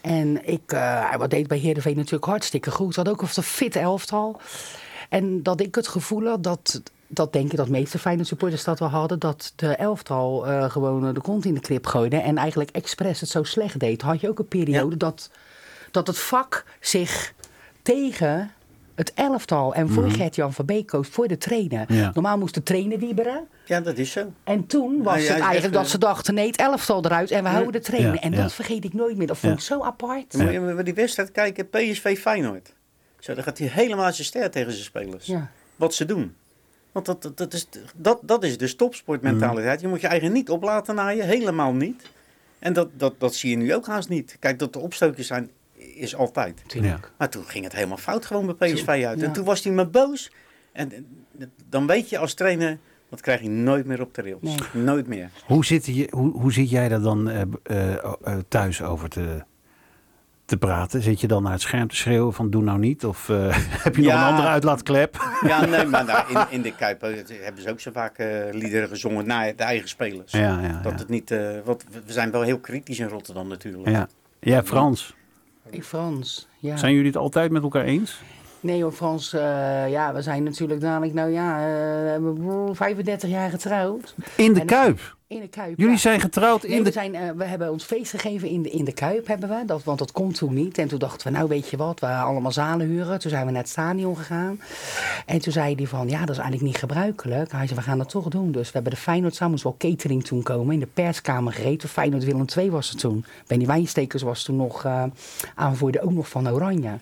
En 0.00 0.46
ik, 0.48 0.72
eh, 0.72 1.14
wat 1.16 1.30
deed 1.30 1.46
bij 1.48 1.58
Heerenveen 1.58 1.96
natuurlijk 1.96 2.24
hartstikke 2.24 2.70
goed. 2.70 2.96
Had 2.96 3.08
ook 3.08 3.22
een 3.22 3.28
fit 3.28 3.76
elftal. 3.76 4.40
En 5.08 5.42
dat 5.42 5.60
ik 5.60 5.74
het 5.74 5.88
gevoel 5.88 6.26
had 6.26 6.42
dat, 6.42 6.82
dat 7.06 7.32
denk 7.32 7.50
ik 7.50 7.56
dat 7.56 7.66
de 7.66 7.72
meeste 7.72 7.98
Feyenoord 7.98 8.28
supporters 8.28 8.64
dat 8.64 8.78
wel 8.78 8.88
hadden, 8.88 9.18
dat 9.18 9.52
de 9.56 9.74
elftal 9.74 10.46
eh, 10.46 10.70
gewoon 10.70 11.14
de 11.14 11.20
kont 11.20 11.44
in 11.44 11.54
de 11.54 11.60
krip 11.60 11.86
gooide 11.86 12.16
en 12.16 12.36
eigenlijk 12.36 12.70
expres 12.70 13.20
het 13.20 13.28
zo 13.28 13.42
slecht 13.42 13.80
deed. 13.80 14.02
Had 14.02 14.20
je 14.20 14.28
ook 14.28 14.38
een 14.38 14.48
periode 14.48 14.96
dat, 14.96 15.30
dat 15.90 16.06
het 16.06 16.18
vak 16.18 16.64
zich 16.80 17.34
tegen 17.82 18.52
het 18.94 19.12
elftal 19.14 19.74
en 19.74 19.88
voor 19.88 20.10
Gert-Jan 20.10 20.52
van 20.52 20.66
Beek 20.66 20.86
koos, 20.86 21.08
voor 21.08 21.28
de 21.28 21.38
trainer. 21.38 21.92
Ja. 21.92 22.10
Normaal 22.14 22.38
moest 22.38 22.54
de 22.54 22.62
trainer 22.62 22.98
wieberen. 22.98 23.48
Ja, 23.64 23.80
dat 23.80 23.98
is 23.98 24.12
zo. 24.12 24.32
En 24.44 24.66
toen 24.66 25.02
was 25.02 25.14
hij 25.14 25.22
is 25.22 25.28
het 25.28 25.38
eigenlijk 25.38 25.64
echt, 25.64 25.72
dat 25.72 25.84
eh, 25.84 25.90
ze 25.90 25.98
dachten, 25.98 26.34
nee, 26.34 26.46
het 26.46 26.56
elftal 26.56 27.04
eruit 27.04 27.30
en 27.30 27.42
we 27.42 27.48
houden 27.48 27.72
de 27.72 27.80
trainer. 27.80 28.14
Ja, 28.14 28.20
en 28.20 28.32
ja. 28.32 28.42
dat 28.42 28.52
vergeet 28.52 28.84
ik 28.84 28.92
nooit 28.92 29.16
meer. 29.16 29.26
Dat 29.26 29.38
vond 29.38 29.52
ik 29.52 29.60
zo 29.60 29.82
apart. 29.82 30.36
Moet 30.36 30.50
je 30.50 30.60
maar 30.60 30.84
die 30.84 30.94
wedstrijd 30.94 31.30
kijken, 31.30 31.68
PSV 31.68 32.18
Feyenoord. 32.18 32.74
Zo, 33.18 33.34
dan 33.34 33.44
gaat 33.44 33.58
hij 33.58 33.66
helemaal 33.66 34.12
zijn 34.12 34.26
ster 34.26 34.50
tegen 34.50 34.72
zijn 34.72 34.84
spelers. 34.84 35.26
Ja. 35.26 35.50
Wat 35.76 35.94
ze 35.94 36.04
doen. 36.04 36.34
Want 36.92 37.06
dat, 37.06 37.22
dat, 37.22 37.36
dat, 37.36 37.52
is, 37.52 37.66
dat, 37.96 38.18
dat 38.22 38.44
is 38.44 38.58
dus 38.58 38.76
topsportmentaliteit. 38.76 39.80
Je 39.80 39.88
moet 39.88 40.00
je 40.00 40.06
eigen 40.06 40.32
niet 40.32 40.50
oplaten 40.50 40.94
naar 40.94 41.16
je, 41.16 41.22
helemaal 41.22 41.72
niet. 41.72 42.10
En 42.58 42.72
dat, 42.72 42.88
dat, 42.96 43.14
dat 43.18 43.34
zie 43.34 43.50
je 43.50 43.56
nu 43.56 43.74
ook 43.74 43.86
haast 43.86 44.08
niet. 44.08 44.36
Kijk, 44.38 44.58
dat 44.58 44.74
er 44.74 44.80
opstootjes 44.80 45.26
zijn, 45.26 45.50
is 45.80 46.14
altijd. 46.16 46.62
Tuurlijk. 46.66 47.12
Maar 47.18 47.28
toen 47.30 47.44
ging 47.44 47.64
het 47.64 47.72
helemaal 47.72 47.96
fout 47.96 48.26
gewoon 48.26 48.56
bij 48.56 48.72
PSV 48.72 48.88
uit. 48.88 49.20
ja. 49.20 49.26
En 49.26 49.32
toen 49.32 49.44
was 49.44 49.64
hij 49.64 49.72
maar 49.72 49.90
boos. 49.90 50.30
En 50.72 51.06
dan 51.68 51.86
weet 51.86 52.08
je 52.08 52.18
als 52.18 52.34
trainer, 52.34 52.78
dat 53.10 53.20
krijg 53.20 53.40
je 53.40 53.48
nooit 53.48 53.86
meer 53.86 54.00
op 54.00 54.14
de 54.14 54.22
rails. 54.22 54.40
Nee. 54.72 54.82
Nooit 54.84 55.06
meer. 55.06 55.30
Hoe, 55.46 55.64
zit 55.64 55.86
je, 55.86 56.08
hoe, 56.10 56.30
hoe 56.32 56.52
zit 56.52 56.70
jij 56.70 56.88
daar 56.88 57.00
dan 57.00 57.28
eh, 57.30 57.40
eh, 57.62 57.92
eh, 57.94 58.38
thuis 58.48 58.82
over 58.82 59.08
te, 59.08 59.42
te 60.44 60.56
praten? 60.56 61.02
Zit 61.02 61.20
je 61.20 61.26
dan 61.26 61.42
naar 61.42 61.52
het 61.52 61.60
scherm 61.60 61.88
te 61.88 61.96
schreeuwen 61.96 62.32
van 62.32 62.50
doe 62.50 62.62
nou 62.62 62.78
niet? 62.78 63.04
Of 63.04 63.26
heb 63.84 63.96
je 63.96 64.02
nog 64.02 64.10
Ja. 64.12 64.22
een 64.22 64.30
andere 64.30 64.48
uitlaatklep? 64.48 65.16
Ja, 65.46 65.64
nee, 65.66 65.86
maar 65.86 66.26
in, 66.30 66.46
in 66.50 66.62
de 66.62 66.74
Kuip 66.74 67.00
hebben 67.00 67.62
ze 67.62 67.70
ook 67.70 67.80
zo 67.80 67.90
vaak 67.92 68.18
liederen 68.50 68.88
gezongen 68.88 69.26
naar 69.26 69.56
de 69.56 69.62
eigen 69.62 69.88
spelers. 69.88 70.32
Ja, 70.32 70.60
ja, 70.60 70.80
Dat 70.82 70.92
ja. 70.92 70.98
het 70.98 71.08
niet, 71.08 71.30
want 71.64 71.84
we- 71.90 72.02
we 72.06 72.12
zijn 72.12 72.30
wel 72.30 72.42
heel 72.42 72.58
kritisch 72.58 72.98
in 72.98 73.08
Rotterdam 73.08 73.48
natuurlijk. 73.48 73.88
ja. 73.88 74.08
Ja, 74.42 74.64
Frans. 74.64 75.14
Frans, 75.82 76.48
ja. 76.58 76.76
Zijn 76.76 76.92
jullie 76.92 77.06
het 77.06 77.16
altijd 77.16 77.50
met 77.50 77.62
elkaar 77.62 77.84
eens? 77.84 78.20
Nee 78.60 78.82
hoor, 78.82 78.92
Frans, 78.92 79.32
eh, 79.32 79.90
ja, 79.90 80.14
we 80.14 80.22
zijn 80.22 80.42
natuurlijk 80.42 80.80
dadelijk, 80.80 81.12
nou 81.14 81.30
ja, 81.30 81.58
eh, 81.58 81.64
we 82.02 82.08
hebben 82.10 82.76
35 82.76 83.30
jaar 83.30 83.50
getrouwd. 83.50 84.14
In 84.36 84.52
de 84.52 84.60
En- 84.60 84.66
Kuip. 84.66 85.18
In 85.26 85.40
de 85.40 85.48
Kuip. 85.48 85.76
Jullie 85.78 85.92
ja. 85.92 85.98
zijn 85.98 86.20
getrouwd 86.20 86.62
Nee, 86.62 86.72
in 86.72 86.78
we, 86.78 86.84
de... 86.84 86.92
zijn, 86.92 87.14
eh, 87.14 87.30
we 87.36 87.44
hebben 87.44 87.70
ons 87.70 87.84
feest 87.84 88.10
gegeven 88.10 88.48
in 88.48 88.62
de, 88.62 88.70
in 88.70 88.84
de 88.84 88.92
Kuip, 88.92 89.26
hebben 89.26 89.48
we. 89.48 89.62
Dat, 89.66 89.84
want 89.84 89.98
dat 89.98 90.12
kon 90.12 90.32
toen 90.32 90.54
niet. 90.54 90.78
En 90.78 90.88
toen 90.88 90.98
dachten 90.98 91.26
we, 91.26 91.36
nou 91.36 91.48
weet 91.48 91.68
je 91.68 91.76
wat, 91.76 92.00
we 92.00 92.06
allemaal 92.06 92.52
zalen 92.52 92.86
huren. 92.86 93.18
Toen 93.18 93.30
zijn 93.30 93.44
we 93.46 93.50
naar 93.52 93.60
het 93.60 93.70
stadion 93.70 94.16
gegaan. 94.16 94.60
En 95.26 95.38
toen 95.40 95.52
zei 95.52 95.74
hij 95.74 95.86
van, 95.86 96.08
ja, 96.08 96.18
dat 96.20 96.30
is 96.30 96.38
eigenlijk 96.38 96.62
niet 96.62 96.76
gebruikelijk. 96.76 97.52
Hij 97.52 97.66
zei, 97.66 97.78
we 97.78 97.84
gaan 97.86 97.98
dat 97.98 98.08
toch 98.08 98.28
doen. 98.28 98.52
Dus 98.52 98.66
we 98.66 98.72
hebben 98.72 98.92
de 98.92 98.98
Feyenoord 98.98 99.34
samen, 99.34 99.50
moest 99.50 99.64
wel 99.64 99.76
catering 99.78 100.24
toen 100.24 100.42
komen. 100.42 100.74
In 100.74 100.80
de 100.80 100.88
perskamer 100.94 101.52
gereden. 101.52 101.88
Feyenoord 101.88 102.24
Willem 102.24 102.44
II 102.56 102.70
was 102.70 102.88
het 102.90 102.98
toen. 102.98 103.24
Benny 103.46 103.66
Wijnstekers 103.66 104.22
was 104.22 104.42
toen 104.42 104.56
nog 104.56 104.84
uh, 104.84 105.04
aanvoerder 105.54 106.02
ook 106.02 106.12
nog 106.12 106.28
van 106.28 106.48
Oranje. 106.50 106.98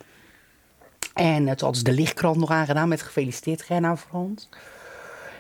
En 1.18 1.48
hadden 1.48 1.74
ze 1.74 1.83
de 1.83 1.92
lichtkrant 1.92 2.37
nog 2.37 2.50
aangedaan 2.50 2.88
met 2.88 3.02
gefeliciteerd 3.02 3.62
Gerna 3.62 3.96
Frans. 3.96 4.48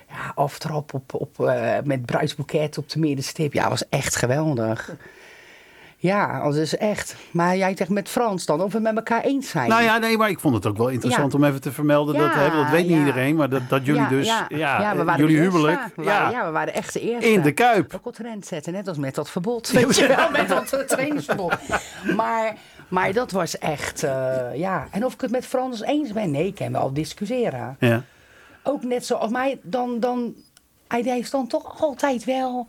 Ja, 0.08 0.32
aftrap 0.34 0.94
op, 0.94 1.14
op, 1.14 1.38
uh, 1.40 1.76
met 1.84 2.06
bruidsboeket 2.06 2.78
op 2.78 2.88
de 2.88 2.98
middenstip. 2.98 3.52
Ja, 3.52 3.68
was 3.68 3.88
echt 3.88 4.16
geweldig. 4.16 4.90
Ja, 6.00 6.42
dat 6.42 6.54
is 6.54 6.76
echt. 6.76 7.16
Maar 7.30 7.56
jij 7.56 7.76
zegt 7.76 7.90
met 7.90 8.08
Frans 8.08 8.46
dan, 8.46 8.62
of 8.62 8.72
we 8.72 8.78
met 8.78 8.96
elkaar 8.96 9.22
eens 9.22 9.48
zijn. 9.50 9.68
Nou 9.68 9.82
ja, 9.82 9.98
nee, 9.98 10.16
maar 10.16 10.30
ik 10.30 10.38
vond 10.38 10.54
het 10.54 10.66
ook 10.66 10.76
wel 10.76 10.88
interessant 10.88 11.32
Ja. 11.32 11.38
om 11.38 11.44
even 11.44 11.60
te 11.60 11.72
vermelden. 11.72 12.14
dat, 12.14 12.34
hè, 12.34 12.50
dat 12.50 12.70
weet 12.70 12.88
niet 12.88 12.98
iedereen, 12.98 13.36
maar 13.36 13.48
dat, 13.48 13.68
dat 13.68 13.86
jullie 13.86 14.08
dus... 14.08 14.26
Ja, 14.26 14.46
ja, 14.48 14.96
we 14.96 15.04
waren 15.04 15.26
jullie 15.26 15.40
huwelijk... 15.40 15.80
We 15.96 16.02
ja, 16.02 16.08
waren, 16.08 16.30
ja, 16.30 16.46
we 16.46 16.50
waren 16.50 16.74
echt 16.74 16.92
de 16.92 17.00
eerste. 17.00 17.32
in 17.32 17.42
de 17.42 17.52
Kuip. 17.52 17.94
Ook 17.94 18.04
al 18.04 18.10
trend 18.10 18.46
zetten, 18.46 18.72
net 18.72 18.88
als 18.88 18.96
met 18.96 19.14
dat 19.14 19.30
verbod. 19.30 19.70
Weet 19.70 19.96
je 19.96 20.06
wel, 20.16 20.30
met 20.30 20.48
dat 20.48 20.88
trainingsverbod. 20.88 21.56
Maar, 22.16 22.56
maar 22.88 23.12
dat 23.12 23.30
was 23.30 23.58
echt, 23.58 24.04
uh, 24.04 24.46
ja. 24.54 24.88
En 24.90 25.04
of 25.04 25.14
ik 25.14 25.20
het 25.20 25.30
met 25.30 25.46
Frans 25.46 25.82
eens 25.82 26.12
ben, 26.12 26.30
nee, 26.30 26.46
ik 26.46 26.54
kan 26.54 26.72
wel 26.72 26.92
discussiëren. 26.92 27.76
Ja. 27.80 28.04
Ook 28.62 28.84
net 28.84 29.06
zoals 29.06 29.30
mij, 29.30 29.60
dan, 29.62 30.00
dan, 30.00 30.34
hij 30.88 31.02
heeft 31.02 31.30
dan 31.30 31.46
toch 31.46 31.82
altijd 31.82 32.24
wel 32.24 32.66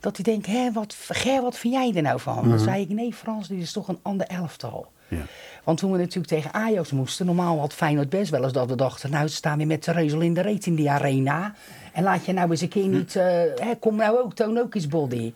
Dat 0.00 0.16
die 0.16 0.24
denken, 0.24 0.52
hè, 0.52 0.72
wat, 0.72 0.96
Ger, 1.08 1.42
wat 1.42 1.58
vind 1.58 1.74
jij 1.74 1.92
er 1.94 2.02
nou 2.02 2.20
van? 2.20 2.48
Dan 2.48 2.58
zei 2.58 2.82
ik, 2.82 2.88
nee 2.88 3.14
Frans, 3.14 3.48
dit 3.48 3.60
is 3.60 3.72
toch 3.72 3.88
een 3.88 3.98
ander 4.02 4.26
elftal. 4.26 4.86
Ja. 5.08 5.22
Want 5.64 5.78
toen 5.78 5.92
we 5.92 5.98
natuurlijk 5.98 6.26
tegen 6.26 6.52
Ajax 6.52 6.90
moesten, 6.90 7.26
normaal 7.26 7.58
had 7.58 7.74
Feyenoord 7.74 8.08
best 8.08 8.30
wel 8.30 8.42
eens 8.42 8.52
dat 8.52 8.68
we 8.68 8.76
dachten, 8.76 9.10
nou 9.10 9.28
ze 9.28 9.34
staan 9.34 9.58
weer 9.58 9.66
met 9.66 9.84
de 9.84 9.92
reuzel 9.92 10.20
in 10.20 10.34
de 10.34 10.40
reet 10.40 10.66
in 10.66 10.74
die 10.74 10.90
arena. 10.90 11.54
En 11.92 12.02
laat 12.02 12.24
je 12.24 12.32
nou 12.32 12.50
eens 12.50 12.60
een 12.60 12.68
keer 12.68 12.86
niet, 12.86 13.16
eh, 13.16 13.24
hè, 13.56 13.74
kom 13.78 13.96
nou 13.96 14.18
ook, 14.18 14.34
toon 14.34 14.58
ook 14.58 14.74
eens 14.74 14.88
body. 14.88 15.32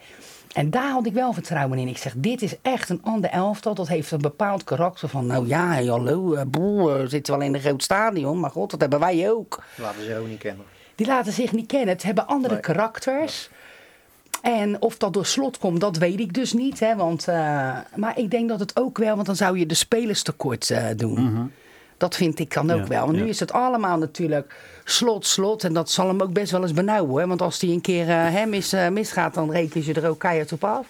En 0.52 0.70
daar 0.70 0.90
had 0.90 1.06
ik 1.06 1.12
wel 1.12 1.32
vertrouwen 1.32 1.78
in. 1.78 1.88
Ik 1.88 1.98
zeg, 1.98 2.12
dit 2.16 2.42
is 2.42 2.54
echt 2.62 2.88
een 2.88 3.00
ander 3.02 3.30
elftal. 3.30 3.74
Dat 3.74 3.88
heeft 3.88 4.11
een 4.11 4.20
bepaald 4.20 4.64
karakter 4.64 5.09
van, 5.09 5.26
nou 5.26 5.46
ja, 5.46 5.85
hallo, 5.85 6.35
eh, 6.35 6.44
boel, 6.46 6.90
eh, 6.94 7.00
we 7.00 7.09
zitten 7.09 7.38
wel 7.38 7.46
in 7.46 7.54
een 7.54 7.61
groot 7.61 7.82
stadion. 7.82 8.40
Maar 8.40 8.50
god, 8.50 8.70
dat 8.70 8.80
hebben 8.80 8.98
wij 9.00 9.30
ook. 9.30 9.62
Laten 9.76 10.04
ze 10.04 10.18
ook 10.18 10.28
niet 10.28 10.38
kennen. 10.38 10.64
Die 10.94 11.06
laten 11.06 11.32
zich 11.32 11.52
niet 11.52 11.66
kennen. 11.66 11.88
Het 11.88 12.02
hebben 12.02 12.26
andere 12.26 12.52
Nee. 12.52 12.62
karakters. 12.62 13.50
En 14.42 14.82
of 14.82 14.96
dat 14.96 15.12
door 15.12 15.26
slot 15.26 15.59
komt, 15.59 15.80
dat 15.80 15.96
weet 15.96 16.20
ik 16.20 16.35
dus 16.35 16.52
niet. 16.52 16.80
Hè, 16.80 16.96
want, 16.96 17.28
eh, 17.28 17.37
maar 17.94 18.18
ik 18.18 18.30
denk 18.30 18.48
dat 18.48 18.61
het 18.61 18.76
ook 18.80 18.98
wel, 18.98 19.14
want 19.14 19.26
dan 19.26 19.37
zou 19.37 19.59
je 19.59 19.66
de 19.66 19.74
spelers 19.74 20.22
tekort 20.22 20.74
doen. 20.98 21.52
Dat 21.96 22.16
vind 22.16 22.38
ik 22.38 22.54
dan 22.54 22.70
ook 22.70 22.78
Ja, 22.80 22.87
wel. 22.87 23.04
Want 23.04 23.12
nu 23.16 23.22
ja. 23.22 23.28
is 23.28 23.40
het 23.40 23.52
allemaal 23.52 23.98
natuurlijk 23.98 24.54
slot, 24.85 25.26
slot. 25.26 25.64
En 25.64 25.72
dat 25.72 25.90
zal 25.90 26.09
hem 26.09 26.20
ook 26.20 26.32
best 26.32 26.50
wel 26.52 26.62
eens 26.62 26.72
benauwen. 26.72 27.22
Hè? 27.22 27.28
Want 27.28 27.42
als 27.42 27.59
die 27.59 27.72
een 27.72 27.80
keer 27.80 28.09
eh, 28.09 28.32
hè, 28.32 28.46
mis, 28.46 28.72
eh, 28.72 28.88
misgaat, 28.88 29.35
dan 29.35 29.50
reken 29.50 29.85
je 29.85 29.94
er 29.94 30.09
ook 30.09 30.18
keihard 30.18 30.52
op 30.52 30.64
af. 30.64 30.87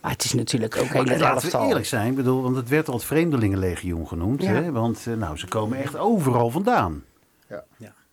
Maar 0.00 0.10
het 0.10 0.24
is 0.24 0.32
natuurlijk 0.32 0.76
ook 0.76 0.86
heel 0.86 1.04
laten 1.18 1.50
we 1.60 1.66
eerlijk 1.66 1.86
zijn, 1.86 2.08
ik 2.10 2.16
bedoel, 2.16 2.42
want 2.42 2.56
het 2.56 2.68
werd 2.68 2.88
al 2.88 2.94
het 2.94 3.04
Vreemdelingenlegioen 3.04 4.08
genoemd. 4.08 4.42
Ja. 4.42 4.52
Hè? 4.52 4.72
Want 4.72 5.04
eh, 5.06 5.14
nou, 5.14 5.36
ze 5.38 5.46
komen 5.46 5.78
echt 5.78 5.96
overal 5.96 6.50
vandaan. 6.50 7.04
Ja, 7.48 7.64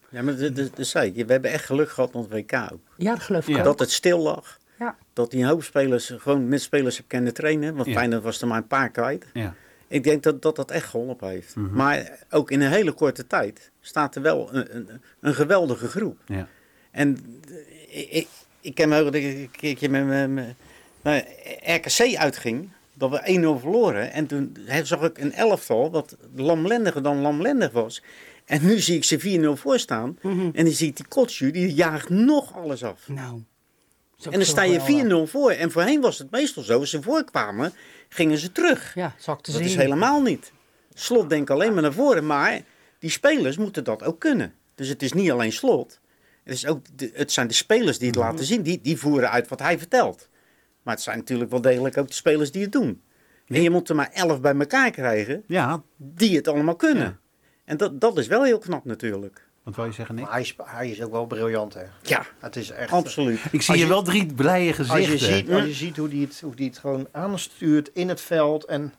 ja 0.09 0.21
maar 0.23 0.37
dat, 0.37 0.55
dat, 0.55 0.75
dat 0.75 0.85
zei 0.85 1.11
ik. 1.13 1.25
We 1.25 1.31
hebben 1.31 1.51
echt 1.51 1.65
geluk 1.65 1.89
gehad 1.89 2.11
op 2.11 2.31
het 2.31 2.31
WK 2.31 2.53
ook. 2.71 2.79
Ja, 2.97 3.13
dat 3.13 3.23
geloof 3.23 3.47
ik 3.47 3.53
Ja. 3.53 3.59
ook. 3.59 3.65
Dat 3.65 3.79
het 3.79 3.91
stil 3.91 4.19
lag. 4.19 4.57
Ja. 4.79 4.95
Dat 5.13 5.31
die 5.31 5.41
een 5.41 5.47
hoop 5.49 5.63
spelers 5.63 6.13
gewoon 6.17 6.47
met 6.47 6.61
spelers 6.61 6.97
heb 6.97 7.07
kunnen 7.07 7.33
trainen. 7.33 7.75
Want 7.75 7.87
Ja. 7.87 7.93
Feyenoord 7.93 8.23
was 8.23 8.41
er 8.41 8.47
maar 8.47 8.57
een 8.57 8.67
paar 8.67 8.89
kwijt. 8.89 9.25
Ja. 9.33 9.53
Ik 9.89 10.03
denk 10.03 10.23
dat 10.23 10.41
dat, 10.41 10.55
dat 10.55 10.71
echt 10.71 10.89
geholpen 10.89 11.29
heeft. 11.29 11.55
Maar 11.55 12.19
ook 12.29 12.51
in 12.51 12.61
een 12.61 12.71
hele 12.71 12.91
korte 12.91 13.27
tijd 13.27 13.71
staat 13.81 14.15
er 14.15 14.21
wel 14.21 14.53
een, 14.53 14.75
een, 14.75 15.01
een 15.19 15.33
geweldige 15.33 15.87
groep. 15.87 16.17
Ja. 16.25 16.47
En 16.91 17.41
ik, 17.89 18.27
ik, 18.61 18.75
ken 18.75 18.89
me 18.89 18.99
ook 18.99 19.05
dat 19.05 19.13
ik 19.13 19.23
een 19.23 19.51
keertje 19.51 19.89
met, 19.89 20.55
naar 21.01 21.25
RKC 21.63 22.15
uitging. 22.15 22.69
Dat 22.93 23.09
we 23.09 23.55
1-0 23.57 23.61
verloren. 23.61 24.11
En 24.11 24.25
toen 24.25 24.57
zag 24.83 25.01
ik 25.01 25.17
een 25.17 25.33
elftal 25.33 25.91
wat 25.91 26.17
lamlendiger 26.35 27.03
dan 27.03 27.21
lamlendig 27.21 27.71
was. 27.71 28.03
En 28.45 28.65
nu 28.65 28.79
zie 28.79 28.95
ik 28.95 29.03
ze 29.03 29.55
4-0 29.57 29.59
voor 29.59 29.79
staan. 29.79 30.17
En 30.21 30.65
dan 30.65 30.73
zie 30.73 30.87
ik 30.87 30.95
die 30.95 31.07
Kotsu, 31.07 31.51
die 31.51 31.73
jaagt 31.73 32.09
nog 32.09 32.55
alles 32.55 32.83
af. 32.83 33.07
Nou. 33.07 33.41
En 34.25 34.31
dan 34.31 34.45
sta 34.45 34.61
je 34.61 34.79
geweldig. 34.79 35.27
4-0 35.27 35.31
voor. 35.31 35.51
En 35.51 35.71
voorheen 35.71 36.01
was 36.01 36.17
het 36.17 36.31
meestal 36.31 36.63
zo. 36.63 36.79
Als 36.79 36.89
ze 36.89 37.01
voorkwamen, 37.01 37.73
gingen 38.09 38.37
ze 38.37 38.51
terug. 38.51 38.91
Ja, 38.95 39.13
Dat 39.25 39.47
is 39.59 39.75
helemaal 39.75 40.21
niet. 40.21 40.51
Slot 40.93 41.29
denkt 41.29 41.49
alleen 41.49 41.73
maar 41.73 41.81
naar 41.81 41.93
voren. 41.93 42.25
Maar 42.25 42.61
die 42.99 43.09
spelers 43.09 43.57
moeten 43.57 43.83
dat 43.83 44.03
ook 44.03 44.19
kunnen. 44.19 44.53
Dus 44.75 44.87
het 44.87 45.01
is 45.01 45.13
niet 45.13 45.31
alleen 45.31 45.51
slot. 45.51 45.99
Het, 46.43 46.53
is 46.53 46.65
ook 46.65 46.85
de- 46.95 47.11
het 47.13 47.31
zijn 47.31 47.47
de 47.47 47.53
spelers 47.53 47.97
die 47.97 48.07
het 48.07 48.17
Mhm. 48.17 48.25
laten 48.27 48.45
zien. 48.45 48.61
Die, 48.61 48.81
die 48.81 48.97
voeren 48.97 49.29
uit 49.31 49.47
wat 49.47 49.59
hij 49.59 49.77
vertelt. 49.77 50.27
Maar 50.83 50.93
het 50.93 51.03
zijn 51.03 51.17
natuurlijk 51.17 51.51
wel 51.51 51.61
degelijk 51.61 51.97
ook 51.97 52.07
de 52.07 52.13
spelers 52.13 52.51
die 52.51 52.61
het 52.61 52.71
doen. 52.71 53.01
En 53.47 53.61
je 53.61 53.69
moet 53.69 53.89
er 53.89 53.95
maar 53.95 54.09
elf 54.13 54.41
bij 54.41 54.55
elkaar 54.55 54.91
krijgen 54.91 55.43
ja, 55.47 55.81
die 55.97 56.35
het 56.35 56.47
allemaal 56.47 56.75
kunnen. 56.75 57.03
Ja. 57.03 57.17
En 57.65 57.77
dat, 57.77 58.01
dat 58.01 58.17
is 58.17 58.27
wel 58.27 58.43
heel 58.43 58.57
knap 58.59 58.85
natuurlijk. 58.85 59.47
Wat 59.69 59.77
wou 59.77 59.87
je 59.89 59.93
zeggen, 59.95 60.15
Nick? 60.15 60.23
Maar 60.23 60.33
hij 60.33 60.41
is, 60.41 60.55
hij 60.63 60.89
is 60.89 61.01
ook 61.01 61.11
wel 61.11 61.25
briljant, 61.25 61.73
hè. 61.73 61.83
Ja, 62.01 62.25
Het 62.39 62.55
is 62.55 62.69
echt... 62.71 62.91
absoluut. 62.91 63.39
Ik 63.39 63.43
zie 63.49 63.57
als 63.57 63.67
hier 63.67 63.77
je- 63.77 63.87
wel 63.87 64.01
drie 64.03 64.33
blije 64.33 64.67
Als 64.67 64.75
gezichten. 64.89 65.11
je 65.11 65.17
ziet, 65.35 65.49
als 65.51 65.63
je 65.65 65.73
ziet 65.73 65.97
hoe 65.97 66.09
hij 66.09 66.17
het, 66.17 66.39
hoe 66.41 66.55
die 66.55 66.67
het 66.67 66.77
gewoon 66.77 67.07
aanstuurt 67.11 67.89
in 67.93 68.09
het 68.09 68.21
veld. 68.21 68.65
En 68.65 68.93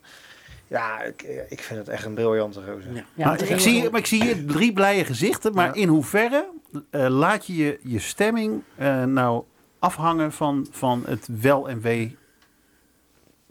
ja, 0.67 1.01
ik, 1.03 1.23
ik 1.49 1.61
vind 1.63 1.79
het 1.79 1.89
echt 1.89 2.05
een 2.05 2.15
briljante 2.15 2.61
gozer. 2.61 2.95
Ja. 2.95 3.05
Ja, 3.15 3.27
maar, 3.27 3.43
ik 3.43 3.61
zie, 3.61 3.91
maar 3.91 4.01
ik 4.01 4.07
zie 4.07 4.23
hier 4.23 4.47
drie 4.47 4.73
blije 4.73 5.05
gezichten. 5.05 5.55
Maar 5.55 5.67
Ja. 5.67 5.73
in 5.75 5.89
hoeverre 5.89 6.49
eh, 6.91 7.07
laat 7.09 7.47
je 7.47 7.57
je, 7.57 7.79
je 7.83 7.99
stemming 7.99 8.63
eh, 8.77 9.05
nou 9.05 9.45
afhangen 9.79 10.33
van, 10.33 10.67
van 10.71 11.03
het 11.07 11.29
wel 11.41 11.69
en 11.69 11.81
wee 11.81 12.17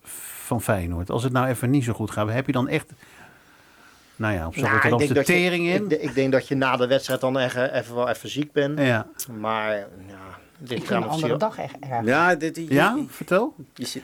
van 0.03 0.61
Feyenoord? 0.61 1.09
Als 1.09 1.23
het 1.23 1.33
nou 1.33 1.47
even 1.47 1.69
niet 1.69 1.83
zo 1.83 1.93
goed 1.93 2.11
gaat, 2.11 2.29
heb 2.29 2.45
je 2.45 2.51
dan 2.51 2.67
echt... 2.67 2.91
Nou 4.19 4.33
ja, 4.33 4.47
op 4.47 4.53
zo'n 4.53 4.63
Nou, 4.63 4.75
ik, 4.75 4.81
Rotterdamse 4.83 5.13
denk 5.13 5.25
dat 5.27 5.27
je, 5.35 5.41
tering 5.43 5.67
in. 5.67 5.83
ik, 5.83 5.89
de- 5.89 5.99
ik 6.01 6.13
denk 6.15 6.31
dat 6.31 6.47
je 6.47 6.55
na 6.55 6.75
de 6.75 6.87
wedstrijd 6.87 7.21
dan 7.21 7.39
echt 7.39 7.55
eh, 7.55 7.75
even 7.79 7.95
wel 7.95 8.09
even 8.09 8.29
ziek 8.29 8.51
bent. 8.51 8.79
ja. 8.79 9.07
Maar 9.31 9.75
ja, 9.77 9.85
dit 10.57 10.77
Ik 10.83 10.89
een 10.89 11.01
we 11.01 11.07
andere 11.07 11.37
dag 11.37 11.57
echt 11.57 11.75
erg. 11.79 12.05
Ja, 12.05 12.35
dit, 12.35 12.55
je, 12.55 12.65
ja, 12.73 12.97
vertel. 13.07 13.55
je 13.73 13.85
zit- 13.85 14.03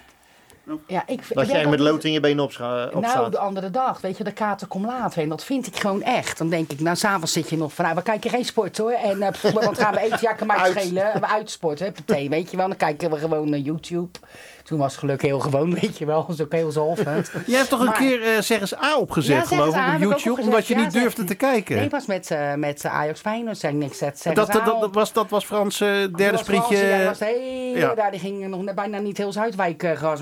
Ja, 0.88 1.04
ik, 1.08 1.22
Dat 1.30 1.48
echt 1.48 1.70
met 1.70 1.80
lood 1.80 2.04
in 2.04 2.12
je 2.12 2.20
benen 2.20 2.44
opscha- 2.44 2.76
Nou, 2.76 2.96
opstaat. 2.96 3.32
de 3.32 3.38
andere 3.38 3.70
dag, 3.72 4.02
weet 4.02 4.18
je, 4.18 4.24
de 4.24 4.32
kater 4.32 4.68
komt 4.68 4.86
later. 4.86 5.22
En 5.22 5.30
dat 5.30 5.44
vind 5.44 5.68
ik 5.68 5.76
gewoon 5.80 6.02
echt. 6.04 6.38
Dan 6.38 6.50
denk 6.50 6.72
ik, 6.72 6.80
nou, 6.80 6.96
s'avonds 6.96 7.32
zit 7.34 7.50
je 7.50 7.58
nog 7.58 7.74
van, 7.74 7.86
nou, 7.86 7.98
we 7.98 8.04
kijken 8.04 8.30
geen 8.30 8.46
sport 8.46 8.78
hoor. 8.78 8.92
En 8.92 9.22
eh, 9.22 9.30
pff, 9.32 9.52
wat 9.52 9.78
gaan 9.80 9.94
we 9.94 10.00
eten? 10.00 10.18
Ja, 10.22 10.34
kan 10.34 10.48
mij 10.48 10.56
het 10.58 10.66
Uit. 10.66 10.80
schelen. 10.86 11.20
We 11.20 11.28
uitsporten, 11.28 11.94
thee, 12.06 12.30
weet 12.30 12.52
je 12.52 12.58
wel. 12.58 12.68
Dan 12.68 12.78
kijken 12.78 13.10
we 13.12 13.18
gewoon 13.18 13.50
naar 13.50 13.60
YouTube. 13.60 14.20
Toen 14.64 14.80
was 14.80 14.98
geluk 14.98 15.22
heel 15.22 15.40
gewoon, 15.40 15.74
weet 15.82 15.98
je 15.98 16.06
wel. 16.06 16.26
Dat 16.26 16.36
is 16.36 16.42
ook 16.42 16.52
heel 16.52 16.72
zalvend. 16.72 17.32
Jij 17.48 17.58
hebt 17.58 17.70
toch 17.70 17.80
een 17.80 17.86
Maar- 17.86 17.98
keer 17.98 18.22
eh 18.36 18.42
zeg 18.42 18.60
eens 18.60 18.76
A 18.78 18.98
opgezet, 18.98 19.36
Ja, 19.36 19.42
geloof 19.44 19.76
ik, 19.76 19.94
op 19.94 20.00
YouTube, 20.00 20.42
omdat 20.42 20.68
je 20.68 20.76
Ja, 20.76 20.82
niet 20.82 20.92
durfde 20.92 21.24
te 21.24 21.36
kijken. 21.36 21.74
Nee, 21.76 21.84
het 21.84 21.92
was 21.92 22.06
met, 22.06 22.32
eh 22.32 22.54
met 22.54 22.86
eh, 22.86 22.94
Ajax 22.94 23.20
Feyenoord. 23.20 23.58
Zeg 23.58 23.72
ik 23.72 23.78
niks, 23.78 23.98
zet, 23.98 24.22
dat, 24.24 24.36
dat, 24.36 24.66
dat, 24.66 24.88
was, 24.92 25.14
dat 25.14 25.30
was 25.30 25.46
Frans 25.46 25.82
eh, 25.82 25.88
derde 25.90 26.32
was 26.32 26.42
Frans, 26.42 26.66
sprietje. 26.66 26.86
Ja, 26.88 26.98
dat 26.98 27.20
was 27.20 27.28
heel, 27.28 27.76
Ja. 27.78 27.94
daar, 27.96 28.12
die 28.12 28.20
ging 28.20 28.48
nog 28.48 28.62
net 28.62 28.76
bijna 28.76 28.98
niet 29.00 29.18
heel 29.18 29.32
Zuidwijk 29.32 29.84
eh 29.84 29.92
gras 29.92 30.22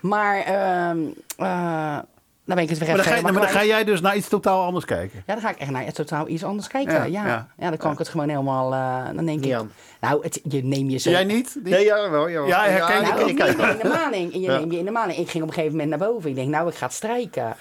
Maar, 0.00 0.36
ehm 0.42 0.98
eh 1.36 1.98
dan 2.44 2.54
ben 2.54 2.64
ik 2.64 2.70
het 2.70 2.78
weer 2.78 2.88
maar, 2.88 2.96
dan 2.96 3.06
ga, 3.06 3.10
je- 3.10 3.16
helemaal 3.20 3.40
maar 3.42 3.52
dan 3.52 3.60
ga 3.60 3.66
jij 3.66 3.84
dus 3.84 4.00
naar 4.00 4.16
iets 4.16 4.28
totaal 4.28 4.64
anders 4.64 4.84
kijken. 4.84 5.22
Ja, 5.26 5.32
dan 5.34 5.42
ga 5.42 5.50
ik 5.50 5.56
echt 5.58 5.70
naar 5.70 5.84
het 5.84 5.94
totaal 5.94 6.28
iets 6.28 6.44
anders 6.44 6.68
kijken. 6.68 6.92
Ja, 6.92 7.04
Ja, 7.04 7.26
ja. 7.26 7.48
ja. 7.58 7.68
dan 7.68 7.78
kan 7.78 7.92
ik 7.92 7.98
het 7.98 8.08
gewoon 8.08 8.28
helemaal. 8.28 8.72
eh, 8.72 9.14
dan 9.16 9.26
denk 9.26 9.44
ik. 9.44 9.58
Nou, 10.00 10.22
het, 10.22 10.40
je 10.48 10.64
neem 10.64 10.88
je 10.90 10.98
zo. 10.98 11.10
Jij 11.10 11.24
niet? 11.24 11.56
Nee, 11.62 11.84
ja, 11.84 12.10
wel. 12.10 12.28
Ja, 12.28 12.46
Ja, 12.46 12.64
herken 12.64 12.96
je- 12.96 13.02
Nou, 13.02 13.20
ik, 13.20 13.26
ik 13.38 13.44
ik 13.48 13.56
neem 13.56 13.66
je 13.66 13.72
in 13.72 13.78
de 13.78 13.88
maling. 13.88 14.32
En 14.32 14.40
je 14.40 14.50
Ja. 14.50 14.58
neemt 14.58 14.72
je 14.72 14.78
in 14.78 14.84
de 14.84 14.90
maling. 14.90 15.18
Ik 15.18 15.30
ging 15.30 15.42
op 15.42 15.48
een 15.48 15.54
gegeven 15.54 15.76
moment 15.78 15.98
naar 15.98 16.08
boven. 16.08 16.30
Ik 16.30 16.36
denk, 16.36 16.48
nou, 16.48 16.68
ik 16.68 16.74
ga 16.74 16.86
het 16.86 16.94
strijken. 16.94 17.54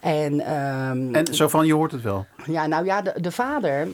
En, 0.00 0.40
ehm, 0.40 1.14
En 1.14 1.34
zo 1.34 1.48
van, 1.48 1.66
je 1.66 1.74
hoort 1.74 1.92
het 1.92 2.02
wel. 2.02 2.26
ja, 2.46 2.66
nou 2.66 2.84
ja, 2.84 3.02
de, 3.02 3.12
de 3.20 3.30
vader 3.32 3.88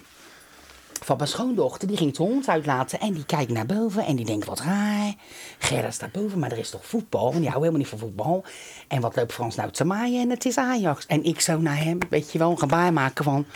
van 1.07 1.17
mijn 1.17 1.29
schoondochter, 1.29 1.89
die 1.89 1.97
ging 1.97 2.17
de 2.17 2.23
hond 2.23 2.49
uitlaten. 2.49 3.01
En 3.01 3.13
die 3.13 3.25
kijkt 3.25 3.53
naar 3.53 3.67
boven 3.67 4.05
en 4.05 4.17
die 4.17 4.25
denkt, 4.25 4.47
wat 4.47 4.61
raar. 4.61 5.15
Gerda 5.59 5.91
staat 5.91 6.13
boven, 6.13 6.39
maar 6.39 6.53
er 6.53 6.59
is 6.59 6.71
toch 6.71 6.87
voetbal? 6.87 7.23
Want 7.23 7.35
die 7.35 7.49
houdt 7.49 7.59
helemaal 7.59 7.79
niet 7.79 7.89
van 7.89 7.99
voetbal. 7.99 8.45
En 8.89 9.01
wat 9.01 9.17
loopt 9.17 9.33
Frans 9.33 9.55
nou 9.57 9.71
te 9.71 9.85
maaien? 9.85 10.21
En 10.23 10.31
het 10.31 10.45
is 10.45 10.59
Ajax. 10.59 11.07
En 11.07 11.25
ik 11.25 11.41
zou 11.41 11.63
naar 11.63 11.85
hem, 11.85 11.99
weet 12.11 12.33
je 12.33 12.39
wel, 12.39 12.51
een 12.51 12.59
gebaar 12.59 12.93
maken 12.93 13.25
van... 13.25 13.47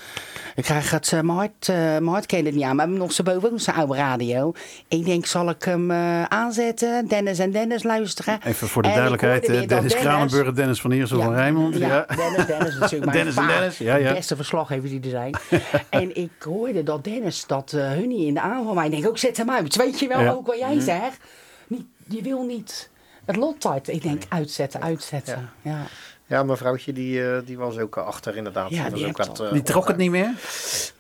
Ik 0.57 0.65
krijg 0.65 0.91
het, 0.91 1.13
eh, 1.13 1.21
mijn 1.21 1.39
hart, 1.39 1.69
mijn 1.69 2.07
hart 2.07 2.27
kent 2.27 2.47
het 2.47 2.55
niet 2.55 2.65
aan. 2.65 2.77
Maar 2.77 2.87
we 2.87 2.91
hebben 2.93 2.99
nog 2.99 3.13
zo 3.13 3.23
boven 3.23 3.61
zo'n 3.61 3.75
oude 3.75 3.95
radio. 3.95 4.53
Ik 4.89 5.05
denk, 5.05 5.27
zal 5.27 5.49
ik 5.49 5.65
hem 5.65 5.91
eh, 5.91 6.23
aanzetten? 6.25 7.07
Dennis 7.09 7.39
en 7.39 7.51
Dennis 7.51 7.83
luisteren. 7.83 8.39
Even 8.45 8.69
voor 8.69 8.83
de 8.83 8.89
En 8.89 8.95
duidelijkheid, 8.95 9.69
Dennis 9.69 9.95
Kranenburg 9.95 10.47
en 10.47 10.55
Dennis 10.55 10.81
van 10.81 10.91
Eersel 10.91 11.23
van 11.23 11.35
Rijnmond. 11.35 11.77
Ja. 11.77 11.89
Ja, 11.89 12.17
Dennis, 12.17 12.47
Dennis 12.47 12.79
natuurlijk. 12.79 13.13
Dennis 13.19 13.37
en 13.37 13.47
Dennis, 13.47 13.79
ja, 13.79 13.97
ja. 13.97 14.09
De 14.09 14.15
beste 14.15 14.37
verslaggevers 14.37 14.91
die 14.91 15.01
er 15.01 15.11
zijn. 15.11 15.35
en 15.91 16.17
ik 16.17 16.31
hoorde 16.39 16.83
dat 16.83 17.05
Dennis 17.05 17.47
dat 17.47 17.71
hun 17.71 18.09
niet 18.09 18.27
in 18.27 18.35
de 18.35 18.41
aanval. 18.41 18.75
Maar 18.75 18.85
ik 18.85 18.91
denk 18.91 19.07
ook, 19.07 19.19
zet 19.19 19.37
hem 19.37 19.51
uit. 19.51 19.77
Weet 19.77 19.99
je 20.01 20.09
wel, 20.09 20.21
Ja. 20.21 20.31
ook 20.31 20.47
wat 20.47 20.59
jij 20.59 20.81
zegt. 20.81 21.19
Niet, 21.67 21.87
je 22.09 22.23
wil 22.23 22.45
niet 22.45 22.90
het 23.31 23.41
lot 23.41 23.67
uit. 23.67 23.89
Ik 23.89 24.03
denk, 24.03 24.23
uitzetten, 24.29 24.83
uitzetten. 24.83 25.51
Ja. 25.63 25.87
Ja, 26.31 26.43
mijn 26.43 26.59
vrouwtje 26.59 26.93
die, 26.93 27.31
eh, 27.31 27.39
die 27.45 27.59
was 27.59 27.79
ook 27.79 27.97
achter 27.97 28.37
inderdaad. 28.37 28.71
Ja, 28.71 28.91
was 28.91 29.01
die 29.01 29.09
ook 29.09 29.19
eh, 29.19 29.53
Die 29.53 29.63
trok 29.63 29.89
het 29.89 29.97
niet 29.97 30.11
meer? 30.11 30.35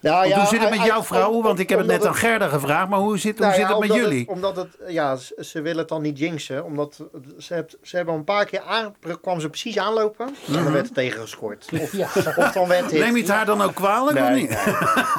Nou, 0.00 0.26
Of 0.26 0.32
hoe 0.34 0.46
zit 0.46 0.60
het 0.60 0.70
met 0.70 0.82
jouw 0.84 1.02
vrouw? 1.02 1.42
Want 1.42 1.58
ik 1.58 1.68
heb 1.68 1.78
het 1.78 1.86
net 1.88 2.06
aan 2.06 2.14
Gerda 2.14 2.48
gevraagd, 2.48 2.88
maar 2.88 2.98
hoe 2.98 3.18
zit, 3.18 3.38
hoe 3.38 3.46
Nou 3.46 3.58
zit 3.58 3.68
ja, 3.68 3.78
het 3.78 3.88
met 3.88 3.96
jullie? 3.96 4.28
omdat 4.28 4.56
het, 4.56 4.68
ja, 4.88 5.16
ze, 5.38 5.62
willen 5.62 5.78
het 5.78 5.88
dan 5.88 6.02
niet 6.02 6.18
jinxen. 6.18 6.64
Omdat 6.64 7.00
ze, 7.38 7.54
hebt, 7.54 7.76
ze 7.82 7.96
hebben 7.96 8.14
een 8.14 8.24
paar 8.24 8.44
keer 8.44 8.60
aan, 8.60 8.94
kwam 9.22 9.40
ze 9.40 9.48
precies 9.48 9.78
aanlopen. 9.78 10.26
En 10.46 10.52
dan 10.52 10.72
werd 10.72 10.86
er 10.88 10.94
tegen 10.94 11.20
gescoord. 11.20 11.68
Of, 11.80 11.92
Ja. 11.92 12.08
of 12.36 12.52
dan 12.52 12.68
werd. 12.68 12.92
Neem 12.92 13.14
je 13.16 13.22
het 13.22 13.30
haar 13.30 13.46
dan 13.46 13.62
ook 13.62 13.74
kwalijk 13.74 14.18
of 14.18 14.22
Nee, 14.28 14.40
niet? 14.40 14.50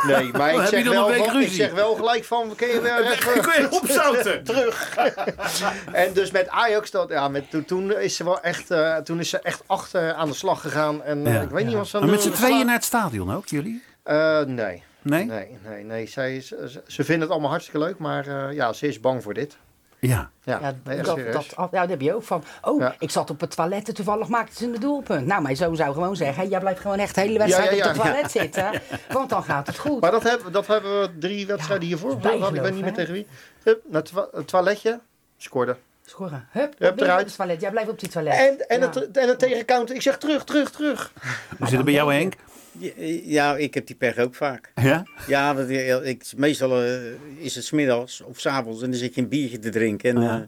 nee, 0.07 0.15
nee, 0.15 0.31
maar 0.31 0.49
ik 0.53 0.59
heb 0.59 0.69
je 0.69 0.75
zeg, 0.75 0.83
dan 0.83 0.93
wel 0.93 1.05
een 1.11 1.11
week 1.19 1.29
van, 1.29 1.41
ik 1.41 1.51
zeg 1.51 1.71
wel 1.73 1.95
gelijk 1.95 2.23
van, 2.23 2.53
kun 2.55 2.67
je 2.67 2.81
weer 2.81 2.99
even 3.11 3.41
Kun 3.41 3.61
je 3.61 3.67
opzouten? 3.71 4.43
terug. 4.43 4.97
en 5.91 6.13
dus 6.13 6.31
met 6.31 6.49
Ajax, 6.49 6.91
dat, 6.91 7.09
ja, 7.09 7.27
met, 7.27 7.49
toen, 7.49 7.65
toen 7.65 7.97
is 7.97 8.15
ze 8.15 8.23
wel 8.23 8.41
echt, 8.41 8.71
eh, 8.71 8.95
toen 8.97 9.19
is 9.19 9.29
ze 9.29 9.39
echt 9.39 9.63
achter 9.65 9.99
aan 10.09 10.27
de 10.27 10.33
slag 10.35 10.61
gegaan. 10.61 11.03
En 11.03 11.25
eh, 11.25 11.33
Ja. 11.33 11.41
ik 11.41 11.49
weet 11.49 11.65
niet 11.65 11.75
wat 11.75 11.87
ze 11.87 11.95
aan 11.97 12.01
Maar 12.03 12.11
met 12.11 12.21
z'n 12.21 12.31
tweeën 12.31 12.65
naar 12.65 12.75
het 12.75 12.83
stadion 12.83 13.33
ook, 13.33 13.47
jullie? 13.47 13.83
Eh, 14.03 14.39
nee. 14.41 14.83
Nee? 15.01 15.25
Nee, 15.25 15.57
nee, 15.67 15.83
nee. 15.83 16.07
Zij, 16.07 16.35
is- 16.35 16.47
ze, 16.87 17.03
vinden 17.03 17.19
het 17.21 17.29
allemaal 17.29 17.49
hartstikke 17.49 17.79
leuk, 17.79 17.97
maar 17.97 18.27
eh, 18.27 18.55
ja, 18.55 18.73
ze 18.73 18.87
is 18.87 18.99
bang 18.99 19.23
voor 19.23 19.33
dit. 19.33 19.57
Ja. 19.99 20.29
Ja, 20.43 20.59
Ja, 20.61 20.73
nee, 20.83 20.97
echt 20.97 21.05
dat, 21.05 21.17
dat, 21.33 21.45
ja, 21.71 21.79
dat 21.81 21.89
heb 21.89 22.01
je 22.01 22.15
ook 22.15 22.23
van. 22.23 22.43
Oh, 22.61 22.79
Ja. 22.79 22.95
ik 22.99 23.09
zat 23.09 23.29
op 23.29 23.39
het 23.39 23.55
toilet 23.55 23.87
en 23.87 23.93
toevallig 23.93 24.27
maakte 24.27 24.55
ze 24.55 24.65
een 24.65 24.79
doelpunt. 24.79 25.25
Nou, 25.25 25.41
mijn 25.41 25.55
zoon 25.55 25.75
zou 25.75 25.93
gewoon 25.93 26.15
zeggen: 26.15 26.49
jij 26.49 26.59
blijft 26.59 26.79
gewoon 26.79 26.97
echt 26.99 27.15
de 27.15 27.21
hele 27.21 27.37
wedstrijd 27.37 27.69
Ja, 27.69 27.75
ja, 27.75 27.81
op 27.83 27.87
het 27.95 28.03
ja. 28.03 28.11
toilet 28.11 28.31
zitten. 28.31 28.71
Want 29.17 29.29
dan 29.29 29.43
gaat 29.43 29.67
het 29.67 29.77
goed. 29.77 30.01
Maar 30.01 30.11
dat 30.11 30.23
hebben, 30.23 30.51
dat 30.51 30.67
hebben 30.67 30.99
we 31.01 31.17
drie 31.19 31.45
wedstrijden 31.47 31.87
hiervoor. 31.87 32.11
ik 32.11 32.21
weet 32.61 32.73
niet 32.73 32.83
meer 32.83 32.93
tegen 32.93 33.13
wie. 33.13 33.27
Hup, 33.63 33.81
naar 33.87 34.01
het 34.31 34.47
toiletje. 34.47 34.99
Scoorde. 35.37 35.77
Scoren. 36.05 36.47
Hup, 36.51 36.73
Hup, 36.77 36.99
eruit. 37.01 37.19
op 37.21 37.25
het 37.27 37.35
toilet. 37.35 37.61
Jij 37.61 37.71
blijft 37.71 37.89
op 37.89 37.99
die 37.99 38.09
toilet. 38.09 38.33
En, 38.33 38.67
en, 38.69 38.79
Ja. 38.79 38.89
het, 38.89 39.17
en 39.17 39.27
het 39.27 39.39
tegencounter. 39.39 39.95
Ik 39.95 40.01
zeg 40.01 40.17
terug, 40.17 40.43
terug, 40.43 40.71
terug. 40.71 41.13
Hoe 41.57 41.67
zit 41.67 41.75
het 41.75 41.85
bij 41.85 41.93
jou, 41.93 42.13
Henk? 42.13 42.33
Ja, 42.77 42.91
Ja, 43.23 43.55
ik 43.57 43.73
heb 43.73 43.87
die 43.87 43.95
pech 43.95 44.17
ook 44.17 44.35
vaak. 44.35 44.71
Ja? 44.81 45.03
Ja, 45.27 45.55
want 45.55 45.69
ik, 45.69 46.03
ik- 46.03 46.31
meestal 46.35 46.83
eh, 46.83 46.93
is 47.37 47.55
het 47.55 47.63
smiddags 47.65 48.21
of 48.21 48.39
s 48.39 48.45
avonds 48.45 48.81
en 48.81 48.89
dan 48.89 48.99
zit 48.99 49.15
je 49.15 49.21
een 49.21 49.27
biertje 49.27 49.59
te 49.59 49.69
drinken. 49.69 50.15
En, 50.15 50.21
Ja. 50.21 50.47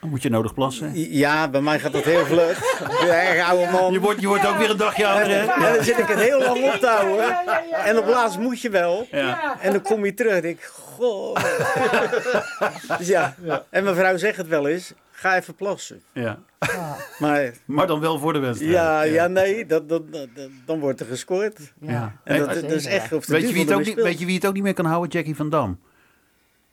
Dan 0.00 0.10
moet 0.10 0.22
je 0.22 0.30
nodig 0.30 0.54
plassen. 0.54 1.10
ja, 1.10 1.48
bij 1.48 1.60
mij 1.60 1.78
gaat 1.80 1.92
dat 1.92 2.04
heel 2.04 2.26
vlug. 2.26 2.78
Erg 3.08 3.48
oude 3.50 3.70
man. 3.70 3.92
Je 3.92 4.00
wordt, 4.00 4.20
je 4.20 4.26
wordt 4.26 4.46
ook 4.46 4.56
weer 4.56 4.70
een 4.70 4.76
dagje 4.76 5.06
ouder, 5.06 5.28
hè? 5.28 5.42
Ja, 5.42 5.74
dan 5.74 5.84
zit 5.84 5.98
ik 5.98 6.06
het 6.06 6.18
heel 6.18 6.38
lang 6.38 6.64
op 6.74 6.80
te 6.80 6.86
houden. 6.86 7.16
Ja, 7.26 7.42
ja, 7.46 7.62
ja, 7.70 7.84
En 7.84 7.98
op 7.98 8.04
ja. 8.04 8.10
laatst 8.10 8.38
moet 8.38 8.60
je 8.60 8.70
wel. 8.70 9.06
Ja. 9.10 9.56
En 9.60 9.72
dan 9.72 9.82
kom 9.82 10.04
je 10.04 10.14
terug 10.14 10.32
en 10.32 10.44
ik, 10.48 10.62
goh. 10.62 11.36
Dus 12.98 13.06
ja. 13.06 13.34
en 13.70 13.84
mijn 13.84 13.96
vrouw 13.96 14.16
zegt 14.16 14.36
het 14.36 14.48
wel 14.48 14.68
eens, 14.68 14.92
ga 15.10 15.36
even 15.36 15.54
plassen. 15.54 16.02
ja. 16.12 16.38
Maar 17.18 17.52
Maar 17.64 17.86
dan 17.86 18.00
wel 18.00 18.18
voor 18.18 18.32
de 18.32 18.38
wedstrijd. 18.38 18.72
ja, 18.72 19.02
ja 19.02 19.26
nee, 19.26 19.66
dat, 19.66 19.88
dat, 19.88 20.02
dan 20.66 20.80
wordt 20.80 21.00
er 21.00 21.06
gescoord. 21.06 21.58
Ja. 21.80 22.12
En 22.24 22.38
dat, 22.38 22.54
dat 22.54 22.70
is 22.70 22.86
echt 22.86 23.12
of 23.12 23.24
de 23.24 23.32
Weet 23.32 23.46
je, 23.48 23.52
wie 23.52 23.64
het 23.64 23.72
ook 23.72 23.84
niet, 23.84 23.94
weet 23.94 24.18
je 24.18 24.26
wie 24.26 24.34
het 24.34 24.46
ook 24.46 24.54
niet 24.54 24.62
meer 24.62 24.74
kan 24.74 24.84
houden? 24.84 25.10
Jackie 25.10 25.36
van 25.36 25.50
Dam. 25.50 25.78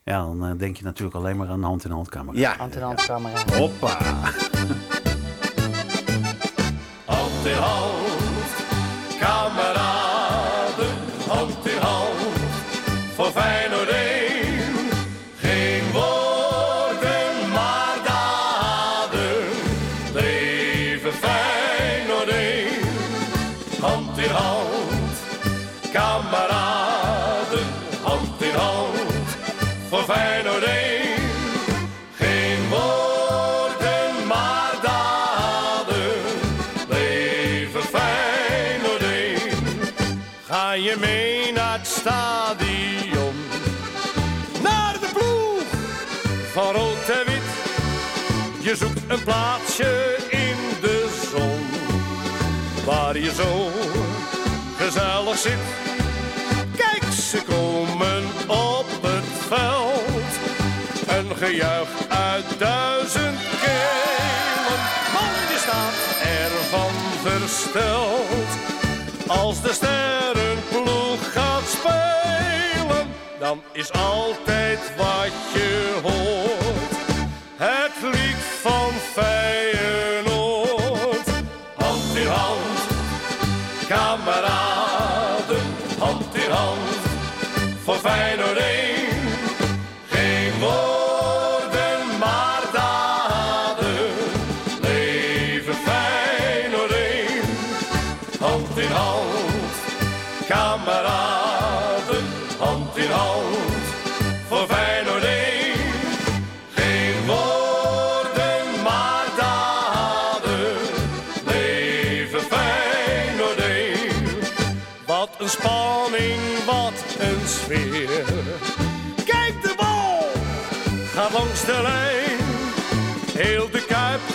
Ja, 0.08 0.22
dan 0.22 0.46
eh, 0.46 0.52
denk 0.58 0.78
je 0.78 0.84
natuurlijk 0.84 1.16
alleen 1.16 1.38
maar 1.38 1.48
aan 1.48 1.64
hand-in-hand 1.64 2.10
camera. 2.10 2.40
Ja, 2.40 2.56
Hand 2.58 2.76
in 2.76 2.82
hand 2.82 3.06
camera. 3.06 3.44
Hoppa. 3.58 3.98
Hand 7.06 8.07
plaatsje 49.28 50.18
in 50.30 50.58
de 50.82 51.28
zon. 51.32 51.60
Waar 52.86 53.18
je 53.18 53.34
zo 53.34 53.70
gezellig 54.78 55.38
zit. 55.38 55.64
Kijk, 56.76 57.04
ze 57.14 57.42
komen 57.44 58.24
op 58.48 58.86
het 59.02 59.30
veld. 59.48 60.32
Een 61.18 61.36
gejuich 61.36 61.90
uit 62.08 62.60
duizend 62.60 63.40
kelen. 63.62 64.82
Man, 65.14 65.34
je 65.52 65.58
staat 65.66 65.98
ervan 66.42 66.96
versteld. 67.24 68.50
Als 69.28 69.62
de 69.62 69.74
sterrenploeg 69.74 71.32
gaat 71.34 71.68
spelen, 71.68 73.08
dan 73.40 73.62
is 73.72 73.92
altijd 73.92 74.80
wat 74.98 75.32
je 75.54 76.00
hoort. 76.04 76.57
Voor 87.98 88.10
Feyenoord 88.12 88.58
één. 88.58 89.28
Geen 90.10 90.60
woorden, 90.60 92.18
maar 92.20 92.62
daden. 92.74 94.12
Leven 94.82 95.76
Feyenoord 95.76 96.92
één. 96.92 97.42
Hand 98.40 98.78
in 98.78 98.92
hand, 98.92 99.74
kameraden. 100.48 101.37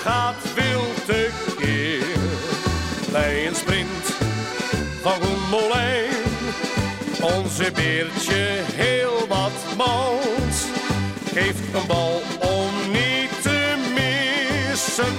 Gaat 0.02 0.54
wild 0.54 1.06
tekeer. 1.06 2.18
Bij 3.12 3.46
een 3.46 3.54
sprint 3.54 4.04
van 5.02 5.18
Koen 5.20 5.48
Molijn. 5.50 6.10
Onze 7.20 7.70
beertje 7.74 8.60
heel 8.72 9.26
wat 9.28 9.76
mans. 9.76 10.66
Geeft 11.32 11.74
een 11.74 11.86
bal 11.86 12.22
om 12.40 12.90
niet 12.92 13.42
te 13.42 13.74
missen. 13.94 15.14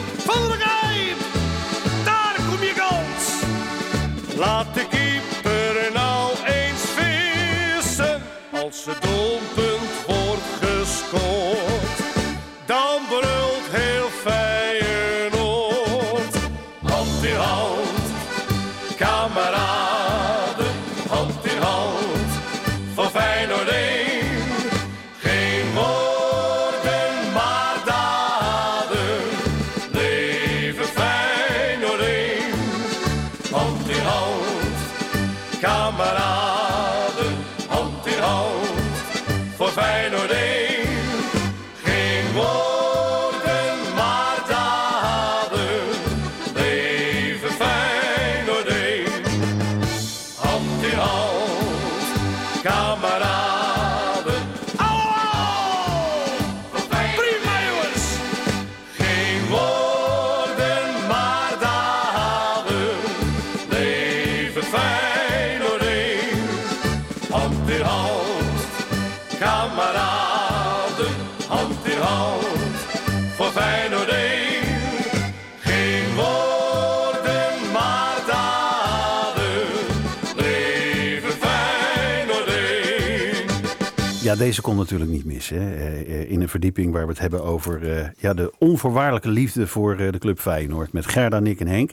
Ja, 84.33 84.39
deze 84.39 84.61
kon 84.61 84.75
natuurlijk 84.75 85.11
niet 85.11 85.25
missen. 85.25 85.61
Hè? 85.61 85.75
Eh, 85.75 86.21
eh, 86.21 86.31
In 86.31 86.41
een 86.41 86.49
verdieping 86.49 86.91
waar 86.91 87.03
we 87.03 87.09
het 87.09 87.19
hebben 87.19 87.43
over 87.43 87.91
eh, 87.91 88.07
ja, 88.17 88.33
de 88.33 88.53
onvoorwaardelijke 88.57 89.29
liefde 89.29 89.67
voor 89.67 89.97
de 89.97 90.17
club 90.17 90.39
Feyenoord. 90.39 90.93
Met 90.93 91.05
Gerda, 91.05 91.39
Nick 91.39 91.59
en 91.59 91.67
Henk. 91.67 91.91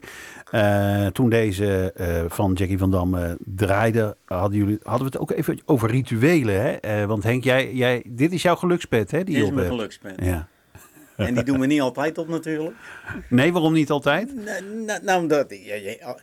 Toen 1.14 1.30
deze 1.30 1.94
van 2.28 2.52
Jackie 2.52 2.78
van 2.78 2.90
Dam 2.90 3.36
draaide, 3.38 4.16
hadden, 4.24 4.58
jullie, 4.58 4.78
hadden 4.82 5.06
we 5.06 5.12
het 5.12 5.18
ook 5.18 5.30
even 5.30 5.60
over 5.64 5.90
rituelen. 5.90 6.80
Hè? 6.80 7.06
Want 7.06 7.22
Henk, 7.22 7.44
jij, 7.44 7.72
jij, 7.72 8.02
dit 8.06 8.32
is 8.32 8.42
jouw 8.42 8.56
gelukspet, 8.56 9.10
hè? 9.10 9.24
Die 9.24 9.34
Dit 9.34 9.44
is 9.44 9.50
mijn 9.50 9.66
gelukspet. 9.66 10.14
Ja. 10.22 10.48
En 11.16 11.34
die 11.34 11.44
doen 11.44 11.60
we 11.60 11.66
niet 11.66 11.80
altijd 11.80 12.18
op 12.18 12.28
natuurlijk. 12.28 12.76
Nee, 13.28 13.52
waarom 13.52 13.72
niet 13.72 13.90
altijd? 13.90 14.34
Nou, 14.34 14.64
nou, 14.86 15.00
nou, 15.02 15.20
omdat, 15.22 15.46
ja, 15.48 15.74
ja, 15.74 16.18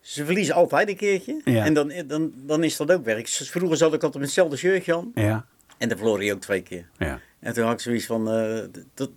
ze 0.00 0.24
verliezen 0.24 0.54
altijd 0.54 0.88
een 0.88 0.96
keertje. 0.96 1.40
Ja. 1.44 1.64
En 1.64 1.74
dan, 1.74 1.92
dan, 2.06 2.32
dan 2.34 2.64
is 2.64 2.76
dat 2.76 2.92
ook 2.92 3.04
werk. 3.04 3.28
Vroeger 3.28 3.76
zat 3.76 3.94
ik 3.94 4.02
altijd 4.02 4.14
met 4.14 4.22
hetzelfde 4.22 4.56
shirtje 4.56 4.96
aan. 4.96 5.10
Ja. 5.14 5.46
En 5.78 5.88
dan 5.88 5.98
verloor 5.98 6.18
hij 6.18 6.32
ook 6.32 6.40
twee 6.40 6.62
keer. 6.62 6.88
Ja. 6.98 7.20
En 7.40 7.52
toen 7.54 7.64
had 7.64 7.72
ik 7.72 7.80
zoiets 7.80 8.06
van, 8.06 8.30
eh, 8.30 8.58
dat, 8.94 9.10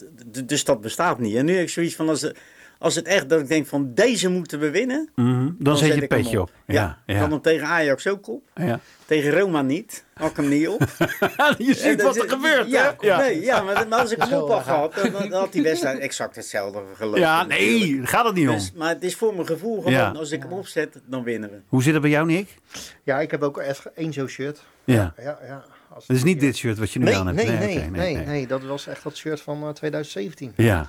dus 0.46 0.64
dat 0.64 0.82
bestaat 0.82 1.20
niet. 1.20 1.36
En 1.36 1.46
nu 1.46 1.54
heb 1.54 1.62
ik 1.64 1.70
zoiets 1.70 1.96
van, 1.96 2.10
als, 2.10 2.32
als 2.78 2.96
het 2.96 3.06
echt, 3.06 3.30
dat 3.30 3.40
ik 3.40 3.48
denk 3.48 3.68
van, 3.68 3.94
deze 3.94 4.30
moeten 4.30 4.60
we 4.60 4.70
winnen. 4.70 5.10
Mhm, 5.16 5.50
Dan, 5.60 5.78
zet 5.78 5.94
je 5.94 6.08
petje 6.08 6.42
op. 6.42 6.52
Ja, 6.66 6.74
Ja, 7.06 7.14
ik 7.14 7.20
had 7.20 7.30
hem 7.32 7.42
tegen 7.42 7.68
Ajax 7.68 8.08
ook 8.08 8.28
op. 8.28 8.44
ja. 8.56 8.80
Tegen 9.06 9.32
Roma 9.40 9.62
niet. 9.62 10.06
Had 10.14 10.30
ik 10.30 10.36
hem 10.36 10.48
niet 10.50 10.68
op. 10.68 10.80
je 11.58 11.74
ziet 11.74 11.98
dat 11.98 12.16
wat 12.16 12.24
er 12.24 12.30
gebeurt, 12.30 12.70
ja, 12.70 12.96
hè? 13.00 13.08
Ja, 13.08 13.18
Nee, 13.18 13.42
ja, 13.42 13.62
maar, 13.62 13.88
maar 13.88 14.00
als 14.00 14.12
ik 14.12 14.22
hem 14.24 14.34
op 14.34 14.50
had 14.50 14.64
gehad, 14.64 14.94
dan, 14.96 15.12
dan 15.12 15.32
had 15.32 15.52
die 15.54 15.64
wedstrijd 15.64 16.00
exact 16.00 16.36
hetzelfde 16.36 16.82
gelopen. 16.96 17.20
ja 17.20 17.44
natuurlijk. 17.44 17.80
nee, 17.80 17.98
daar 17.98 18.08
gaat 18.08 18.26
het 18.26 18.36
niet 18.36 18.48
om. 18.48 18.54
Dus, 18.56 18.72
maar 18.72 18.90
het 18.90 19.04
is 19.04 19.16
voor 19.16 19.34
mijn 19.36 19.48
gevoel 19.48 19.76
gewoon, 19.78 19.92
Ja. 19.94 20.10
als 20.10 20.32
ik 20.32 20.42
hem 20.44 20.52
opzet, 20.52 21.00
dan 21.06 21.24
winnen 21.24 21.50
we. 21.50 21.56
Hoe 21.68 21.84
zit 21.84 21.94
het 21.94 22.02
bij 22.02 22.12
jou, 22.12 22.26
Nick? 22.26 22.48
Ja, 23.04 23.20
ik 23.20 23.32
heb 23.32 23.42
ook 23.44 23.58
echt 23.58 23.86
één 23.96 24.14
zo'n 24.14 24.28
shirt. 24.28 24.64
Ja. 24.84 25.14
Ja, 25.18 25.40
ja. 25.46 25.64
Als 25.94 26.08
Het 26.08 26.18
is 26.18 26.24
niet 26.24 26.40
dit 26.40 26.56
shirt 26.58 26.78
wat 26.78 26.92
je 26.92 27.00
nu 27.00 27.06
Nee, 27.06 27.16
aan 27.16 27.36
nee, 27.36 27.46
hebt. 27.46 27.60
nee, 27.60 27.78
oké, 27.80 27.90
nee, 27.90 28.16
nee, 28.18 28.48
Dat 28.48 28.64
was 28.64 28.88
echt 28.88 29.04
dat 29.04 29.16
shirt 29.16 29.42
van 29.42 29.64
eh, 29.64 29.70
2017. 29.70 30.54
Ja. 30.56 30.88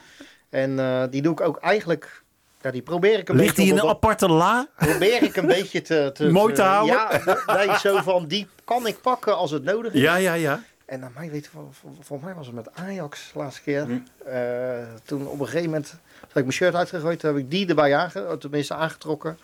En 0.51 0.79
eh, 0.79 1.03
die 1.11 1.23
doe 1.23 1.33
ik 1.33 1.41
ook 1.41 1.57
eigenlijk... 1.59 2.23
Ja, 2.61 2.71
die 2.71 2.83
probeer 2.83 3.19
ik 3.19 3.29
een 3.29 3.37
Ligt 3.37 3.57
hij 3.57 3.65
beetje... 3.65 3.81
in 3.81 3.85
een 3.89 3.95
aparte 3.95 4.29
la? 4.29 4.67
probeer 4.77 5.23
ik 5.23 5.37
een 5.37 5.47
beetje 5.57 5.83
te, 5.83 6.11
te 6.15 6.31
Mooi 6.31 6.55
te 6.55 6.63
houden? 6.63 6.95
Ja, 6.95 7.65
nee, 7.67 7.79
zo 7.79 7.97
van 8.03 8.27
die 8.27 8.47
kan 8.65 8.87
ik 8.87 9.01
pakken 9.01 9.37
als 9.37 9.51
het 9.51 9.65
nodig 9.65 9.93
is. 9.93 10.01
Ja, 10.01 10.17
ja, 10.17 10.35
ja. 10.35 10.63
En 10.87 11.01
naar 11.01 11.11
mij 11.15 11.31
weet 11.31 11.49
vol- 11.49 11.69
vol- 11.73 11.97
volgens 12.01 12.29
mij 12.29 12.37
was 12.37 12.47
het 12.47 12.55
met 12.55 12.69
Ajax 12.75 13.31
de 13.33 13.39
laatste 13.39 13.63
keer. 13.63 13.83
Hm. 13.85 13.99
Eh, 14.29 14.37
toen 15.05 15.27
op 15.27 15.41
een 15.41 15.47
gegeven 15.47 15.65
moment 15.71 15.91
had 16.21 16.29
ik 16.29 16.35
mijn 16.35 16.53
shirt 16.53 16.75
uitgegooid, 16.75 17.19
toen 17.19 17.31
heb 17.35 17.39
ik 17.45 17.51
die 17.51 17.69
erbij 17.69 17.97
aange, 17.97 18.37
tenminste 18.39 18.75
aangetrokken. 18.75 19.39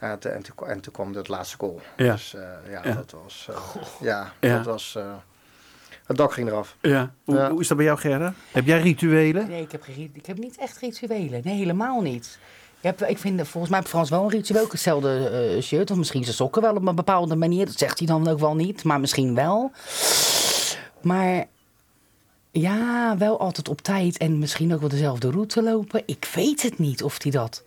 Ja, 0.00 0.16
te- 0.16 0.28
en, 0.28 0.42
toen, 0.42 0.68
en 0.68 0.80
toen 0.80 0.92
kwam 0.92 1.14
het 1.14 1.28
laatste 1.28 1.56
goal. 1.58 1.80
Ja. 1.96 2.12
Dus 2.12 2.34
eh, 2.34 2.42
ja, 2.70 2.80
Ja. 2.84 2.92
dat 2.94 3.10
was. 3.22 3.46
eh, 3.50 3.56
ja, 4.00 4.32
Ja. 4.40 4.56
dat 4.56 4.64
was. 4.66 4.94
eh, 4.96 5.12
het 6.06 6.16
dak 6.16 6.32
ging 6.32 6.48
eraf. 6.48 6.76
ja. 6.80 7.12
Hoe, 7.24 7.34
Ja. 7.36 7.50
hoe 7.50 7.60
is 7.60 7.68
dat 7.68 7.76
bij 7.76 7.86
jou, 7.86 7.98
Gerda? 7.98 8.34
Heb 8.52 8.66
jij 8.66 8.80
rituelen? 8.80 9.48
Nee, 9.48 9.62
ik 9.62 9.72
heb, 9.72 9.86
ik 10.12 10.26
heb 10.26 10.38
niet 10.38 10.56
echt 10.58 10.78
rituelen. 10.78 11.40
Nee, 11.44 11.56
helemaal 11.56 12.00
niet. 12.00 12.38
Je 12.80 12.86
hebt, 12.86 13.02
ik 13.10 13.18
vind, 13.18 13.48
volgens 13.48 13.72
mij 13.72 13.82
Frans 13.82 14.10
wel 14.10 14.22
een 14.22 14.30
ritueel. 14.30 14.62
Ook 14.62 14.72
hetzelfde 14.72 15.28
eh, 15.56 15.62
shirt. 15.62 15.90
Of 15.90 15.96
misschien 15.96 16.22
zijn 16.24 16.34
sokken 16.36 16.62
wel 16.62 16.74
op 16.74 16.86
een 16.86 16.94
bepaalde 16.94 17.36
manier. 17.36 17.66
Dat 17.66 17.78
zegt 17.78 17.98
hij 17.98 18.06
dan 18.06 18.28
ook 18.28 18.38
wel 18.38 18.54
niet. 18.54 18.82
Maar 18.84 19.00
misschien 19.00 19.34
wel. 19.34 19.72
Maar 21.02 21.46
ja, 22.50 23.14
wel 23.18 23.40
altijd 23.40 23.68
op 23.68 23.80
tijd. 23.80 24.16
En 24.18 24.38
misschien 24.38 24.74
ook 24.74 24.80
wel 24.80 24.88
dezelfde 24.88 25.30
route 25.30 25.62
lopen. 25.62 26.02
Ik 26.06 26.28
weet 26.34 26.62
het 26.62 26.78
niet 26.78 27.02
of 27.02 27.22
hij 27.22 27.30
dat... 27.32 27.62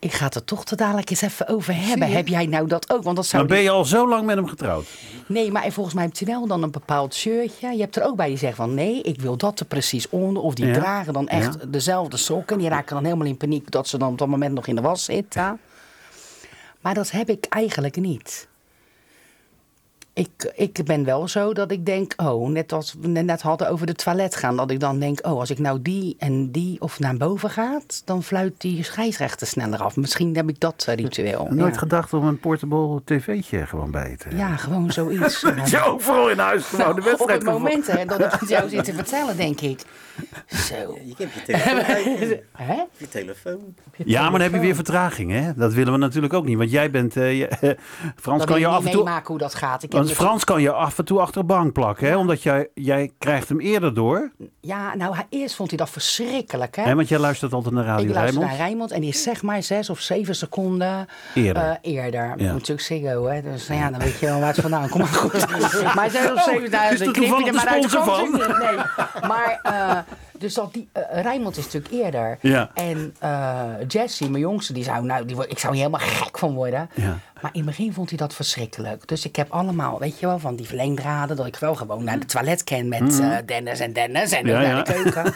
Ik 0.00 0.12
ga 0.12 0.24
het 0.24 0.34
er 0.34 0.44
toch 0.44 0.64
te 0.64 0.76
dadelijk 0.76 1.10
eens 1.10 1.20
even 1.22 1.48
over 1.48 1.74
hebben. 1.76 2.08
je? 2.08 2.14
Heb 2.14 2.28
jij 2.28 2.46
nou 2.46 2.66
dat 2.66 2.92
ook? 2.92 3.02
Want 3.02 3.16
dat 3.16 3.26
zou 3.26 3.42
Maar 3.46 3.52
ben 3.56 3.62
je 3.62 3.70
al 3.70 3.84
zo 3.84 4.08
lang 4.08 4.26
met 4.26 4.36
hem 4.36 4.46
getrouwd? 4.48 4.86
Nee, 5.26 5.50
maar 5.52 5.70
volgens 5.72 5.94
mij 5.94 6.04
heeft 6.04 6.18
hij 6.20 6.28
wel 6.28 6.46
dan 6.46 6.62
een 6.62 6.70
bepaald 6.70 7.14
shirtje. 7.14 7.70
Je 7.72 7.80
hebt 7.80 7.96
er 7.96 8.04
ook 8.04 8.16
bij 8.16 8.28
die 8.28 8.36
zegt 8.36 8.56
van 8.56 8.74
nee, 8.74 9.02
ik 9.02 9.20
wil 9.20 9.36
dat 9.36 9.60
er 9.60 9.66
precies 9.66 10.08
onder. 10.08 10.42
Of 10.42 10.54
die 10.54 10.66
Ja. 10.66 10.72
dragen 10.74 11.12
dan 11.12 11.28
echt 11.28 11.56
Ja. 11.60 11.66
dezelfde 11.68 12.16
sokken. 12.16 12.58
Die 12.58 12.68
raken 12.68 12.94
dan 12.94 13.04
helemaal 13.04 13.26
in 13.26 13.36
paniek 13.36 13.70
dat 13.70 13.88
ze 13.88 13.98
dan 13.98 14.10
op 14.12 14.18
dat 14.18 14.28
moment 14.28 14.54
nog 14.54 14.66
in 14.66 14.74
de 14.74 14.80
was 14.80 15.04
zitten. 15.04 15.60
Maar 16.80 16.94
dat 16.94 17.10
heb 17.10 17.28
ik 17.30 17.46
eigenlijk 17.48 17.96
niet. 17.96 18.48
Ik, 20.12 20.52
ik 20.54 20.84
ben 20.84 21.04
wel 21.04 21.28
zo 21.28 21.52
dat 21.52 21.70
ik 21.70 21.86
denk, 21.86 22.14
oh, 22.16 22.48
net 22.48 22.72
als 22.72 22.94
we 23.00 23.08
net 23.08 23.42
hadden 23.42 23.68
over 23.68 23.86
de 23.86 23.94
toilet 23.94 24.36
gaan, 24.36 24.56
dat 24.56 24.70
ik 24.70 24.80
dan 24.80 24.98
denk, 24.98 25.26
oh, 25.26 25.38
als 25.38 25.50
ik 25.50 25.58
nou 25.58 25.82
die 25.82 26.16
en 26.18 26.50
die 26.50 26.80
of 26.80 26.98
naar 26.98 27.16
boven 27.16 27.50
gaat, 27.50 28.02
dan 28.04 28.22
fluit 28.22 28.60
die 28.60 28.84
scheidsrechter 28.84 29.46
sneller 29.46 29.82
af. 29.82 29.96
Misschien 29.96 30.36
heb 30.36 30.48
ik 30.48 30.60
dat 30.60 30.84
eh, 30.88 30.94
ritueel. 30.94 31.48
Nooit 31.50 31.74
ja. 31.74 31.78
gedacht 31.78 32.12
om 32.12 32.24
een 32.24 32.38
portable 32.38 33.00
tv'tje 33.04 33.66
gewoon 33.66 33.90
bij 33.90 34.16
te 34.16 34.36
ja, 34.36 34.56
gewoon 34.56 34.92
zoiets. 34.92 35.40
Dat 35.56 35.70
je 35.70 35.84
overal 35.84 36.30
in 36.30 36.38
huis 36.38 36.64
gewoon 36.64 36.94
de 36.94 37.00
Op 37.00 37.06
wedstrijd 37.06 37.42
het 37.42 37.44
kan 37.44 37.60
moment 37.60 37.86
hè, 37.86 38.04
dat 38.04 38.20
ik 38.20 38.40
het 38.40 38.48
jou 38.58 38.68
zit 38.68 38.84
te 38.84 38.92
vertellen, 38.92 39.36
denk 39.36 39.60
ik. 39.60 39.80
Zo. 40.46 40.98
Je 41.04 41.14
hebt 41.16 41.34
je 41.34 41.42
telefoon. 41.42 42.38
Hè? 42.66 42.82
je 42.96 43.08
telefoon. 43.08 43.74
Ja, 43.96 44.22
maar 44.22 44.30
dan 44.30 44.40
heb 44.40 44.52
je 44.52 44.60
weer 44.60 44.74
vertraging, 44.74 45.30
hè? 45.30 45.54
Dat 45.54 45.72
willen 45.72 45.92
we 45.92 45.98
natuurlijk 45.98 46.32
ook 46.32 46.44
niet. 46.44 46.56
Want 46.56 46.70
jij 46.70 46.90
bent... 46.90 47.16
eh, 47.16 47.48
Frans 48.16 48.44
kan 48.44 48.60
je 48.60 48.66
af 48.66 48.78
niet 48.78 48.86
en 48.86 48.92
toe... 48.92 49.04
meemaken 49.04 49.28
hoe 49.28 49.38
dat 49.38 49.54
gaat. 49.54 49.82
Ik 49.82 49.92
heb 49.92 49.99
Want 50.04 50.16
Frans 50.16 50.44
kan 50.44 50.62
je 50.62 50.72
af 50.72 50.98
en 50.98 51.04
toe 51.04 51.20
achter 51.20 51.40
de 51.40 51.46
bank 51.46 51.72
plakken, 51.72 52.08
hè? 52.08 52.16
Omdat 52.16 52.42
jij, 52.42 52.68
jij 52.74 53.10
krijgt 53.18 53.48
hem 53.48 53.60
eerder 53.60 53.94
door. 53.94 54.30
Ja, 54.60 54.94
nou, 54.94 55.14
hij- 55.14 55.26
eerst 55.28 55.54
vond 55.54 55.68
hij 55.68 55.78
dat 55.78 55.90
verschrikkelijk, 55.90 56.76
hè? 56.76 56.82
Hè? 56.82 56.94
Want 56.94 57.08
jij 57.08 57.18
luistert 57.18 57.52
altijd 57.52 57.74
naar 57.74 57.84
Radio 57.84 58.08
ik 58.08 58.14
luister 58.14 58.24
Rijnmond. 58.34 58.58
naar 58.58 58.66
Rijnmond 58.66 58.90
en 58.90 59.00
die 59.00 59.10
is 59.10 59.22
zeg 59.22 59.42
maar 59.42 59.62
zes 59.62 59.90
of 59.90 60.00
zeven 60.00 60.34
seconden 60.34 61.06
Eerder. 61.34 61.62
eh, 61.62 61.76
eerder. 61.94 62.34
Ja. 62.36 62.52
Natuurlijk 62.52 62.80
Ziggo, 62.80 63.24
hè? 63.26 63.42
Dus 63.42 63.68
nou 63.68 63.80
ja, 63.80 63.90
dan 63.90 64.00
weet 64.00 64.18
je 64.18 64.26
wel 64.26 64.38
waar 64.38 64.48
het 64.52 64.60
vandaan 64.60 64.88
komt. 64.88 65.02
Maar 65.04 65.12
goed. 65.12 65.94
maar 65.96 66.10
zes 66.10 66.32
of 66.32 66.42
zeven 66.42 66.72
er 66.72 67.12
knip 67.12 67.38
je 67.38 67.44
er 67.46 67.54
maar 67.54 67.66
uit. 67.66 67.86
van? 67.90 68.30
Nee. 68.30 68.76
Maar, 69.28 69.60
eh, 69.62 69.98
dus 70.40 70.54
dat 70.54 70.72
die, 70.72 70.88
eh, 70.92 71.22
Rijnmond 71.22 71.56
is 71.56 71.64
natuurlijk 71.64 71.92
eerder. 71.94 72.38
Ja. 72.40 72.70
En 72.74 73.14
eh 73.18 73.64
Jessie, 73.88 74.30
mijn 74.30 74.42
jongste, 74.42 74.72
die 74.72 74.84
zou, 74.84 75.04
nou, 75.04 75.24
die, 75.24 75.48
ik 75.48 75.58
zou 75.58 75.74
hier 75.74 75.84
helemaal 75.86 76.06
gek 76.08 76.38
van 76.38 76.54
worden. 76.54 76.90
Ja. 76.94 77.18
Maar 77.40 77.50
in 77.52 77.60
het 77.60 77.68
begin 77.76 77.92
vond 77.92 78.08
hij 78.08 78.18
dat 78.18 78.34
verschrikkelijk. 78.34 79.08
Dus 79.08 79.24
ik 79.24 79.36
heb 79.36 79.50
allemaal, 79.50 79.98
weet 79.98 80.18
je 80.20 80.26
wel, 80.26 80.38
van 80.38 80.56
die 80.56 80.66
verlengdraden. 80.66 81.36
Dat 81.36 81.46
ik 81.46 81.56
wel 81.56 81.74
gewoon 81.74 82.04
naar 82.04 82.18
de 82.20 82.26
toilet 82.26 82.64
ken 82.64 82.88
met 82.88 83.20
eh, 83.20 83.36
Dennis 83.46 83.80
en 83.80 83.92
Dennis. 83.92 84.32
En 84.32 84.44
Mhm. 84.46 84.54
Ja, 84.54 84.60
naar 84.60 84.84
de 84.84 84.92
keuken. 84.92 85.34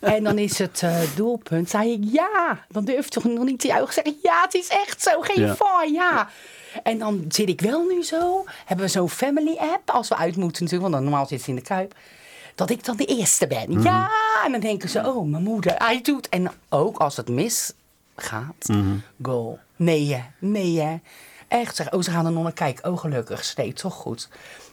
en 0.14 0.24
dan 0.24 0.38
is 0.38 0.58
het 0.58 0.84
doelpunt. 1.14 1.70
Zei 1.70 1.92
ik 1.92 2.02
ja. 2.12 2.58
Dan 2.68 2.84
durf 2.84 3.04
je 3.04 3.10
toch 3.10 3.24
nog 3.24 3.44
niet 3.44 3.60
te 3.60 3.66
juichen. 3.66 3.94
Zeg 3.94 4.04
ik 4.04 4.16
ja, 4.22 4.42
het 4.42 4.54
is 4.54 4.68
echt 4.68 5.02
zo. 5.02 5.20
Geen 5.20 5.56
van, 5.56 5.92
ja. 5.92 6.28
En 6.82 6.98
dan 6.98 7.24
zit 7.28 7.48
ik 7.48 7.60
wel 7.60 7.84
nu 7.86 8.02
zo. 8.02 8.44
Hebben 8.64 8.86
we 8.86 8.92
zo'n 8.92 9.10
family 9.10 9.56
app. 9.56 9.90
Als 9.90 10.08
we 10.08 10.16
uit 10.16 10.36
moeten 10.36 10.62
natuurlijk. 10.64 10.90
Want 10.90 10.92
dan 10.92 11.02
normaal 11.02 11.26
zit 11.26 11.42
ze 11.42 11.48
in 11.50 11.56
de 11.56 11.62
kuip. 11.62 11.94
Dat 12.58 12.70
ik 12.70 12.84
dan 12.84 12.96
de 12.96 13.04
eerste 13.04 13.46
ben. 13.46 13.70
Mhm. 13.70 13.82
Ja. 13.82 14.10
En 14.44 14.52
dan 14.52 14.60
denken 14.60 14.88
ze, 14.88 15.06
oh, 15.06 15.30
mijn 15.30 15.42
moeder. 15.42 15.74
Hij 15.76 16.00
doet. 16.02 16.28
En 16.28 16.50
ook 16.68 16.98
als 16.98 17.16
het 17.16 17.28
misgaat. 17.28 18.68
Mhm. 18.68 18.96
Goal. 19.22 19.58
Nee. 19.76 20.24
Nee. 20.38 21.00
Echt 21.48 21.76
zeg. 21.76 21.92
Oh, 21.92 22.02
ze 22.02 22.10
gaan 22.10 22.26
er 22.26 22.32
nog 22.32 22.42
naar 22.42 22.52
kijken. 22.52 22.90
Oh, 22.92 22.98
gelukkig. 22.98 23.44
Steeds 23.44 23.82
toch 23.82 23.94
goed. 23.94 24.28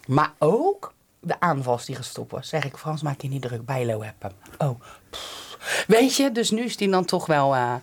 Maar 0.08 0.32
ook 0.38 0.94
de 1.20 1.40
aanvals 1.40 1.86
die 1.86 1.96
gaat 1.96 2.06
stoppen. 2.06 2.46
Zeg 2.46 2.66
ik, 2.66 2.78
Frans, 2.78 3.02
maak 3.02 3.22
je 3.22 3.28
niet 3.28 3.42
druk. 3.42 3.66
Bijlo 3.66 4.02
heb 4.04 4.16
hem. 4.20 4.32
Oh. 4.58 4.80
pff. 5.10 5.84
Weet 5.88 6.16
je, 6.16 6.32
dus 6.32 6.52
nu 6.52 6.64
is 6.64 6.78
die 6.78 6.90
dan 6.90 7.06
toch 7.06 7.26
wel... 7.26 7.56
eh, 7.56 7.74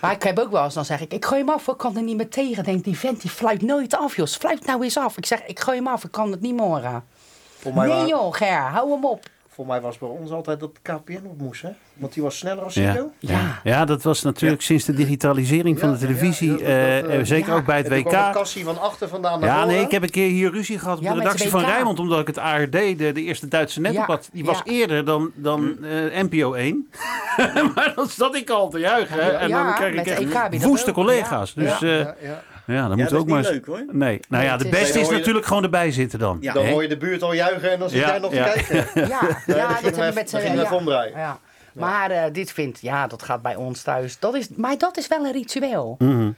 maar 0.00 0.12
ik 0.12 0.22
heb 0.22 0.38
ook 0.38 0.50
wel 0.50 0.64
eens, 0.64 0.74
dan 0.74 0.84
zeg 0.84 1.00
ik, 1.00 1.12
ik 1.12 1.24
gooi 1.24 1.40
hem 1.40 1.50
af, 1.50 1.68
ik 1.68 1.76
kan 1.76 1.96
er 1.96 2.02
niet 2.02 2.16
meer 2.16 2.28
tegen. 2.28 2.64
Denk, 2.64 2.84
die 2.84 2.98
vent 2.98 3.20
die 3.20 3.30
fluit 3.30 3.62
nooit 3.62 3.94
af, 3.96 4.16
joh. 4.16 4.26
Fluit 4.26 4.66
nou 4.66 4.82
eens 4.82 4.96
af. 4.96 5.16
Ik 5.16 5.26
zeg, 5.26 5.46
ik 5.46 5.60
gooi 5.60 5.76
hem 5.76 5.86
af, 5.86 6.04
ik 6.04 6.10
kan 6.10 6.30
het 6.30 6.40
niet 6.40 6.56
morgen. 6.56 7.04
Voor 7.58 7.74
mij, 7.74 7.88
Nee 7.88 8.06
joh, 8.06 8.34
Ger, 8.34 8.58
hou 8.60 8.92
hem 8.92 9.04
op. 9.04 9.24
voor 9.48 9.66
mij 9.66 9.80
was 9.80 9.98
bij 9.98 10.08
ons 10.08 10.30
altijd 10.30 10.60
dat 10.60 10.70
KPN 10.82 11.20
op 11.26 11.38
moest, 11.38 11.62
hè? 11.62 11.68
Want 11.94 12.12
die 12.14 12.22
was 12.22 12.38
sneller 12.38 12.64
als 12.64 12.74
Ja. 12.74 12.92
Ziggo. 12.92 13.10
Ja. 13.18 13.60
ja, 13.64 13.84
dat 13.84 14.02
was 14.02 14.22
natuurlijk 14.22 14.62
sinds 14.62 14.84
de 14.84 14.92
digitalisering 14.94 15.78
van 15.78 15.92
de 15.92 15.98
televisie. 15.98 16.50
ja, 16.50 16.56
dat- 16.56 16.66
eh, 16.66 17.02
dat, 17.02 17.10
eh, 17.10 17.24
zeker 17.24 17.50
ja. 17.50 17.56
ook 17.58 17.64
bij 17.64 17.76
het 17.76 17.88
WK. 17.88 18.32
kassie 18.32 18.64
van 18.64 18.80
achter 18.80 19.08
vandaan 19.08 19.40
naar 19.40 19.48
Ja, 19.48 19.54
voren. 19.60 19.68
nee, 19.74 19.84
ik 19.84 19.90
heb 19.90 20.02
een 20.02 20.10
keer 20.10 20.28
hier 20.30 20.50
ruzie 20.50 20.78
gehad 20.78 20.98
op 20.98 21.04
de 21.04 21.12
redactie 21.14 21.50
van 21.50 21.60
WK. 21.60 21.66
Rijnmond. 21.68 21.98
Omdat 21.98 22.20
ik 22.20 22.26
het 22.26 22.38
ARD, 22.38 22.72
de, 22.72 22.94
de 23.12 23.22
eerste 23.22 23.48
Duitse 23.48 23.80
net 23.80 23.92
Ja, 23.92 24.00
op 24.00 24.06
had. 24.06 24.28
Die 24.32 24.44
was 24.44 24.60
ja. 24.64 24.72
eerder 24.72 25.04
dan, 25.04 25.30
dan 25.34 25.84
eh, 25.84 26.22
NPO 26.22 26.52
1. 26.52 26.88
maar 27.74 27.92
dan 27.94 28.08
zat 28.08 28.34
ik 28.34 28.50
al 28.50 28.68
te 28.68 28.78
juichen. 28.78 29.24
hè. 29.24 29.30
En 29.30 29.48
Ja, 29.48 29.64
dan 29.64 29.74
krijg 29.74 29.94
ik 29.94 30.06
echt 30.06 30.52
dat 30.52 30.62
woeste 30.62 30.92
collega's. 30.92 31.52
Ja. 31.56 31.78
Dus 31.78 32.04
Ja, 32.74 32.88
moet 32.88 32.98
dat 32.98 33.12
is 33.12 33.18
ook 33.18 33.28
maar 33.28 33.42
leuk 33.42 33.66
hoor. 33.66 33.84
Nee, 33.92 34.20
nou 34.28 34.44
ja, 34.44 34.50
het 34.50 34.60
de 34.60 34.68
beste 34.68 35.00
is 35.00 35.06
je- 35.08 35.12
natuurlijk 35.12 35.46
gewoon 35.46 35.62
erbij 35.62 35.90
zitten 35.90 36.18
dan. 36.18 36.38
Ja. 36.40 36.52
Dan 36.52 36.66
hoor 36.66 36.82
je 36.82 36.88
de 36.88 36.96
buurt 36.96 37.22
al 37.22 37.32
juichen 37.32 37.70
en 37.72 37.78
dan 37.78 37.90
zit 37.90 38.00
Ja, 38.00 38.06
jij 38.08 38.18
nog 38.18 38.32
ja. 38.32 38.52
te 38.52 38.64
kijken. 38.64 39.08
Ja, 39.08 39.20
ja, 39.46 39.68
dat 39.68 39.82
hebben 39.82 40.08
we 40.08 40.14
met 40.14 40.30
z'n 40.30 40.36
ja. 40.36 40.72
omdraaien. 40.72 41.38
Maar 41.72 42.10
eh, 42.10 42.22
dit 42.32 42.52
vindt, 42.52 42.80
ja, 42.80 43.06
dat 43.06 43.22
gaat 43.22 43.42
bij 43.42 43.56
ons 43.56 43.82
thuis. 43.82 44.18
Dat 44.18 44.34
is, 44.34 44.48
maar 44.56 44.78
dat 44.78 44.96
is 44.96 45.06
wel 45.08 45.24
een 45.24 45.32
ritueel. 45.32 45.94
Mhm. 45.98 46.30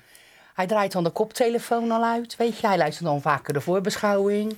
Hij 0.55 0.66
draait 0.66 0.93
dan 0.93 1.05
de 1.05 1.11
koptelefoon 1.11 1.91
al 1.91 2.05
uit, 2.05 2.37
weet 2.37 2.59
je. 2.59 2.66
Hij 2.66 2.76
luistert 2.78 3.07
dan 3.07 3.20
vaker 3.20 3.53
de 3.53 3.61
voorbeschouwing. 3.61 4.57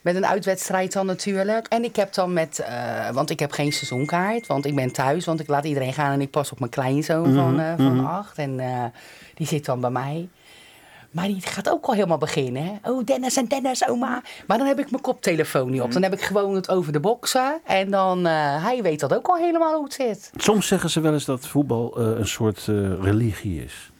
Met 0.00 0.16
een 0.16 0.26
uitwedstrijd 0.26 0.92
dan 0.92 1.06
natuurlijk. 1.06 1.66
En 1.66 1.84
ik 1.84 1.96
heb 1.96 2.12
dan 2.14 2.32
met, 2.32 2.58
eh, 2.58 3.10
want 3.10 3.30
ik 3.30 3.38
heb 3.40 3.52
geen 3.52 3.72
seizoenkaart, 3.72 4.46
want 4.46 4.64
ik 4.66 4.74
ben 4.74 4.92
thuis. 4.92 5.24
Want 5.24 5.40
ik 5.40 5.48
laat 5.48 5.64
iedereen 5.64 5.92
gaan 5.92 6.12
en 6.12 6.20
ik 6.20 6.30
pas 6.30 6.52
op 6.52 6.58
mijn 6.58 6.70
kleinzoon 6.70 7.34
van, 7.34 7.60
eh, 7.60 7.72
van 7.76 8.06
acht. 8.06 8.38
En 8.38 8.60
eh, 8.60 8.84
die 9.34 9.46
zit 9.46 9.64
dan 9.64 9.80
bij 9.80 9.90
mij. 9.90 10.28
Maar 11.18 11.26
die 11.26 11.40
gaat 11.40 11.70
ook 11.70 11.84
al 11.86 11.94
helemaal 11.94 12.18
beginnen. 12.18 12.62
Hè? 12.64 12.90
Oh, 12.90 13.04
Dennis 13.04 13.36
en 13.36 13.46
Dennis, 13.46 13.88
oma. 13.88 14.22
Maar 14.46 14.58
dan 14.58 14.66
heb 14.66 14.78
ik 14.78 14.90
mijn 14.90 15.02
koptelefoon 15.02 15.70
niet 15.70 15.80
op. 15.80 15.92
Dan 15.92 16.02
heb 16.02 16.12
ik 16.12 16.20
gewoon 16.20 16.54
het 16.54 16.70
over 16.70 16.92
de 16.92 17.00
boksen. 17.00 17.60
En 17.64 17.90
dan, 17.90 18.26
eh, 18.26 18.62
hij 18.64 18.82
weet 18.82 19.00
dat 19.00 19.14
ook 19.14 19.26
al 19.26 19.36
helemaal 19.36 19.74
hoe 19.74 19.84
het 19.84 19.92
zit. 19.92 20.30
Soms 20.36 20.66
zeggen 20.66 20.90
ze 20.90 21.00
wel 21.00 21.12
eens 21.12 21.24
dat 21.24 21.46
voetbal 21.46 21.96
eh, 21.98 22.18
een 22.18 22.26
soort 22.26 22.58
eh, 22.68 23.00
religie 23.02 23.64
is. 23.64 23.92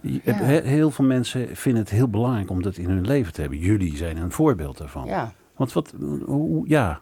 Je- 0.00 0.20
Ja. 0.24 0.32
he- 0.32 0.60
Heel 0.62 0.90
veel 0.90 1.04
mensen 1.04 1.56
vinden 1.56 1.82
het 1.82 1.90
heel 1.90 2.08
belangrijk 2.08 2.50
om 2.50 2.62
dat 2.62 2.76
in 2.76 2.88
hun 2.88 3.06
leven 3.06 3.32
te 3.32 3.40
hebben. 3.40 3.58
Jullie 3.58 3.96
zijn 3.96 4.16
een 4.16 4.32
voorbeeld 4.32 4.78
daarvan. 4.78 5.04
Ja. 5.06 5.32
Want 5.56 5.72
wat, 5.72 5.92
hoe, 6.26 6.68
ja, 6.68 7.00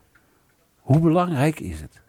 hoe 0.80 0.98
belangrijk 0.98 1.60
is 1.60 1.80
het? 1.80 2.00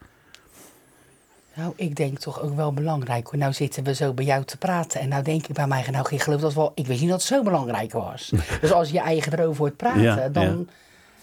Nou, 1.55 1.73
ik 1.75 1.95
denk 1.95 2.19
toch 2.19 2.41
ook 2.41 2.55
wel 2.55 2.73
belangrijk. 2.73 3.27
hoor. 3.27 3.37
Nou 3.39 3.53
zitten 3.53 3.83
we 3.83 3.93
zo 3.95 4.13
bij 4.13 4.25
jou 4.25 4.43
te 4.43 4.57
praten. 4.57 4.99
En 4.99 5.07
nou 5.09 5.23
denk 5.23 5.47
ik 5.47 5.53
bij 5.55 5.67
mij, 5.67 5.85
nou, 5.91 6.07
ik 6.09 6.21
geloof 6.21 6.41
dat 6.41 6.53
wel. 6.53 6.71
Ik 6.75 6.87
wist 6.87 6.99
niet 7.01 7.09
dat 7.09 7.19
het 7.19 7.27
zo 7.27 7.43
belangrijk 7.43 7.91
was. 7.91 8.31
dus 8.61 8.71
als 8.71 8.87
je 8.87 8.93
je 8.93 8.99
eigen 8.99 9.33
erover 9.39 9.57
hoort 9.59 9.77
praten, 9.77 10.01
Ja, 10.01 10.29
dan. 10.29 10.67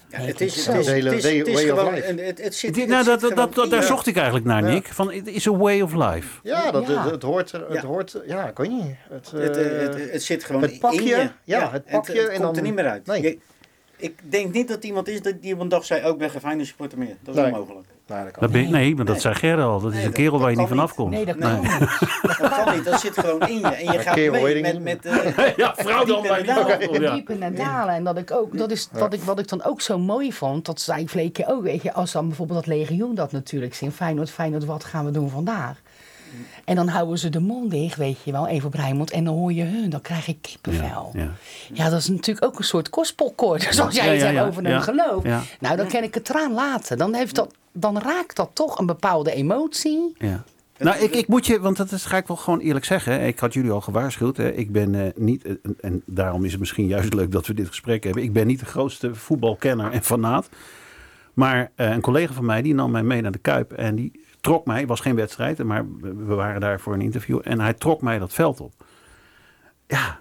ja. 0.09 0.17
Het 0.17 0.41
is, 0.41 0.65
het 0.65 0.75
is, 0.75 0.87
het 0.87 1.13
is, 1.47 1.63
het 1.63 1.69
gewoon, 1.69 1.93
life. 1.93 2.07
een- 2.09 2.17
het, 2.19 2.43
het 2.43 2.55
zit, 2.55 2.87
nou, 2.87 3.03
dat, 3.03 3.21
dat, 3.35 3.53
daar 3.55 3.67
je. 3.79 3.81
zocht 3.85 4.07
ik 4.07 4.15
eigenlijk 4.15 4.45
naar. 4.45 4.61
Nick. 4.63 4.87
Van, 4.87 5.11
it 5.11 5.27
is 5.27 5.47
a 5.47 5.51
way 5.57 5.81
of 5.81 5.93
life. 5.93 6.39
Ja, 6.43 6.71
dat, 6.71 6.87
Ja. 6.87 7.03
Het, 7.03 7.11
het 7.11 7.23
hoort 7.23 7.51
het 7.51 7.63
Ja. 7.71 7.85
hoort, 7.85 8.21
ja, 8.27 8.47
ik 8.49 8.57
weet 8.57 8.69
niet. 8.69 8.95
Het, 9.09 9.31
Het, 9.31 9.57
eh, 9.57 9.79
het, 9.79 10.11
het 10.11 10.23
zit 10.23 10.43
gewoon 10.43 10.61
het 10.61 10.79
pakje, 10.79 10.99
in 10.99 11.05
je. 11.05 11.29
ja, 11.43 11.71
het 11.71 11.85
pakje 11.85 12.19
Het, 12.21 12.29
en 12.29 12.41
komt 12.41 12.57
er 12.57 12.63
niet 12.63 12.73
meer 12.75 12.87
uit. 12.87 13.05
Nee. 13.05 13.21
Je- 13.21 13.37
ik 13.97 14.19
denk 14.31 14.53
niet 14.53 14.67
dat 14.67 14.83
iemand 14.83 15.07
is 15.07 15.21
dat 15.21 15.41
die 15.41 15.53
op 15.53 15.59
een 15.59 15.69
dag 15.69 15.85
zei, 15.85 16.03
oh, 16.05 16.09
ik 16.11 16.17
ben 16.17 16.29
geen 16.29 16.41
Feyenoord 16.41 16.67
supporter 16.67 16.97
meer. 16.97 17.15
Dat 17.21 17.35
is 17.35 17.41
Nee. 17.41 17.51
onmogelijk. 17.51 17.87
Nou, 18.11 18.23
dat 18.23 18.31
kan 18.33 18.41
Dat 18.41 18.51
ben, 18.51 18.71
nee, 18.71 18.95
maar 18.95 19.05
dat 19.05 19.13
Nee. 19.13 19.21
zei 19.23 19.35
Gerda 19.35 19.63
al. 19.63 19.79
Dat 19.79 19.89
is 19.89 19.95
Nee, 19.95 20.05
een 20.05 20.11
dat- 20.11 20.19
kerel 20.19 20.39
waar 20.39 20.51
je 20.51 20.57
niet 20.57 20.67
vanaf 20.67 20.95
komt. 20.95 21.11
Nee, 21.11 21.25
dat 21.25 21.37
Nee. 21.37 21.49
kan 21.51 21.61
niet. 21.61 21.79
Dat 22.41 22.63
kan 22.63 22.75
niet, 22.75 22.85
dat 22.85 22.99
zit 22.99 23.17
gewoon 23.17 23.47
in 23.47 23.59
je. 23.59 23.67
En 23.67 23.91
je 23.93 23.99
gaat 23.99 24.15
mee 24.15 24.61
met... 24.61 24.81
met 24.83 25.05
eh, 25.05 25.55
Ja, 25.57 25.73
vrouw 25.77 26.05
dan, 26.05 26.27
waar 26.27 26.39
in 26.81 27.01
je 27.01 27.11
diepen 27.13 27.41
en 27.41 27.55
dalen. 27.55 27.95
En 27.95 28.03
dat 28.03 28.17
ik 28.17 28.31
ook, 28.31 28.57
dat 28.57 28.71
is 28.71 28.89
wat 28.91 29.13
ik, 29.13 29.21
wat 29.21 29.39
ik 29.39 29.47
dan 29.47 29.63
ook 29.63 29.81
zo 29.81 29.99
mooi 29.99 30.33
vond, 30.33 30.65
dat 30.65 30.81
zei 30.81 31.07
Vleekje 31.07 31.47
ook, 31.47 31.63
weet 31.63 31.81
je, 31.81 31.93
als 31.93 32.11
dan 32.11 32.27
bijvoorbeeld 32.27 32.65
dat 32.65 32.67
legioen 32.77 33.15
dat 33.15 33.31
natuurlijk 33.31 33.73
zien, 33.73 33.91
Feyenoord, 33.91 34.29
Feyenoord, 34.31 34.65
wat 34.65 34.83
gaan 34.83 35.05
we 35.05 35.11
doen 35.11 35.29
vandaag? 35.29 35.77
En 36.65 36.75
dan 36.75 36.87
houden 36.87 37.17
ze 37.17 37.29
de 37.29 37.39
mond 37.39 37.71
dicht, 37.71 37.97
weet 37.97 38.17
je 38.23 38.31
wel, 38.31 38.47
even 38.47 38.67
op 38.67 38.73
Rijnmond, 38.73 39.11
en 39.11 39.23
dan 39.23 39.33
hoor 39.33 39.53
je 39.53 39.63
hun, 39.63 39.89
dan 39.89 40.01
krijg 40.01 40.27
ik 40.27 40.37
kippenvel. 40.41 41.11
Ja, 41.13 41.21
Ja, 41.21 41.31
ja. 41.73 41.89
dat 41.89 41.99
is 41.99 42.07
natuurlijk 42.07 42.45
ook 42.45 42.57
een 42.57 42.63
soort 42.63 42.89
kospelkoord, 42.89 43.67
zoals 43.75 43.95
jij 43.95 44.05
Ja, 44.05 44.11
het 44.11 44.19
ja, 44.19 44.25
hebt 44.25 44.37
ja, 44.37 44.45
over 44.45 44.63
ja. 44.63 44.75
een 44.75 44.81
geloof. 44.81 45.23
Ja. 45.23 45.41
Nou, 45.59 45.77
dan 45.77 45.87
kan 45.87 46.03
ik 46.03 46.13
het 46.13 46.29
eraan 46.29 46.53
laten. 46.53 46.97
Dan, 46.97 47.13
heeft 47.13 47.35
dat, 47.35 47.53
dan 47.71 47.99
raakt 47.99 48.35
dat 48.35 48.49
toch 48.53 48.79
een 48.79 48.85
bepaalde 48.85 49.33
emotie. 49.33 50.15
Ja. 50.17 50.43
Nou, 50.83 51.03
ik, 51.03 51.15
ik 51.15 51.27
moet 51.27 51.45
je, 51.45 51.59
want 51.59 51.77
dat 51.77 51.91
is, 51.91 52.05
ga 52.05 52.17
ik 52.17 52.27
wel 52.27 52.37
gewoon 52.37 52.59
eerlijk 52.59 52.85
zeggen. 52.85 53.21
Ik 53.21 53.39
had 53.39 53.53
jullie 53.53 53.71
al 53.71 53.81
gewaarschuwd. 53.81 54.37
Hè. 54.37 54.51
Ik 54.51 54.71
ben 54.71 54.95
eh, 54.95 55.11
niet, 55.15 55.45
eh, 55.45 55.51
en, 55.63 55.77
en 55.81 56.01
daarom 56.05 56.45
is 56.45 56.51
het 56.51 56.59
misschien 56.59 56.87
juist 56.87 57.13
leuk 57.13 57.31
dat 57.31 57.47
we 57.47 57.53
dit 57.53 57.67
gesprek 57.67 58.03
hebben. 58.03 58.23
Ik 58.23 58.33
ben 58.33 58.47
niet 58.47 58.59
de 58.59 58.65
grootste 58.65 59.15
voetbalkenner 59.15 59.91
en 59.91 60.03
fanaat. 60.03 60.49
Maar 61.33 61.71
eh, 61.75 61.89
een 61.89 62.01
collega 62.01 62.33
van 62.33 62.45
mij, 62.45 62.61
die 62.61 62.73
nam 62.73 62.91
mij 62.91 63.03
mee 63.03 63.21
naar 63.21 63.31
de 63.31 63.37
Kuip. 63.37 63.71
En 63.71 63.95
die 63.95 64.25
trok 64.41 64.65
mij, 64.65 64.79
het 64.79 64.87
was 64.87 64.99
geen 64.99 65.15
wedstrijd, 65.15 65.63
maar 65.63 65.85
we 66.01 66.33
waren 66.35 66.61
daar 66.61 66.79
voor 66.79 66.93
een 66.93 67.01
interview. 67.01 67.39
En 67.43 67.59
hij 67.59 67.73
trok 67.73 68.01
mij 68.01 68.19
dat 68.19 68.33
veld 68.33 68.59
op. 68.59 68.73
Ja, 69.87 70.19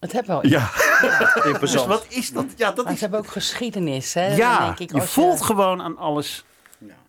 Het 0.00 0.12
heeft 0.12 0.26
wel 0.26 0.46
ja. 0.46 0.70
Dus 1.34 1.44
Imposant. 1.44 1.86
wat 1.86 2.06
is 2.08 2.32
dat? 2.32 2.44
Ja, 2.56 2.70
dat 2.72 2.84
Maar 2.84 2.92
is... 2.92 2.98
ze 2.98 3.04
hebben 3.04 3.20
ook 3.20 3.28
geschiedenis, 3.32 4.14
hè? 4.14 4.34
Ja, 4.36 4.64
denk 4.64 4.78
ik, 4.78 4.92
je 4.92 5.00
voelt 5.02 5.42
gewoon 5.42 5.82
aan 5.82 5.96
alles. 5.96 6.44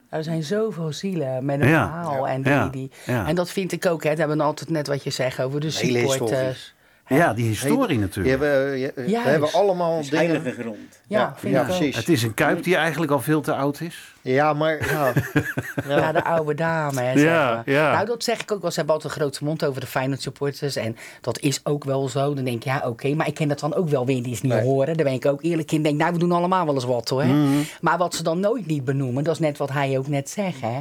Er 0.10 0.24
zijn 0.24 0.44
zoveel 0.44 0.94
zielen 0.94 1.46
met 1.46 1.62
een 1.62 1.68
Ja. 1.68 1.88
verhaal. 1.88 2.28
En, 2.28 2.42
die, 2.42 2.52
Ja. 2.52 2.68
die, 2.68 2.92
Ja. 3.06 3.28
en 3.28 3.36
dat 3.36 3.50
vind 3.50 3.72
ik 3.72 3.86
ook. 3.86 4.04
Hè. 4.04 4.12
We 4.14 4.20
hebben 4.20 4.42
altijd 4.42 4.70
net 4.70 4.88
wat 4.88 5.04
je 5.04 5.10
zegt 5.10 5.42
over 5.42 5.60
de 5.60 5.72
Hele 5.74 6.08
supporters. 6.10 6.74
Ja, 7.10 7.34
die 7.34 7.46
historie 7.48 8.00
natuurlijk. 8.00 8.30
hebben, 8.30 8.72
eh, 8.74 8.82
je- 8.82 8.92
we 8.96 9.10
Juist. 9.10 9.28
hebben 9.30 9.52
allemaal 9.54 10.00
is 10.00 10.10
dingen. 10.10 10.26
heilige 10.26 10.62
grond. 10.62 10.78
Ja, 11.08 11.20
Ja, 11.20 11.34
vind 11.38 11.54
ja, 11.54 11.62
ik 11.62 11.70
ook. 11.70 11.76
precies. 11.78 11.96
Het 11.96 12.10
is 12.10 12.24
een 12.24 12.34
Kuip 12.34 12.64
die 12.64 12.76
eigenlijk 12.76 13.12
al 13.12 13.20
veel 13.20 13.42
te 13.42 13.54
oud 13.56 13.82
is. 13.82 14.14
Ja, 14.22 14.54
maar 14.54 14.90
ja. 14.92 15.14
Ja, 15.96 16.12
de 16.12 16.24
oude 16.24 16.54
dame. 16.56 17.02
Hè, 17.02 17.12
Ja, 17.12 17.62
we. 17.66 17.72
ja. 17.72 17.92
Nou, 17.94 18.06
dat 18.06 18.24
zeg 18.24 18.42
ik 18.42 18.52
ook 18.52 18.62
wel. 18.62 18.70
Ze 18.72 18.78
hebben 18.78 18.96
altijd 18.96 19.14
een 19.14 19.20
grote 19.22 19.44
mond 19.44 19.66
over 19.66 19.82
de 19.82 19.88
Feyenoord 19.88 20.22
supporters. 20.22 20.76
En 20.76 20.98
dat 21.22 21.40
is 21.40 21.60
ook 21.64 21.84
wel 21.84 22.10
zo. 22.10 22.34
Dan 22.34 22.44
denk 22.44 22.58
ik, 22.58 22.64
ja, 22.64 22.82
oké. 22.86 23.14
maar 23.16 23.28
ik 23.28 23.34
ken 23.34 23.48
dat 23.48 23.60
dan 23.60 23.76
ook 23.76 23.90
wel 23.90 24.06
weer 24.06 24.24
eens 24.26 24.42
niet 24.42 24.52
Nee. 24.54 24.64
horen. 24.64 24.96
Daar 24.98 25.06
ben 25.06 25.14
ik 25.16 25.26
ook 25.26 25.44
eerlijk 25.44 25.72
in. 25.72 25.82
denk, 25.84 25.98
nou, 26.00 26.14
we 26.14 26.20
doen 26.20 26.32
allemaal 26.32 26.66
wel 26.66 26.74
eens 26.74 26.84
wat, 26.86 27.10
hoor. 27.10 27.26
Mhm. 27.26 27.58
Maar 27.82 27.98
wat 27.98 28.16
ze 28.16 28.24
dan 28.24 28.40
nooit 28.40 28.66
niet 28.66 28.86
benoemen, 28.86 29.24
dat 29.24 29.34
is 29.34 29.40
net 29.40 29.58
wat 29.58 29.72
hij 29.72 29.98
ook 29.98 30.08
net 30.08 30.30
zegt, 30.30 30.62
hè. 30.62 30.80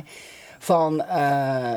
Van, 0.59 1.03
eh, 1.05 1.73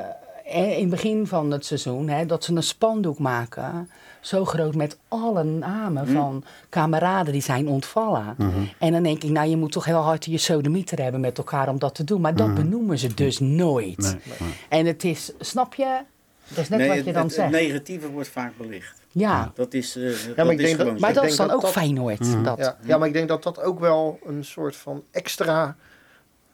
in 0.45 0.79
het 0.79 0.89
begin 0.89 1.27
van 1.27 1.51
het 1.51 1.65
seizoen, 1.65 2.09
hè, 2.09 2.25
dat 2.25 2.43
ze 2.43 2.55
een 2.55 2.63
spandoek 2.63 3.19
maken... 3.19 3.89
zo 4.21 4.45
groot 4.45 4.75
met 4.75 4.97
alle 5.07 5.43
namen 5.43 6.03
Mhm. 6.03 6.13
van 6.13 6.43
kameraden 6.69 7.33
die 7.33 7.41
zijn 7.41 7.67
ontvallen. 7.67 8.35
En 8.79 8.91
dan 8.91 9.03
denk 9.03 9.23
ik, 9.23 9.29
nou, 9.29 9.49
je 9.49 9.57
moet 9.57 9.71
toch 9.71 9.85
heel 9.85 9.97
hard 10.01 10.25
je 10.25 10.37
sodemieter 10.37 11.01
hebben 11.01 11.21
met 11.21 11.37
elkaar 11.37 11.69
om 11.69 11.79
dat 11.79 11.95
te 11.95 12.03
doen. 12.03 12.21
Maar 12.21 12.35
dat 12.35 12.55
benoemen 12.55 12.97
ze 12.99 13.13
dus 13.13 13.39
nooit. 13.39 13.97
Mhm. 13.97 14.07
Nee, 14.11 14.37
nee. 14.39 14.53
En 14.69 14.85
het 14.85 15.03
is, 15.03 15.31
snap 15.39 15.73
je? 15.73 15.99
Dat 16.47 16.57
is 16.57 16.69
net 16.69 16.79
Nee, 16.79 16.87
wat 16.87 16.97
het, 16.97 17.05
je 17.05 17.13
dan 17.13 17.23
het- 17.23 17.33
zegt. 17.33 17.51
het 17.51 17.61
negatieve 17.61 18.09
wordt 18.09 18.29
vaak 18.29 18.57
belicht. 18.57 18.97
ja, 19.11 19.51
Dat 19.55 19.73
is, 19.73 19.95
eh 19.95 20.03
dat 20.35 20.45
maar 20.45 20.51
ik 20.53 20.59
is 20.59 20.65
denk 20.65 20.77
dat- 20.77 20.87
maar 20.87 20.97
zo. 20.99 21.05
dat 21.05 21.13
denk 21.15 21.25
is 21.27 21.35
dan 21.35 21.47
dat 21.47 21.55
ook 21.55 21.61
dat- 21.61 21.71
Feyenoord. 21.71 22.19
Mhm. 22.19 22.43
Dat. 22.43 22.57
Ja, 22.57 22.77
ja, 22.83 22.97
maar 22.97 23.07
ik 23.07 23.13
denk 23.13 23.27
dat 23.27 23.43
dat 23.43 23.61
ook 23.61 23.79
wel 23.79 24.19
een 24.25 24.43
soort 24.45 24.75
van 24.75 25.03
extra, 25.11 25.75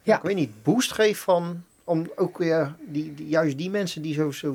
Ja. 0.02 0.16
ik 0.16 0.22
weet 0.22 0.34
niet, 0.36 0.50
boost 0.62 0.92
geeft 0.92 1.20
van, 1.20 1.62
om 1.84 2.10
ook 2.16 2.38
weer 2.38 2.74
die, 2.86 3.14
die, 3.14 3.28
juist 3.28 3.58
die 3.58 3.70
mensen 3.70 4.02
die, 4.02 4.14
zo, 4.14 4.30
zo, 4.30 4.54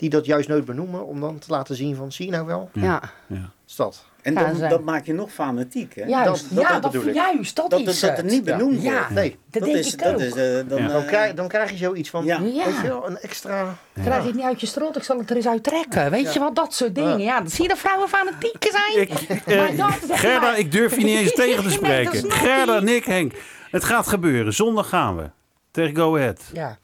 die 0.00 0.10
dat 0.10 0.26
juist 0.26 0.48
nooit 0.48 0.64
benoemen, 0.64 1.06
om 1.06 1.20
dan 1.20 1.38
te 1.38 1.46
laten 1.50 1.76
zien 1.76 1.96
van, 1.96 2.12
zie 2.12 2.26
je 2.26 2.32
nou 2.32 2.46
wel, 2.46 2.70
Ja, 2.72 3.00
Ja. 3.26 3.50
is 3.66 3.76
dat. 3.76 4.04
En 4.22 4.34
dan, 4.34 4.58
dat 4.68 4.82
maak 4.84 5.06
je 5.06 5.12
nog 5.14 5.30
fanatiek, 5.32 5.94
hè? 5.94 6.04
juist. 6.04 6.42
dat- 6.48 6.56
dat 6.58 6.64
ja, 6.68 6.80
dat, 6.80 6.92
bedoel 6.92 7.08
ik. 7.08 7.14
juist. 7.14 7.56
Dat, 7.56 7.70
Dat, 7.70 7.80
is 7.80 8.00
dat, 8.00 8.10
dat 8.10 8.18
het 8.18 8.26
niet 8.26 8.44
benoemd 8.44 8.82
Ja. 8.82 8.92
wordt. 8.92 9.10
Nee, 9.10 9.38
Dat 9.50 9.62
denk 9.62 9.76
is, 9.76 9.92
ik 9.92 10.02
dat 10.02 10.14
ook. 10.14 10.20
is, 10.20 10.34
eh, 10.34 10.68
dan, 10.68 10.82
Ja. 10.82 10.88
dan 10.88 11.00
eh, 11.02 11.06
krijg, 11.06 11.34
dan 11.34 11.48
krijg 11.48 11.70
je 11.70 11.76
zoiets 11.76 12.10
van, 12.10 12.24
Ja. 12.24 12.38
Ja. 12.38 12.64
weet 12.64 12.74
je 12.82 12.82
wel, 12.88 13.06
een 13.08 13.18
extra... 13.18 13.76
Krijg 14.02 14.20
je 14.20 14.26
het 14.26 14.34
niet 14.36 14.44
uit 14.44 14.60
je 14.60 14.66
strot, 14.66 14.96
ik 14.96 15.02
zal 15.02 15.18
het 15.18 15.30
er 15.30 15.36
eens 15.36 15.48
uit 15.48 15.62
trekken. 15.64 16.10
Weet 16.10 16.32
je 16.32 16.38
wat, 16.38 16.54
dat 16.56 16.74
soort 16.74 16.94
dingen. 16.94 17.18
Ja, 17.20 17.40
dat 17.40 17.52
zie 17.52 17.62
je 17.62 17.68
dat 17.68 17.78
vrouwen 17.78 18.08
fanatieken 18.08 18.70
zijn. 18.72 19.00
Ik, 19.00 19.10
eh, 19.46 19.56
Maar 19.56 19.76
dat 19.76 20.02
is 20.02 20.08
echt 20.10 20.20
Gerda, 20.20 20.40
maar- 20.40 20.58
ik 20.58 20.72
durf 20.72 20.96
je 20.96 21.04
niet 21.04 21.18
eens 21.18 21.34
tegen 21.44 21.56
te 21.56 21.62
dat 21.62 21.72
spreken. 21.72 22.32
Gerda. 22.32 22.80
Nick, 22.80 23.04
Henk. 23.04 23.32
Het 23.70 23.84
gaat 23.84 24.06
gebeuren. 24.06 24.52
Zondag 24.54 24.88
gaan 24.88 25.16
we. 25.16 25.30
Tegen 25.70 25.96
Go 25.96 26.16
Ahead. 26.16 26.40
Ja, 26.52 26.78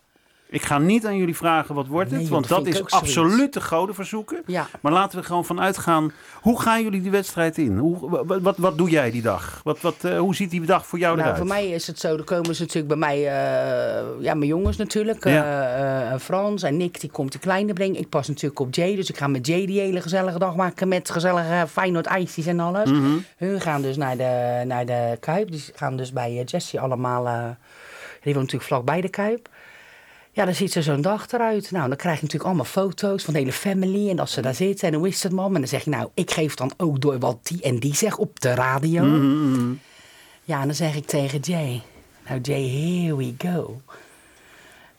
Ik 0.49 0.62
ga 0.62 0.78
niet 0.78 1.07
aan 1.07 1.16
jullie 1.16 1.36
vragen 1.36 1.74
wat 1.74 1.86
wordt 1.86 2.11
het. 2.11 2.28
Want 2.28 2.49
dat 2.49 2.66
is 2.66 2.90
absoluut 2.90 3.53
de 3.53 3.61
goden 3.61 3.94
verzoeken. 3.94 4.42
ja. 4.47 4.66
Maar 4.80 4.92
laten 4.92 5.18
we 5.18 5.24
gewoon 5.24 5.44
vanuit 5.44 5.78
gaan. 5.78 6.12
Hoe 6.40 6.61
gaan 6.61 6.82
jullie 6.82 7.01
die 7.01 7.11
wedstrijd 7.11 7.59
in? 7.59 7.78
Hoe, 7.78 8.24
wat, 8.26 8.40
wat, 8.40 8.57
wat 8.57 8.78
doe 8.78 8.90
jij 8.90 9.11
die 9.11 9.22
dag? 9.22 9.61
Wat, 9.64 9.80
wat, 9.80 9.94
eh, 10.05 10.18
hoe 10.18 10.34
ziet 10.34 10.51
die 10.51 10.61
dag 10.66 10.86
voor 10.86 10.99
jou 10.99 11.12
Nou, 11.16 11.28
eruit? 11.28 11.38
voor 11.40 11.49
mij 11.57 11.68
is 11.68 11.86
het 11.86 11.99
zo, 12.01 12.16
er 12.16 12.24
komen 12.24 12.55
ze 12.55 12.61
natuurlijk 12.62 12.88
bij 12.88 12.97
mij, 12.97 13.16
eh, 13.16 14.05
ja, 14.20 14.34
mijn 14.34 14.47
jongens 14.47 14.76
natuurlijk. 14.76 15.24
Ja. 15.24 16.11
eh, 16.12 16.18
Frans 16.18 16.62
en 16.62 16.76
Nick, 16.76 17.01
die 17.01 17.11
komt 17.11 17.32
de 17.32 17.38
kleine 17.38 17.72
brengen. 17.72 18.01
Ik 18.01 18.09
pas 18.09 18.28
natuurlijk 18.28 18.61
op 18.61 18.74
Jay, 18.74 18.94
dus 18.97 19.09
ik 19.09 19.16
ga 19.16 19.26
met 19.26 19.47
Jay 19.47 19.66
die 19.66 19.80
hele 19.80 20.01
gezellige 20.01 20.38
dag 20.38 20.57
maken 20.57 20.88
met 20.88 21.11
gezellige 21.11 21.66
Feyenoord 21.68 22.07
ijsjes 22.07 22.47
en 22.47 22.61
alles. 22.61 22.90
Mhm. 22.90 23.16
Hun 23.36 23.61
gaan 23.61 23.82
dus 23.82 23.97
naar 23.97 24.16
de, 24.16 24.62
naar 24.66 24.86
de 24.86 25.16
Kuip, 25.20 25.51
die 25.51 25.64
gaan 25.74 25.97
dus 25.97 26.12
bij 26.12 26.42
Jessie 26.44 26.80
allemaal, 26.80 27.24
die 28.22 28.34
woont 28.34 28.36
natuurlijk 28.53 28.64
vlakbij 28.64 29.01
de 29.01 29.09
Kuip. 29.09 29.49
Ja, 30.37 30.45
dan 30.45 30.55
ziet 30.55 30.72
ze 30.72 30.82
zo'n 30.82 31.01
dag 31.01 31.32
eruit. 31.32 31.70
Nou, 31.70 31.89
dan 31.89 31.97
krijg 31.97 32.16
je 32.16 32.22
natuurlijk 32.22 32.45
allemaal 32.45 32.64
foto's 32.64 33.24
van 33.24 33.32
de 33.32 33.39
hele 33.39 33.53
family. 33.53 34.11
En 34.11 34.18
als 34.18 34.32
ze 34.32 34.41
daar 34.41 34.55
zitten 34.55 34.89
en 34.89 34.95
hoe 34.95 35.09
is 35.09 35.22
het, 35.22 35.32
man? 35.32 35.55
En 35.55 35.61
dan 35.61 35.68
zeg 35.68 35.84
je, 35.84 35.91
nou, 35.91 36.11
ik 36.14 36.30
geef 36.30 36.55
dan 36.55 36.72
ook 36.76 37.01
door 37.01 37.18
wat 37.18 37.39
die 37.43 37.62
en 37.62 37.78
die 37.78 37.95
zegt 37.95 38.18
op 38.18 38.41
de 38.41 38.55
radio. 38.55 39.05
Mhm. 39.05 39.72
Ja, 40.45 40.61
en 40.61 40.66
dan 40.66 40.74
zeg 40.74 40.95
ik 40.95 41.07
tegen 41.07 41.39
Jay, 41.39 41.82
nou 42.28 42.41
Jay, 42.41 42.68
here 42.68 43.16
we 43.16 43.34
go. 43.39 43.80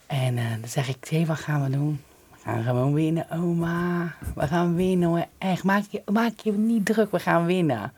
En 0.07 0.38
eh, 0.38 0.43
dan 0.59 0.69
zeg 0.69 0.88
ik, 0.88 1.09
Jay, 1.09 1.25
wat 1.25 1.38
gaan 1.38 1.63
we 1.63 1.69
doen? 1.69 2.01
We 2.31 2.38
gaan 2.43 2.63
gewoon 2.63 2.93
winnen, 2.93 3.31
oma. 3.31 4.15
We 4.35 4.47
gaan 4.47 4.75
winnen, 4.75 5.09
hoor. 5.09 5.25
echt. 5.38 5.63
Maak 5.63 5.83
je, 5.89 6.01
maak 6.05 6.39
je 6.39 6.51
niet 6.51 6.85
druk, 6.85 7.11
we 7.11 7.19
gaan 7.19 7.45
winnen. 7.45 7.93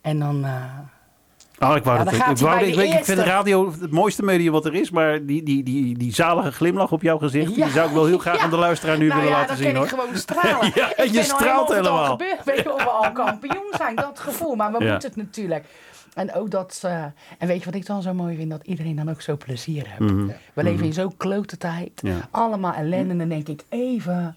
En 0.00 0.18
dan, 0.18 0.44
eh, 0.44 0.78
Oh, 1.58 1.76
ik 1.76 1.84
wou 1.84 1.98
Ja, 1.98 2.04
dat 2.04 2.12
ik, 2.12 2.20
wou, 2.38 2.64
ik, 2.64 2.74
weet- 2.74 2.92
ik 2.92 3.04
vind 3.04 3.18
de 3.18 3.24
radio 3.24 3.72
het 3.80 3.90
mooiste 3.90 4.22
medium 4.22 4.52
wat 4.52 4.64
er 4.64 4.74
is. 4.74 4.90
Maar 4.90 5.26
die, 5.26 5.42
die, 5.42 5.62
die, 5.62 5.98
die 5.98 6.14
zalige 6.14 6.52
glimlach 6.52 6.92
op 6.92 7.02
jouw 7.02 7.18
gezicht. 7.18 7.54
Ja. 7.56 7.64
Die 7.64 7.72
zou 7.74 7.88
ik 7.88 7.94
wel 7.94 8.06
heel 8.06 8.18
graag 8.18 8.36
Ja. 8.36 8.42
aan 8.42 8.50
de 8.50 8.56
luisteraar 8.56 8.98
nu 8.98 9.06
nou 9.06 9.20
willen 9.20 9.34
ja, 9.34 9.40
laten 9.40 9.56
dan 9.56 9.64
zien 9.64 9.74
kan 9.74 9.82
hoor. 9.82 9.92
ik 9.92 9.98
gewoon 9.98 10.16
stralen. 10.16 10.70
Ja, 10.96 10.96
Ik 11.04 11.10
je 11.12 11.22
straalt 11.22 11.68
al 11.68 11.74
helemaal. 11.76 12.04
gebeurt. 12.10 12.44
Weet 12.44 12.58
je, 12.62 12.72
of 12.74 12.82
we 12.84 12.90
al 12.90 13.12
kampioen 13.24 13.72
zijn, 13.76 13.96
dat 13.96 14.20
gevoel. 14.20 14.54
Maar 14.54 14.72
we 14.72 14.84
Ja. 14.84 14.90
moeten 14.90 15.08
het 15.08 15.18
natuurlijk. 15.18 15.64
En 16.14 16.34
ook 16.34 16.50
dat, 16.50 16.80
eh, 16.84 17.04
en 17.38 17.46
weet 17.48 17.58
je 17.58 17.64
wat 17.64 17.74
ik 17.74 17.86
dan 17.86 18.02
zo 18.02 18.14
mooi 18.14 18.36
vind? 18.36 18.50
Dat 18.50 18.60
iedereen 18.66 18.96
dan 18.96 19.10
ook 19.10 19.20
zo 19.20 19.36
plezier 19.36 19.84
heeft. 19.88 20.12
We 20.54 20.62
leven 20.62 20.86
in 20.86 20.92
zo'n 20.92 21.16
klote 21.16 21.56
tijd. 21.56 22.02
Mhm. 22.02 22.12
Ja. 22.12 22.28
Allemaal 22.30 22.72
ellende. 22.72 23.10
En 23.12 23.18
dan 23.18 23.28
denk 23.28 23.48
ik 23.48 23.62
even... 23.68 24.36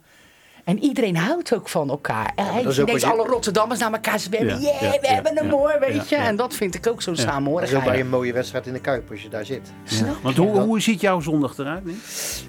En 0.65 0.79
iedereen 0.83 1.15
houdt 1.17 1.53
ook 1.53 1.69
van 1.69 1.89
elkaar. 1.89 2.31
En 2.35 2.45
denkt 2.85 3.01
je- 3.01 3.07
alle 3.07 3.23
Rotterdammers 3.27 3.79
naar 3.79 3.91
elkaar 3.91 4.19
zwemmen. 4.19 4.61
Ja, 4.61 4.67
Yeah, 4.69 4.81
ja, 4.81 4.89
we 4.99 5.07
ja, 5.07 5.13
hebben 5.13 5.35
hem 5.35 5.45
ja, 5.45 5.51
hoor, 5.51 5.75
weet 5.79 5.95
ja, 5.95 6.03
je. 6.09 6.15
ja. 6.15 6.23
En 6.27 6.35
dat 6.35 6.53
vind 6.53 6.75
ik 6.75 6.87
ook 6.87 7.01
zo'n 7.01 7.15
Dat 7.15 7.61
is 7.63 7.73
ook 7.75 7.83
bij 7.83 7.99
een 7.99 8.09
mooie 8.09 8.33
wedstrijd 8.33 8.67
in 8.67 8.73
de 8.73 8.79
Kuip, 8.79 9.11
als 9.11 9.21
je 9.21 9.29
daar 9.29 9.45
zit. 9.45 9.71
Snap 9.83 10.15
Want 10.21 10.37
hoe, 10.37 10.59
hoe 10.59 10.81
ziet 10.81 11.01
jouw 11.01 11.19
zondag 11.19 11.57
eruit? 11.57 11.85
Nick? 11.85 11.95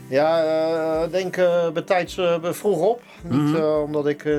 Ja, 0.09 0.43
eh, 0.45 1.05
ik 1.05 1.11
denk 1.13 1.37
uh, 1.37 1.71
betijds 1.71 2.19
eh, 2.19 2.35
vroeg 2.43 2.79
op. 2.81 3.03
Niet 3.23 3.33
Mhm. 3.41 3.57
eh, 3.57 3.83
omdat 3.83 4.07
ik, 4.07 4.25
eh, 4.25 4.35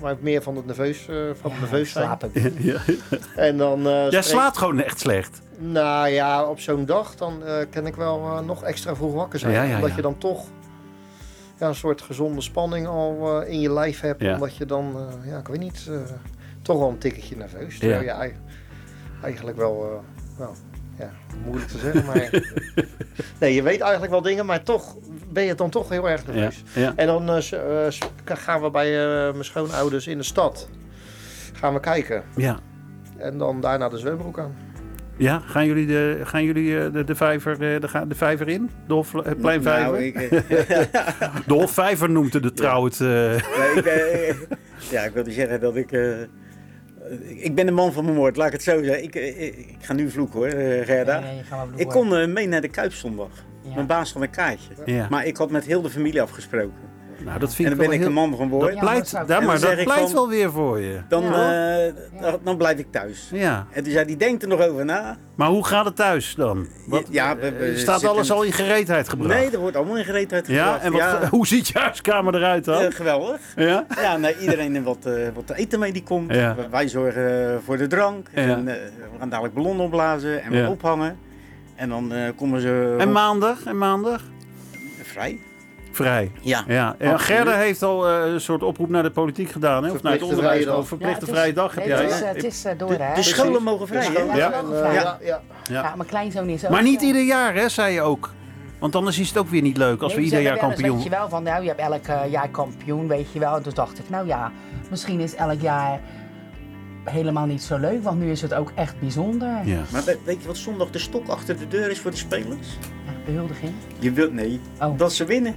maar 0.00 0.16
meer 0.20 0.42
van 0.42 0.56
het 0.56 0.66
nerveus, 0.66 1.08
eh, 1.08 1.16
van 1.40 1.50
het 1.50 1.60
nerveus 1.60 1.92
zijn. 1.92 2.18
Ja. 2.58 2.76
En 3.36 3.56
dan, 3.56 3.86
eh, 3.86 4.10
Jij 4.10 4.22
slaapt 4.22 4.58
gewoon 4.58 4.80
echt 4.80 5.00
slecht. 5.00 5.40
Nou 5.58 6.08
ja, 6.08 6.44
op 6.44 6.60
zo'n 6.60 6.84
dag 6.84 7.14
dan 7.14 7.44
eh, 7.46 7.54
kan 7.70 7.86
ik 7.86 7.94
wel 7.96 8.18
eh, 8.24 8.40
nog 8.46 8.64
extra 8.64 8.94
vroeg 8.96 9.14
wakker 9.14 9.38
zijn. 9.38 9.52
Ja, 9.52 9.62
ja, 9.62 9.74
omdat 9.74 9.90
ja. 9.90 9.96
je 9.96 10.02
dan 10.02 10.18
toch 10.18 10.44
ja, 11.62 11.68
een 11.68 11.74
soort 11.74 12.02
gezonde 12.02 12.40
spanning 12.40 12.86
al 12.86 13.42
eh, 13.42 13.52
in 13.52 13.60
je 13.60 13.72
lijf 13.72 14.00
hebt. 14.00 14.20
Ja. 14.20 14.34
Omdat 14.34 14.56
je 14.56 14.66
dan, 14.66 14.96
eh, 14.96 15.30
ja, 15.30 15.38
ik 15.38 15.48
weet 15.48 15.60
niet, 15.60 15.86
eh, 15.90 15.96
toch 16.62 16.78
wel 16.78 16.88
een 16.88 16.98
tikketje 16.98 17.36
nerveus. 17.36 17.78
Terwijl 17.78 18.02
je 18.02 18.10
ei- 18.10 18.36
eigenlijk 19.22 19.56
wel, 19.56 20.02
nou, 20.38 20.54
ja, 20.98 21.10
moeilijk 21.44 21.70
te 21.70 21.78
zeggen. 21.78 22.04
Maar 22.04 22.30
nee, 23.40 23.54
je 23.54 23.62
weet 23.62 23.80
eigenlijk 23.80 24.12
wel 24.12 24.22
dingen, 24.22 24.46
maar 24.46 24.62
toch 24.62 24.96
ben 25.32 25.44
je 25.44 25.54
dan 25.54 25.70
toch 25.70 25.88
heel 25.88 26.08
erg 26.10 26.26
nerveus. 26.26 26.62
Ja. 26.74 26.92
En 26.96 27.06
dan 27.06 27.42
gaan 28.24 28.62
we 28.62 28.70
bij 28.70 28.90
mijn 29.32 29.44
schoonouders 29.44 30.06
in 30.06 30.18
de 30.18 30.24
stad 30.24 30.68
gaan 31.52 31.74
we 31.74 31.80
kijken. 31.80 32.22
ja. 32.36 32.58
En 33.18 33.38
dan 33.38 33.60
daarna 33.60 33.88
de 33.88 33.98
zwembroek 33.98 34.38
aan. 34.38 34.54
Ja, 35.22 35.42
gaan 35.46 35.66
jullie 35.66 35.86
de, 35.86 36.20
gaan 36.24 36.44
jullie, 36.44 36.78
eh, 36.78 36.92
de, 36.92 37.04
de, 37.04 37.14
vijver, 37.14 37.52
eh, 37.52 37.80
de, 37.80 37.88
ga- 37.88 38.04
de 38.04 38.14
vijver 38.14 38.48
in? 38.48 38.70
De 38.86 38.94
Hofpleinvijver? 38.94 39.90
Nou, 39.90 40.02
ik, 40.04 40.14
eh, 40.22 41.34
De 41.46 41.54
Hofvijver 41.54 42.10
noemt 42.10 42.32
het 42.32 42.42
de 42.42 42.52
trouw 42.52 42.84
het... 42.84 43.00
eh, 43.00 43.06
nee, 43.08 43.72
ik, 43.76 43.84
eh, 43.84 44.34
ja, 44.90 45.02
ik 45.02 45.12
wilde 45.12 45.32
zeggen 45.32 45.60
dat 45.60 45.76
ik... 45.76 45.92
eh, 45.92 46.20
ik 47.26 47.54
ben 47.54 47.66
de 47.66 47.72
man 47.72 47.92
van 47.92 48.04
mijn 48.04 48.16
woord, 48.16 48.36
laat 48.36 48.46
ik 48.46 48.52
het 48.52 48.62
zo 48.62 48.82
zeggen. 48.82 49.02
Ik, 49.02 49.14
eh, 49.14 49.46
ik 49.46 49.76
ga 49.80 49.92
nu 49.92 50.10
vloeken 50.10 50.38
hoor, 50.38 50.46
eh, 50.46 50.86
Gerda. 50.86 51.20
Nee, 51.20 51.34
nee, 51.34 51.42
ga 51.42 51.64
maar 51.64 51.78
Ik 51.80 51.88
kon 51.88 52.16
eh, 52.16 52.26
mee 52.28 52.48
naar 52.48 52.60
de 52.60 52.68
Kuipzondag. 52.68 53.30
Ja. 53.62 53.74
Mijn 53.74 53.86
baas 53.86 54.12
had 54.12 54.22
een 54.22 54.30
kaartje. 54.30 54.68
Ja. 54.84 55.06
Maar 55.10 55.26
ik 55.26 55.36
had 55.36 55.50
met 55.50 55.64
heel 55.64 55.82
de 55.82 55.90
familie 55.90 56.22
afgesproken. 56.22 56.90
Nou, 57.24 57.38
dat 57.38 57.48
En 57.48 57.54
vind 57.54 57.68
dan 57.68 57.78
ik 57.80 57.84
ben 57.84 57.92
ik 57.92 57.98
heel... 57.98 58.08
een 58.08 58.12
man 58.14 58.36
van 58.36 58.48
woord. 58.48 58.64
Dat 58.64 58.74
Ja, 58.74 58.80
pleit, 58.80 59.10
ja, 59.10 59.36
En 59.38 59.44
maar 59.46 59.60
dat 59.60 59.74
pleit 59.84 60.00
van- 60.00 60.12
wel 60.12 60.28
weer 60.28 60.50
voor 60.52 60.80
je. 60.80 61.00
Dan, 61.08 61.22
Ja. 61.22 61.86
eh, 61.86 61.92
dan, 62.20 62.38
dan 62.44 62.56
blijf 62.56 62.78
ik 62.78 62.86
thuis. 62.90 63.28
Ja, 63.32 63.66
En 63.70 63.82
toen 63.82 63.92
zei 63.92 64.04
die 64.06 64.16
denkt 64.16 64.42
er 64.42 64.48
nog 64.48 64.60
over 64.60 64.84
na. 64.84 65.16
maar 65.34 65.48
hoe 65.48 65.66
gaat 65.66 65.84
het 65.84 65.96
thuis 65.96 66.34
dan? 66.34 66.66
Wat, 66.86 67.02
Ja, 67.10 67.36
we- 67.36 67.52
we 67.52 67.64
eh, 67.64 67.76
staat 67.76 67.92
zitten- 67.94 68.08
alles 68.16 68.30
al 68.32 68.42
in 68.42 68.52
gereedheid 68.52 69.08
gebracht? 69.08 69.34
Nee, 69.34 69.50
er 69.50 69.58
wordt 69.58 69.76
allemaal 69.76 69.96
in 69.96 70.04
gereedheid 70.04 70.46
Ja, 70.46 70.72
gebracht. 70.78 70.82
en 71.10 71.20
wat, 71.20 71.28
hoe 71.36 71.46
ziet 71.46 71.68
je 71.68 71.78
huiskamer 71.78 72.34
eruit 72.34 72.64
dan? 72.64 72.82
eh, 72.82 72.90
geweldig. 72.94 73.40
Ja? 73.56 73.86
Ja, 74.00 74.16
nee, 74.16 74.38
iedereen 74.38 74.82
wat, 74.82 75.06
eh, 75.06 75.12
wat 75.34 75.46
te 75.46 75.54
eten 75.56 75.78
mee 75.78 75.92
die 75.92 76.02
komt. 76.02 76.34
Ja. 76.34 76.56
Wij- 76.70 76.88
zorgen 76.88 77.60
voor 77.64 77.76
de 77.76 77.86
drank. 77.86 78.26
Ja. 78.34 78.40
En, 78.42 78.68
eh, 78.68 78.74
we 79.12 79.18
gaan 79.18 79.28
dadelijk 79.28 79.54
ballonnen 79.54 79.84
opblazen 79.84 80.42
en 80.42 80.52
Ja. 80.52 80.62
wat 80.62 80.70
ophangen. 80.70 81.18
En 81.74 81.88
dan 81.88 82.12
eh, 82.12 82.28
komen 82.36 82.60
ze 82.60 82.94
En 82.98 83.12
maandag? 83.12 83.64
En 83.64 83.78
maandag? 83.78 84.22
vrij. 85.02 85.38
Vrij. 85.92 86.30
Ja. 86.40 86.64
Ja, 86.66 86.94
en. 86.98 87.20
Gerda 87.20 87.56
heeft 87.56 87.82
al 87.82 88.08
eh, 88.08 88.32
een 88.32 88.40
soort 88.40 88.62
oproep 88.62 88.88
naar 88.88 89.02
de 89.02 89.10
politiek 89.10 89.50
gedaan, 89.50 89.84
hè? 89.84 89.90
of 89.90 90.02
naar 90.02 90.12
het 90.12 90.20
Verplichte 90.20 90.24
onderwijs. 90.24 90.62
vrije. 90.62 90.76
Over 90.76 90.88
verplichte 90.88 91.14
Ja, 91.20 91.26
het 91.26 91.34
is- 91.34 91.38
vrije 91.40 91.52
dag 91.52 91.74
heb 91.74 91.84
nee, 91.84 91.94
jij. 91.96 92.02
Het 92.04 92.12
is, 92.14 92.20
hè? 92.20 92.26
eh, 92.26 92.34
het 92.34 92.44
is 92.44 92.64
eh, 92.64 92.78
door, 92.78 92.90
hè? 92.98 93.14
De 93.14 93.22
scholen 93.22 93.62
mogen 93.62 93.86
vrij. 93.86 94.02
Ja, 94.12 94.26
hè? 94.26 94.36
ja, 94.36 94.36
Ja. 94.36 95.18
eh, 95.20 95.26
Ja. 95.26 95.40
ja, 95.70 95.92
mijn 95.96 96.08
kleinzoon 96.08 96.48
is 96.48 96.64
ook... 96.64 96.70
Maar 96.70 96.82
niet 96.82 97.00
eh, 97.00 97.06
ieder 97.06 97.22
jaar, 97.22 97.54
hè, 97.54 97.68
zei 97.68 97.94
je 97.94 98.00
ook. 98.02 98.30
Want 98.78 98.96
anders 98.96 99.18
is 99.18 99.28
het 99.28 99.38
ook 99.38 99.48
weer 99.48 99.62
niet 99.62 99.76
leuk 99.76 100.02
als 100.02 100.08
nee, 100.12 100.18
we 100.20 100.24
ieder 100.24 100.40
jaar 100.40 100.56
kampioen... 100.58 100.94
Weet 100.94 101.04
je 101.04 101.10
wel, 101.10 101.28
van 101.28 101.42
nou, 101.42 101.62
je 101.62 101.68
hebt 101.68 101.80
elk 101.80 102.06
eh, 102.06 102.30
jaar 102.30 102.48
kampioen, 102.48 103.08
weet 103.08 103.32
je 103.32 103.38
wel. 103.38 103.56
En 103.56 103.62
toen 103.62 103.72
dacht 103.74 103.98
ik, 103.98 104.08
nou 104.10 104.26
ja, 104.26 104.52
misschien 104.90 105.20
is 105.20 105.34
elk 105.34 105.60
jaar 105.60 106.00
helemaal 107.04 107.46
niet 107.46 107.62
zo 107.62 107.78
leuk, 107.78 108.02
want 108.02 108.18
nu 108.18 108.30
is 108.30 108.42
het 108.42 108.54
ook 108.54 108.72
echt 108.74 109.00
bijzonder. 109.00 109.48
Ja. 109.64 109.80
Maar 109.92 110.04
we- 110.04 110.18
weet 110.24 110.40
je 110.40 110.46
wat 110.46 110.56
zondag 110.56 110.90
de 110.90 110.98
stok 110.98 111.28
achter 111.28 111.58
de 111.58 111.68
deur 111.68 111.90
is 111.90 111.98
voor 112.00 112.10
de 112.10 112.16
spelers? 112.16 112.78
Ja, 113.06 113.12
behuldiging. 113.24 113.72
Je 113.98 114.12
wilt, 114.12 114.32
nee, 114.32 114.60
Oh. 114.80 114.98
dat 114.98 115.12
ze 115.12 115.24
winnen. 115.24 115.54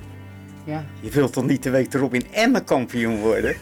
Ja. 0.65 0.85
Je 0.99 1.09
wilt 1.09 1.33
toch 1.33 1.45
niet 1.45 1.63
de 1.63 1.69
week 1.69 1.93
erop 1.93 2.13
in 2.13 2.25
Emmen 2.31 2.63
kampioen 2.63 3.19
worden? 3.19 3.55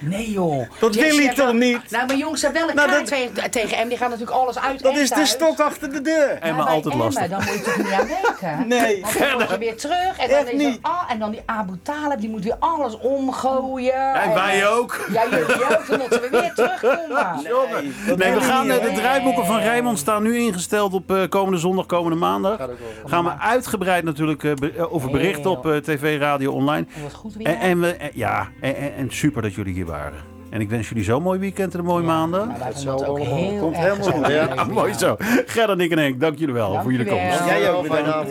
Nee 0.00 0.30
joh. 0.30 0.68
Dat 0.78 0.94
wil 0.94 1.16
hij 1.16 1.26
toch 1.28 1.36
wel- 1.36 1.52
niet? 1.52 1.90
Nou, 1.90 2.06
mijn 2.06 2.18
jongens 2.18 2.42
hebben 2.42 2.60
wel 2.60 2.70
een 2.70 2.76
Nou, 2.76 2.90
dat- 2.90 3.06
tegen, 3.06 3.50
tegen 3.50 3.76
hem. 3.78 3.88
Die 3.88 3.98
gaan 3.98 4.10
natuurlijk 4.10 4.36
alles 4.36 4.58
uit 4.58 4.82
Dat 4.82 4.96
is 4.96 5.08
de 5.08 5.14
thuis. 5.14 5.30
stok 5.30 5.60
achter 5.60 5.92
de 5.92 6.00
deur. 6.00 6.28
En 6.30 6.54
maar 6.54 6.64
Maar 6.64 6.72
altijd 6.74 6.94
lastig. 6.94 7.28
Dan 7.28 7.38
moet 7.44 7.54
je 7.54 7.62
toch 7.62 7.76
niet 7.76 7.92
aan 7.92 8.06
denken? 8.06 8.68
Nee. 8.80 9.00
Want 9.00 9.18
dan 9.18 9.32
word 9.32 9.50
je 9.50 9.58
weer 9.58 9.76
terug 9.76 10.18
en 10.18 10.28
dan, 10.30 10.46
is 10.60 10.78
ah, 10.82 11.02
en 11.08 11.18
dan 11.18 11.30
die 11.30 11.40
Abu 11.46 11.72
Talib, 11.82 12.20
die 12.20 12.30
moet 12.30 12.44
weer 12.44 12.56
alles 12.58 12.98
omgooien. 12.98 14.14
En 14.14 14.34
wij 14.34 14.68
ook. 14.68 15.06
Ja, 15.12 15.22
jullie 15.30 15.54
ook. 15.54 15.86
Dan 15.88 15.98
moeten 15.98 16.20
we 16.20 16.28
weer 16.30 16.52
terugkomen. 16.54 16.98
Nee, 18.06 18.16
Nee, 18.16 18.32
we 18.34 18.40
gaan, 18.40 18.70
eh, 18.70 18.80
niet, 18.80 18.94
de 18.94 19.00
draaiboeken 19.00 19.46
van 19.46 19.58
Rijmond 19.58 19.98
staan 19.98 20.22
nu 20.22 20.36
ingesteld 20.38 20.92
op 20.94 21.10
eh, 21.10 21.28
komende 21.28 21.58
zondag, 21.58 21.86
komende 21.86 22.16
maandag. 22.18 22.68
Gaan 23.06 23.24
we 23.24 23.38
uitgebreid 23.38 24.04
natuurlijk 24.04 24.44
eh, 24.44 24.54
be- 24.54 24.90
over 24.90 25.10
berichten 25.10 25.50
op 25.50 25.66
eh, 25.66 25.76
tv, 25.76 26.18
radio, 26.18 26.52
online. 26.52 26.86
Dat 26.94 27.02
was 27.02 27.12
goed 27.12 27.34
weer. 27.34 27.46
En, 27.46 27.58
en, 27.58 27.80
we, 27.80 27.96
ja, 28.14 28.48
en, 28.60 28.76
en- 28.76 28.94
en 28.94 29.10
super 29.10 29.42
dat 29.42 29.54
jullie 29.54 29.74
hier 29.74 29.86
waren. 29.90 30.18
En 30.50 30.60
ik 30.60 30.68
wens 30.70 30.88
jullie 30.88 31.04
zo'n 31.04 31.22
mooi 31.22 31.38
weekend 31.38 31.72
en 31.74 31.78
een 31.78 31.84
mooie 31.86 32.04
maanden. 32.04 32.46
Nou, 32.46 32.58
wij 32.58 32.68
het 32.68 32.78
zal 32.78 33.04
ook 33.06 33.18
allemaal- 33.18 33.36
heel 33.36 33.58
komt 33.60 33.76
erg 33.76 33.82
helemaal 33.84 34.10
goed. 34.12 34.24
gezellig. 34.24 34.54
Ja, 34.54 34.64
mooi 34.80 34.92
zo. 34.94 35.16
Gerda, 35.46 35.74
Nick 35.74 35.90
en 35.90 35.98
Henk, 35.98 36.20
dank 36.20 36.38
jullie 36.38 36.54
wel 36.54 36.70
Dank 36.70 36.82
voor 36.82 36.92
jullie 36.92 37.06
komst. 37.06 37.44
Jij 37.44 37.70
ook 37.72 37.82
bedankt. 37.88 38.30